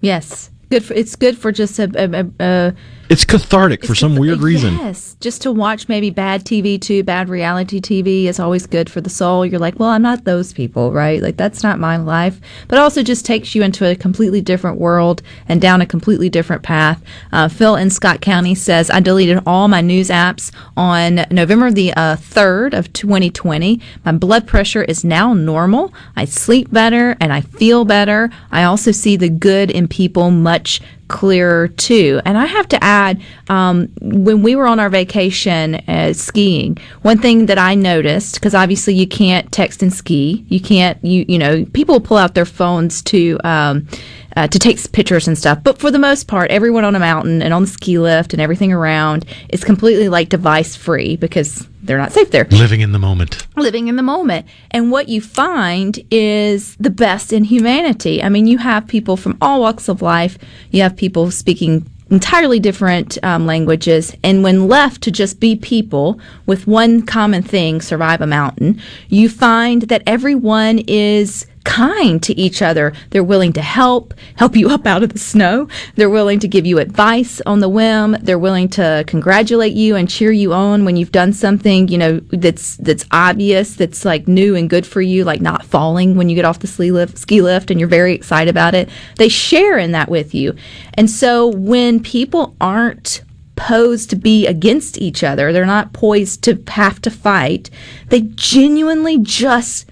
[0.00, 0.49] Yes.
[0.70, 2.74] Good for, it's good for just a, a, a,
[3.08, 4.74] It's cathartic for some weird reason.
[4.74, 9.00] Yes, just to watch maybe bad TV too, bad reality TV is always good for
[9.00, 9.44] the soul.
[9.44, 11.20] You're like, well, I'm not those people, right?
[11.20, 12.40] Like that's not my life.
[12.68, 16.62] But also just takes you into a completely different world and down a completely different
[16.62, 17.02] path.
[17.32, 21.92] Uh, Phil in Scott County says, I deleted all my news apps on November the
[21.94, 23.80] uh, 3rd of 2020.
[24.04, 25.92] My blood pressure is now normal.
[26.14, 28.30] I sleep better and I feel better.
[28.52, 30.59] I also see the good in people much
[31.08, 32.20] clearer too.
[32.24, 37.18] And I have to add, um, when we were on our vacation uh, skiing, one
[37.18, 41.38] thing that I noticed because obviously you can't text and ski, you can't you you
[41.38, 43.38] know people pull out their phones to.
[43.44, 43.88] Um,
[44.36, 47.42] uh, to take pictures and stuff, but for the most part, everyone on a mountain
[47.42, 51.98] and on the ski lift and everything around is completely like device free because they're
[51.98, 53.46] not safe there Living in the moment.
[53.56, 54.46] living in the moment.
[54.70, 58.22] And what you find is the best in humanity.
[58.22, 60.38] I mean, you have people from all walks of life,
[60.70, 64.14] you have people speaking entirely different um, languages.
[64.24, 69.28] And when left to just be people with one common thing, survive a mountain, you
[69.28, 72.92] find that everyone is kind to each other.
[73.10, 75.68] They're willing to help, help you up out of the snow.
[75.96, 78.16] They're willing to give you advice on the whim.
[78.20, 82.20] They're willing to congratulate you and cheer you on when you've done something, you know,
[82.30, 86.36] that's that's obvious, that's like new and good for you, like not falling when you
[86.36, 88.88] get off the ski lift, ski lift and you're very excited about it.
[89.16, 90.54] They share in that with you.
[90.94, 93.22] And so when people aren't
[93.56, 97.68] posed to be against each other, they're not poised to have to fight,
[98.08, 99.86] they genuinely just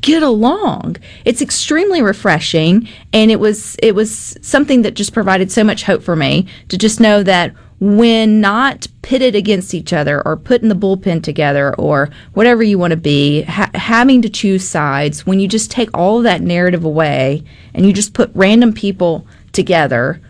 [0.00, 0.96] get along.
[1.24, 6.02] It's extremely refreshing and it was it was something that just provided so much hope
[6.02, 10.68] for me to just know that when not pitted against each other or put in
[10.68, 15.40] the bullpen together or whatever you want to be, ha- having to choose sides, when
[15.40, 17.42] you just take all of that narrative away
[17.74, 20.20] and you just put random people together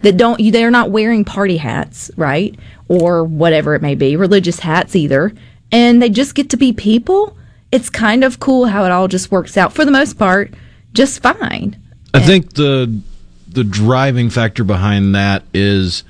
[0.00, 2.58] that don't you they're not wearing party hats, right?
[2.88, 5.32] Or whatever it may be, religious hats either,
[5.72, 7.36] and they just get to be people.
[7.74, 10.54] It's kind of cool how it all just works out for the most part
[10.92, 11.76] just fine.
[12.14, 13.00] I think the
[13.48, 16.04] the driving factor behind that is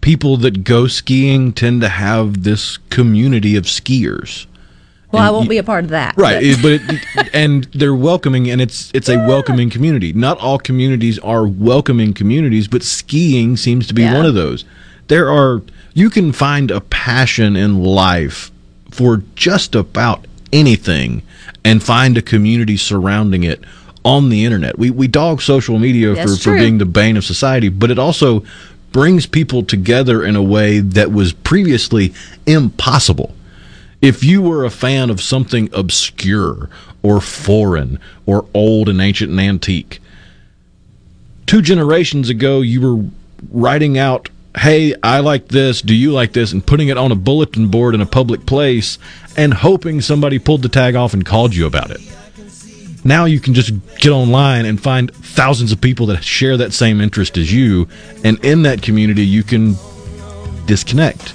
[0.00, 4.46] people that go skiing tend to have this community of skiers.
[5.12, 6.16] Well, I won't you- be a part of that.
[6.16, 10.12] Right, but- but it, and they're welcoming, and it's it's a welcoming community.
[10.12, 14.14] Not all communities are welcoming communities, but skiing seems to be Yeah.
[14.16, 14.64] one of those.
[15.06, 15.62] There are
[15.94, 18.50] you can find a passion in life
[18.90, 21.22] for just about anything,
[21.62, 23.62] and find a community surrounding it
[24.04, 24.78] on the internet.
[24.78, 26.58] We we dog social media for, That's for true.
[26.58, 28.42] being the bane of society, but it also
[28.92, 32.14] brings people together in a way that was previously
[32.46, 33.34] impossible
[34.04, 36.68] if you were a fan of something obscure
[37.02, 39.98] or foreign or old and ancient and antique,
[41.46, 43.10] two generations ago you were
[43.50, 47.16] writing out, hey, I like this, do you like this, and putting it on a
[47.16, 48.98] bulletin board in a public place
[49.36, 52.00] and hoping somebody pulled the tag off and called you about it.
[53.04, 57.00] Now you can just get online and find thousands of people that share that same
[57.00, 57.88] interest as you,
[58.22, 59.74] and in that community you can
[60.66, 61.34] disconnect,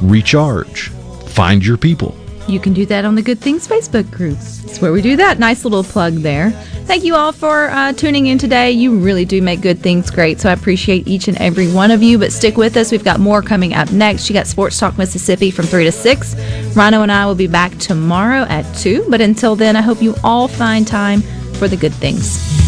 [0.00, 0.90] recharge,
[1.28, 2.16] find your people.
[2.48, 4.38] You can do that on the Good Things Facebook group.
[4.38, 5.38] It's where we do that.
[5.38, 6.50] Nice little plug there.
[6.86, 8.70] Thank you all for uh, tuning in today.
[8.70, 12.02] You really do make Good Things great, so I appreciate each and every one of
[12.02, 12.18] you.
[12.18, 12.90] But stick with us.
[12.90, 14.30] We've got more coming up next.
[14.30, 16.74] You got Sports Talk Mississippi from 3 to 6.
[16.74, 19.06] Rhino and I will be back tomorrow at 2.
[19.10, 21.20] But until then, I hope you all find time
[21.54, 22.67] for the good things.